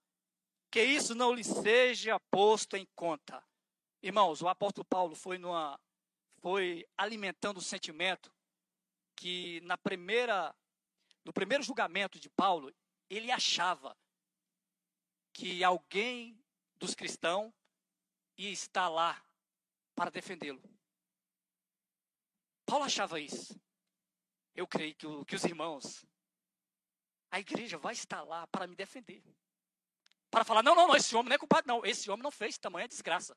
Que 0.76 0.84
isso 0.84 1.14
não 1.14 1.32
lhe 1.32 1.42
seja 1.42 2.20
posto 2.30 2.76
em 2.76 2.86
conta. 2.94 3.42
Irmãos, 4.02 4.42
o 4.42 4.46
apóstolo 4.46 4.84
Paulo 4.84 5.14
foi 5.14 5.38
numa 5.38 5.80
foi 6.42 6.86
alimentando 6.98 7.56
o 7.56 7.62
sentimento 7.62 8.30
que 9.16 9.62
na 9.62 9.78
primeira 9.78 10.54
no 11.24 11.32
primeiro 11.32 11.64
julgamento 11.64 12.20
de 12.20 12.28
Paulo, 12.28 12.70
ele 13.08 13.32
achava 13.32 13.96
que 15.32 15.64
alguém 15.64 16.38
dos 16.78 16.94
cristãos 16.94 17.54
ia 18.36 18.50
estar 18.50 18.90
lá 18.90 19.24
para 19.94 20.10
defendê-lo. 20.10 20.62
Paulo 22.66 22.84
achava 22.84 23.18
isso. 23.18 23.58
Eu 24.54 24.66
creio 24.66 24.94
que, 24.94 25.06
o, 25.06 25.24
que 25.24 25.36
os 25.36 25.44
irmãos, 25.46 26.04
a 27.30 27.40
igreja 27.40 27.78
vai 27.78 27.94
estar 27.94 28.22
lá 28.24 28.46
para 28.48 28.66
me 28.66 28.76
defender. 28.76 29.22
Para 30.36 30.44
falar, 30.44 30.62
não, 30.62 30.74
não, 30.74 30.88
não, 30.88 30.94
esse 30.94 31.16
homem 31.16 31.30
não 31.30 31.34
é 31.34 31.38
culpado, 31.38 31.66
não. 31.66 31.82
Esse 31.82 32.10
homem 32.10 32.22
não 32.22 32.30
fez 32.30 32.58
tamanha 32.58 32.86
desgraça. 32.86 33.34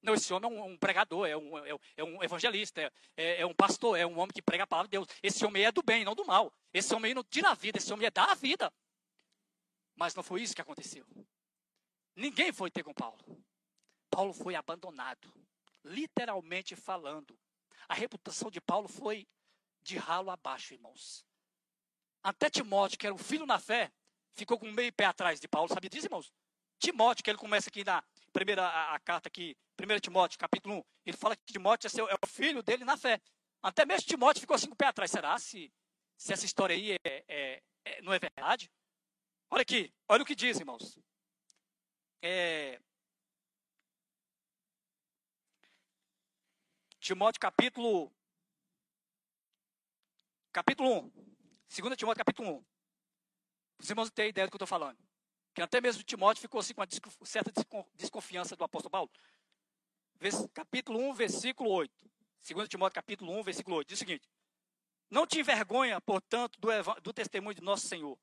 Não, 0.00 0.14
esse 0.14 0.32
homem 0.32 0.50
é 0.50 0.54
um, 0.54 0.72
um 0.72 0.78
pregador, 0.78 1.26
é 1.26 1.36
um, 1.36 1.58
é, 1.58 1.78
é 1.98 2.02
um 2.02 2.22
evangelista, 2.22 2.80
é, 2.80 2.90
é, 3.18 3.40
é, 3.42 3.46
um 3.46 3.52
pastor, 3.52 3.98
é 3.98 4.06
um 4.06 4.18
homem 4.18 4.32
que 4.32 4.40
prega 4.40 4.64
a 4.64 4.66
palavra 4.66 4.88
de 4.88 4.92
Deus. 4.92 5.06
Esse 5.22 5.44
homem 5.44 5.66
é 5.66 5.70
do 5.70 5.82
bem, 5.82 6.06
não 6.06 6.14
do 6.14 6.24
mal. 6.24 6.50
Esse 6.72 6.94
homem 6.94 7.12
não 7.12 7.22
tira 7.22 7.50
a 7.50 7.54
vida, 7.54 7.76
esse 7.76 7.92
homem 7.92 8.06
é 8.06 8.10
dar 8.10 8.30
a 8.30 8.34
vida. 8.34 8.72
Mas 9.94 10.14
não 10.14 10.22
foi 10.22 10.40
isso 10.40 10.54
que 10.54 10.62
aconteceu. 10.62 11.06
Ninguém 12.16 12.50
foi 12.50 12.70
ter 12.70 12.82
com 12.82 12.94
Paulo. 12.94 13.22
Paulo 14.08 14.32
foi 14.32 14.54
abandonado, 14.54 15.30
literalmente 15.84 16.74
falando. 16.74 17.38
A 17.86 17.92
reputação 17.92 18.50
de 18.50 18.58
Paulo 18.58 18.88
foi 18.88 19.28
de 19.82 19.98
ralo 19.98 20.30
abaixo, 20.30 20.72
irmãos. 20.72 21.26
Até 22.22 22.48
Timóteo, 22.48 22.98
que 22.98 23.06
era 23.06 23.14
um 23.14 23.18
filho 23.18 23.44
na 23.44 23.58
fé, 23.58 23.92
ficou 24.34 24.58
com 24.58 24.70
meio 24.70 24.92
pé 24.92 25.04
atrás 25.04 25.40
de 25.40 25.48
Paulo. 25.48 25.68
Sabia 25.68 25.90
disso, 25.90 26.06
irmãos? 26.06 26.32
Timóteo, 26.78 27.22
que 27.22 27.30
ele 27.30 27.38
começa 27.38 27.68
aqui 27.68 27.84
na 27.84 28.02
primeira 28.32 28.66
a, 28.66 28.94
a 28.94 29.00
carta 29.00 29.28
aqui, 29.28 29.56
1 29.80 30.00
Timóteo, 30.00 30.38
capítulo 30.38 30.76
1, 30.76 30.84
ele 31.06 31.16
fala 31.16 31.36
que 31.36 31.52
Timóteo 31.52 31.86
é, 31.86 31.90
seu, 31.90 32.08
é, 32.08 32.14
o 32.14 32.26
filho 32.26 32.62
dele 32.62 32.84
na 32.84 32.96
fé. 32.96 33.20
Até 33.62 33.84
mesmo 33.84 34.08
Timóteo 34.08 34.40
ficou 34.40 34.54
assim 34.54 34.66
com 34.66 34.74
o 34.74 34.76
pé 34.76 34.86
atrás. 34.86 35.10
Será 35.10 35.38
se, 35.38 35.72
se 36.16 36.32
essa 36.32 36.44
história 36.44 36.74
aí 36.74 36.96
é, 37.04 37.24
é, 37.28 37.62
é, 37.84 38.02
não 38.02 38.12
é 38.12 38.18
verdade? 38.18 38.70
Olha 39.50 39.62
aqui, 39.62 39.92
olha 40.08 40.22
o 40.22 40.26
que 40.26 40.34
diz, 40.34 40.58
irmãos. 40.58 40.98
É, 42.20 42.80
Timóteo 46.98 47.40
capítulo 47.40 48.12
capítulo 50.52 51.00
1. 51.00 51.10
2 51.80 51.96
Timóteo 51.96 52.24
capítulo 52.24 52.58
1. 52.58 52.71
Os 53.82 53.90
irmãos 53.90 54.10
têm 54.10 54.28
ideia 54.28 54.46
do 54.46 54.50
que 54.50 54.54
eu 54.54 54.58
estou 54.58 54.68
falando. 54.68 54.96
Que 55.52 55.60
até 55.60 55.80
mesmo 55.80 56.04
Timóteo 56.04 56.40
ficou 56.40 56.60
assim 56.60 56.72
com 56.72 56.82
uma 56.82 57.26
certa 57.26 57.52
desconfiança 57.94 58.54
do 58.54 58.62
apóstolo 58.62 58.90
Paulo. 58.90 59.10
Capítulo 60.54 61.00
1, 61.10 61.14
versículo 61.14 61.68
8. 61.70 61.92
2 62.48 62.68
Timóteo 62.68 62.94
capítulo 62.94 63.32
1, 63.40 63.42
versículo 63.42 63.76
8. 63.76 63.88
Diz 63.88 63.98
o 63.98 63.98
seguinte. 63.98 64.28
Não 65.10 65.26
te 65.26 65.40
envergonha, 65.40 66.00
portanto, 66.00 66.60
do, 66.60 66.68
do 67.02 67.12
testemunho 67.12 67.56
de 67.56 67.60
nosso 67.60 67.88
Senhor, 67.88 68.16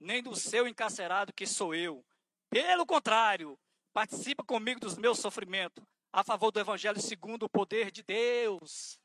nem 0.00 0.20
do 0.20 0.34
seu 0.34 0.66
encarcerado 0.66 1.32
que 1.32 1.46
sou 1.46 1.74
eu. 1.74 2.04
Pelo 2.50 2.84
contrário, 2.84 3.58
participa 3.92 4.44
comigo 4.44 4.80
dos 4.80 4.98
meus 4.98 5.20
sofrimentos, 5.20 5.82
a 6.12 6.24
favor 6.24 6.50
do 6.50 6.58
Evangelho 6.60 7.00
segundo 7.00 7.44
o 7.44 7.48
poder 7.48 7.90
de 7.92 8.02
Deus. 8.02 9.00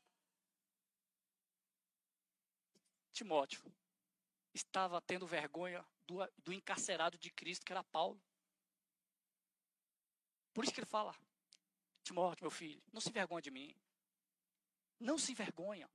Timóteo 3.12 3.62
estava 4.52 5.00
tendo 5.00 5.26
vergonha 5.26 5.84
do, 6.10 6.32
do 6.44 6.52
encarcerado 6.52 7.16
de 7.16 7.30
Cristo, 7.30 7.64
que 7.64 7.72
era 7.72 7.84
Paulo. 7.84 8.20
Por 10.52 10.64
isso 10.64 10.74
que 10.74 10.80
ele 10.80 10.86
fala: 10.86 11.14
Timóteo, 12.02 12.44
meu 12.44 12.50
filho, 12.50 12.82
não 12.92 13.00
se 13.00 13.10
envergonhe 13.10 13.42
de 13.42 13.50
mim. 13.50 13.76
Não 14.98 15.16
se 15.16 15.32
envergonha. 15.32 15.88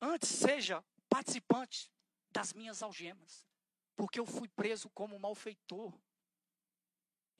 Antes 0.00 0.28
seja 0.28 0.84
participante 1.08 1.90
das 2.30 2.52
minhas 2.52 2.82
algemas, 2.82 3.46
porque 3.96 4.20
eu 4.20 4.26
fui 4.26 4.48
preso 4.48 4.88
como 4.90 5.18
malfeitor. 5.18 5.92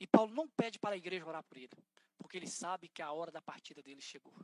E 0.01 0.07
Paulo 0.07 0.35
não 0.35 0.49
pede 0.49 0.78
para 0.78 0.95
a 0.95 0.99
igreja 0.99 1.26
orar 1.26 1.45
por 1.45 1.59
ele, 1.59 1.70
porque 2.16 2.37
ele 2.39 2.49
sabe 2.49 2.89
que 2.89 3.03
a 3.03 3.12
hora 3.12 3.31
da 3.31 3.43
partida 3.43 3.83
dele 3.83 4.01
chegou. 4.01 4.35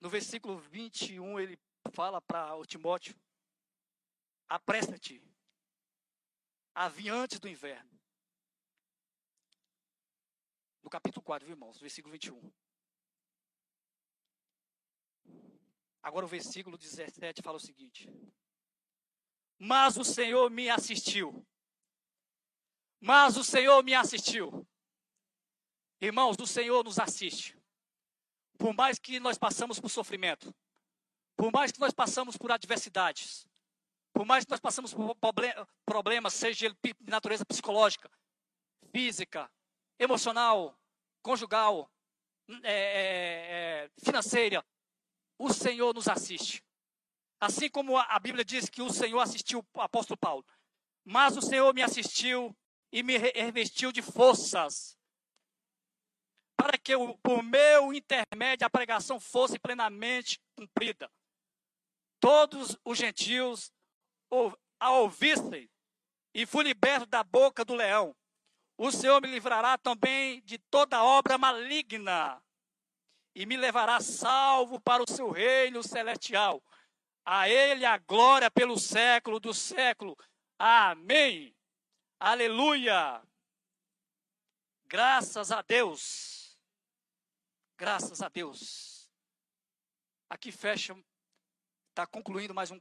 No 0.00 0.10
versículo 0.10 0.58
21, 0.58 1.40
ele 1.40 1.58
fala 1.92 2.20
para 2.20 2.60
Timóteo 2.66 3.16
apressa-te 4.48 5.22
a 6.74 6.88
vir 6.88 7.10
antes 7.10 7.38
do 7.38 7.48
inverno. 7.48 7.90
No 10.82 10.90
capítulo 10.90 11.22
4, 11.22 11.46
viu, 11.46 11.54
irmãos? 11.54 11.80
Versículo 11.80 12.12
21. 12.12 12.52
Agora 16.02 16.26
o 16.26 16.28
versículo 16.28 16.76
17 16.76 17.40
fala 17.40 17.56
o 17.56 17.60
seguinte: 17.60 18.10
Mas 19.58 19.96
o 19.96 20.04
Senhor 20.04 20.50
me 20.50 20.68
assistiu. 20.68 21.46
Mas 23.00 23.36
o 23.38 23.44
Senhor 23.44 23.82
me 23.82 23.94
assistiu. 23.94 24.66
Irmãos, 26.00 26.36
o 26.38 26.46
Senhor 26.46 26.84
nos 26.84 26.98
assiste. 26.98 27.58
Por 28.58 28.74
mais 28.74 28.98
que 28.98 29.18
nós 29.18 29.38
passamos 29.38 29.80
por 29.80 29.88
sofrimento, 29.88 30.54
por 31.36 31.50
mais 31.50 31.72
que 31.72 31.80
nós 31.80 31.94
passamos 31.94 32.36
por 32.36 32.52
adversidades, 32.52 33.46
por 34.14 34.24
mais 34.24 34.44
que 34.44 34.50
nós 34.52 34.60
passamos 34.60 34.94
por 34.94 35.16
problemas, 35.84 36.34
seja 36.34 36.66
ele 36.66 36.76
de 36.82 37.10
natureza 37.10 37.44
psicológica, 37.44 38.08
física, 38.92 39.50
emocional, 39.98 40.78
conjugal, 41.20 41.90
é, 42.62 42.70
é, 42.70 43.84
é, 43.84 43.90
financeira, 43.98 44.64
o 45.36 45.52
Senhor 45.52 45.92
nos 45.92 46.06
assiste. 46.06 46.64
Assim 47.40 47.68
como 47.68 47.98
a 47.98 48.18
Bíblia 48.20 48.44
diz 48.44 48.68
que 48.70 48.80
o 48.80 48.88
Senhor 48.88 49.18
assistiu 49.18 49.66
o 49.74 49.80
apóstolo 49.80 50.16
Paulo. 50.16 50.46
Mas 51.04 51.36
o 51.36 51.42
Senhor 51.42 51.74
me 51.74 51.82
assistiu 51.82 52.56
e 52.92 53.02
me 53.02 53.18
revestiu 53.18 53.90
de 53.90 54.00
forças, 54.00 54.96
para 56.56 56.78
que 56.78 56.92
por 57.20 57.42
meu 57.42 57.92
intermédio 57.92 58.64
a 58.64 58.70
pregação 58.70 59.18
fosse 59.18 59.58
plenamente 59.58 60.40
cumprida. 60.56 61.10
Todos 62.20 62.78
os 62.84 62.96
gentios 62.96 63.72
a 64.80 64.90
ouvissem, 64.90 65.70
e 66.34 66.44
fui 66.44 66.64
liberto 66.64 67.06
da 67.06 67.22
boca 67.22 67.64
do 67.64 67.74
leão. 67.74 68.14
O 68.76 68.90
Senhor 68.90 69.22
me 69.22 69.28
livrará 69.28 69.78
também 69.78 70.42
de 70.42 70.58
toda 70.58 71.02
obra 71.02 71.38
maligna 71.38 72.42
e 73.34 73.46
me 73.46 73.56
levará 73.56 74.00
salvo 74.00 74.80
para 74.80 75.02
o 75.02 75.10
seu 75.10 75.30
reino 75.30 75.82
celestial. 75.82 76.62
A 77.24 77.48
ele 77.48 77.84
a 77.84 77.98
glória 77.98 78.50
pelo 78.50 78.78
século 78.78 79.40
do 79.40 79.54
século. 79.54 80.16
Amém. 80.58 81.54
Aleluia. 82.20 83.22
Graças 84.86 85.50
a 85.50 85.62
Deus. 85.62 86.58
Graças 87.76 88.22
a 88.22 88.28
Deus. 88.28 89.10
Aqui 90.28 90.52
fecha, 90.52 90.96
está 91.90 92.06
concluindo 92.06 92.54
mais 92.54 92.70
um 92.70 92.80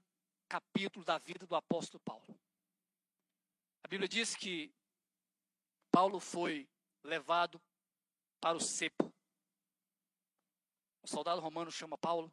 capítulo 0.54 1.04
da 1.04 1.18
vida 1.18 1.48
do 1.48 1.56
apóstolo 1.56 2.00
Paulo. 2.02 2.40
A 3.84 3.88
Bíblia 3.88 4.08
diz 4.08 4.36
que 4.36 4.72
Paulo 5.92 6.20
foi 6.20 6.70
levado 7.04 7.60
para 8.40 8.56
o 8.56 8.60
cepo. 8.60 9.12
O 11.02 11.08
soldado 11.08 11.42
romano 11.42 11.72
chama 11.72 11.98
Paulo, 11.98 12.32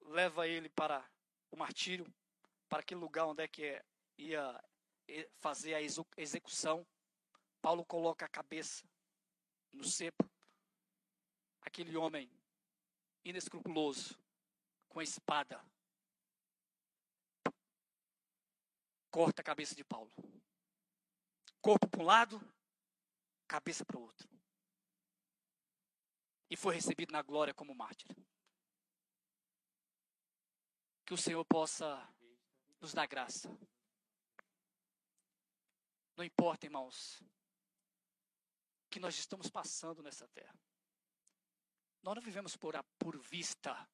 leva 0.00 0.48
ele 0.48 0.68
para 0.70 1.08
o 1.52 1.56
martírio, 1.56 2.12
para 2.68 2.80
aquele 2.80 2.98
lugar 2.98 3.26
onde 3.26 3.44
é 3.44 3.46
que 3.46 3.64
é, 3.64 3.84
ia 4.18 4.60
fazer 5.38 5.74
a 5.74 5.80
execução. 6.16 6.84
Paulo 7.60 7.84
coloca 7.84 8.26
a 8.26 8.28
cabeça 8.28 8.84
no 9.70 9.84
cepo. 9.84 10.28
Aquele 11.60 11.96
homem 11.96 12.28
inescrupuloso, 13.24 14.18
com 14.88 14.98
a 14.98 15.04
espada, 15.04 15.64
corta 19.12 19.42
a 19.42 19.44
cabeça 19.44 19.74
de 19.74 19.84
Paulo. 19.84 20.10
Corpo 21.60 21.86
para 21.86 22.02
um 22.02 22.06
lado, 22.06 22.40
cabeça 23.46 23.84
para 23.84 23.98
o 23.98 24.02
outro. 24.02 24.28
E 26.50 26.56
foi 26.56 26.74
recebido 26.74 27.12
na 27.12 27.22
glória 27.22 27.54
como 27.54 27.74
mártir. 27.74 28.08
Que 31.04 31.14
o 31.14 31.18
Senhor 31.18 31.44
possa 31.44 31.86
nos 32.80 32.94
dar 32.94 33.06
graça. 33.06 33.48
Não 36.16 36.24
importa, 36.24 36.66
irmãos, 36.66 37.22
que 38.90 38.98
nós 38.98 39.16
estamos 39.16 39.48
passando 39.50 40.02
nessa 40.02 40.26
terra. 40.28 40.58
Nós 42.02 42.14
não 42.14 42.22
vivemos 42.22 42.56
por, 42.56 42.74
por 42.98 43.16
vista, 43.18 43.88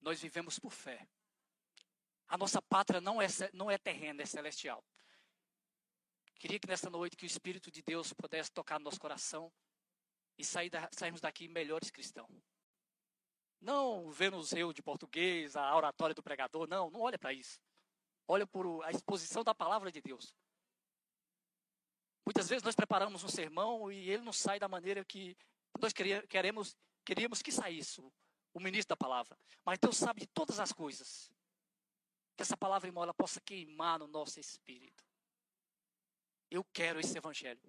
nós 0.00 0.20
vivemos 0.20 0.58
por 0.58 0.72
fé. 0.72 1.06
A 2.34 2.36
nossa 2.36 2.60
pátria 2.60 3.00
não 3.00 3.22
é, 3.22 3.28
não 3.52 3.70
é 3.70 3.78
terrena, 3.78 4.20
é 4.20 4.26
celestial. 4.26 4.84
Queria 6.34 6.58
que 6.58 6.66
nesta 6.66 6.90
noite 6.90 7.16
que 7.16 7.24
o 7.24 7.28
Espírito 7.28 7.70
de 7.70 7.80
Deus 7.80 8.12
pudesse 8.12 8.50
tocar 8.50 8.80
no 8.80 8.86
nosso 8.86 8.98
coração 8.98 9.52
e 10.36 10.44
sair 10.44 10.68
da, 10.68 10.88
sairmos 10.90 11.20
daqui 11.20 11.46
melhores 11.46 11.92
cristãos. 11.92 12.28
Não 13.60 14.10
vendo 14.10 14.44
eu 14.56 14.72
de 14.72 14.82
português, 14.82 15.54
a 15.54 15.76
oratória 15.76 16.12
do 16.12 16.24
pregador, 16.24 16.66
não, 16.66 16.90
não 16.90 17.02
olha 17.02 17.16
para 17.16 17.32
isso. 17.32 17.60
Olha 18.26 18.48
por 18.48 18.82
a 18.82 18.90
exposição 18.90 19.44
da 19.44 19.54
palavra 19.54 19.92
de 19.92 20.00
Deus. 20.00 20.34
Muitas 22.26 22.48
vezes 22.48 22.64
nós 22.64 22.74
preparamos 22.74 23.22
um 23.22 23.28
sermão 23.28 23.92
e 23.92 24.10
ele 24.10 24.24
não 24.24 24.32
sai 24.32 24.58
da 24.58 24.66
maneira 24.66 25.04
que 25.04 25.36
nós 25.80 25.92
queremos, 26.28 26.76
queríamos 27.04 27.40
que 27.40 27.52
saísse, 27.52 28.00
o 28.52 28.58
ministro 28.58 28.88
da 28.88 28.96
palavra. 28.96 29.38
Mas 29.64 29.78
Deus 29.78 29.96
sabe 29.96 30.22
de 30.22 30.26
todas 30.26 30.58
as 30.58 30.72
coisas. 30.72 31.32
Que 32.36 32.42
essa 32.42 32.56
palavra, 32.56 32.88
irmão, 32.88 33.04
ela 33.04 33.14
possa 33.14 33.40
queimar 33.40 33.98
no 33.98 34.06
nosso 34.06 34.40
espírito. 34.40 35.04
Eu 36.50 36.64
quero 36.72 37.00
esse 37.00 37.16
evangelho. 37.16 37.60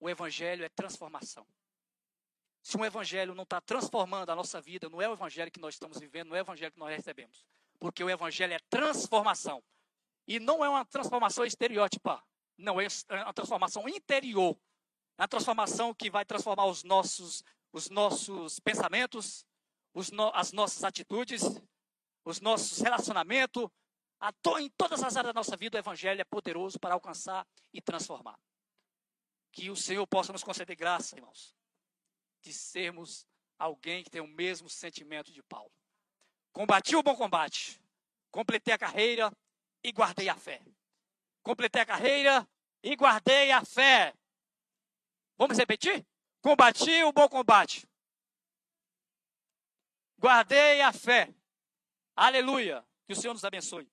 O 0.00 0.08
evangelho 0.08 0.64
é 0.64 0.68
transformação. 0.68 1.46
Se 2.62 2.76
um 2.76 2.84
evangelho 2.84 3.34
não 3.34 3.44
está 3.44 3.60
transformando 3.60 4.30
a 4.30 4.34
nossa 4.34 4.60
vida, 4.60 4.88
não 4.88 5.00
é 5.00 5.08
o 5.08 5.12
evangelho 5.12 5.50
que 5.50 5.60
nós 5.60 5.74
estamos 5.74 5.98
vivendo, 5.98 6.28
não 6.28 6.36
é 6.36 6.40
o 6.40 6.44
evangelho 6.44 6.72
que 6.72 6.78
nós 6.78 6.96
recebemos. 6.96 7.44
Porque 7.78 8.02
o 8.02 8.08
evangelho 8.08 8.54
é 8.54 8.58
transformação. 8.70 9.62
E 10.26 10.40
não 10.40 10.64
é 10.64 10.68
uma 10.68 10.84
transformação 10.84 11.44
estereótipa. 11.44 12.22
Não, 12.56 12.80
é, 12.80 12.86
é 13.10 13.22
uma 13.22 13.34
transformação 13.34 13.86
interior. 13.86 14.58
É 15.18 15.22
uma 15.22 15.28
transformação 15.28 15.94
que 15.94 16.10
vai 16.10 16.24
transformar 16.24 16.66
os 16.66 16.82
nossos, 16.82 17.44
os 17.72 17.90
nossos 17.90 18.58
pensamentos, 18.60 19.46
os 19.92 20.10
no, 20.10 20.30
as 20.34 20.52
nossas 20.52 20.82
atitudes, 20.84 21.42
os 22.24 22.40
nossos 22.40 22.80
relacionamentos, 22.80 23.68
to, 24.42 24.58
em 24.58 24.70
todas 24.70 25.02
as 25.02 25.16
áreas 25.16 25.34
da 25.34 25.38
nossa 25.38 25.56
vida, 25.56 25.76
o 25.76 25.80
Evangelho 25.80 26.20
é 26.20 26.24
poderoso 26.24 26.78
para 26.78 26.94
alcançar 26.94 27.46
e 27.72 27.80
transformar. 27.80 28.38
Que 29.52 29.70
o 29.70 29.76
Senhor 29.76 30.06
possa 30.06 30.32
nos 30.32 30.42
conceder 30.42 30.76
graça, 30.76 31.16
irmãos, 31.16 31.54
de 32.40 32.52
sermos 32.52 33.26
alguém 33.58 34.02
que 34.02 34.10
tem 34.10 34.20
o 34.20 34.26
mesmo 34.26 34.68
sentimento 34.68 35.32
de 35.32 35.42
Paulo. 35.42 35.70
Combati 36.52 36.96
o 36.96 37.02
bom 37.02 37.14
combate, 37.14 37.80
completei 38.30 38.72
a 38.72 38.78
carreira 38.78 39.30
e 39.82 39.92
guardei 39.92 40.28
a 40.28 40.36
fé. 40.36 40.62
Completei 41.42 41.82
a 41.82 41.86
carreira 41.86 42.48
e 42.82 42.96
guardei 42.96 43.50
a 43.50 43.64
fé. 43.64 44.14
Vamos 45.36 45.58
repetir? 45.58 46.06
Combati 46.40 47.02
o 47.04 47.12
bom 47.12 47.28
combate. 47.28 47.86
Guardei 50.18 50.80
a 50.80 50.92
fé. 50.92 51.34
Aleluia. 52.16 52.84
Que 53.06 53.12
o 53.12 53.16
Senhor 53.16 53.34
nos 53.34 53.44
abençoe. 53.44 53.88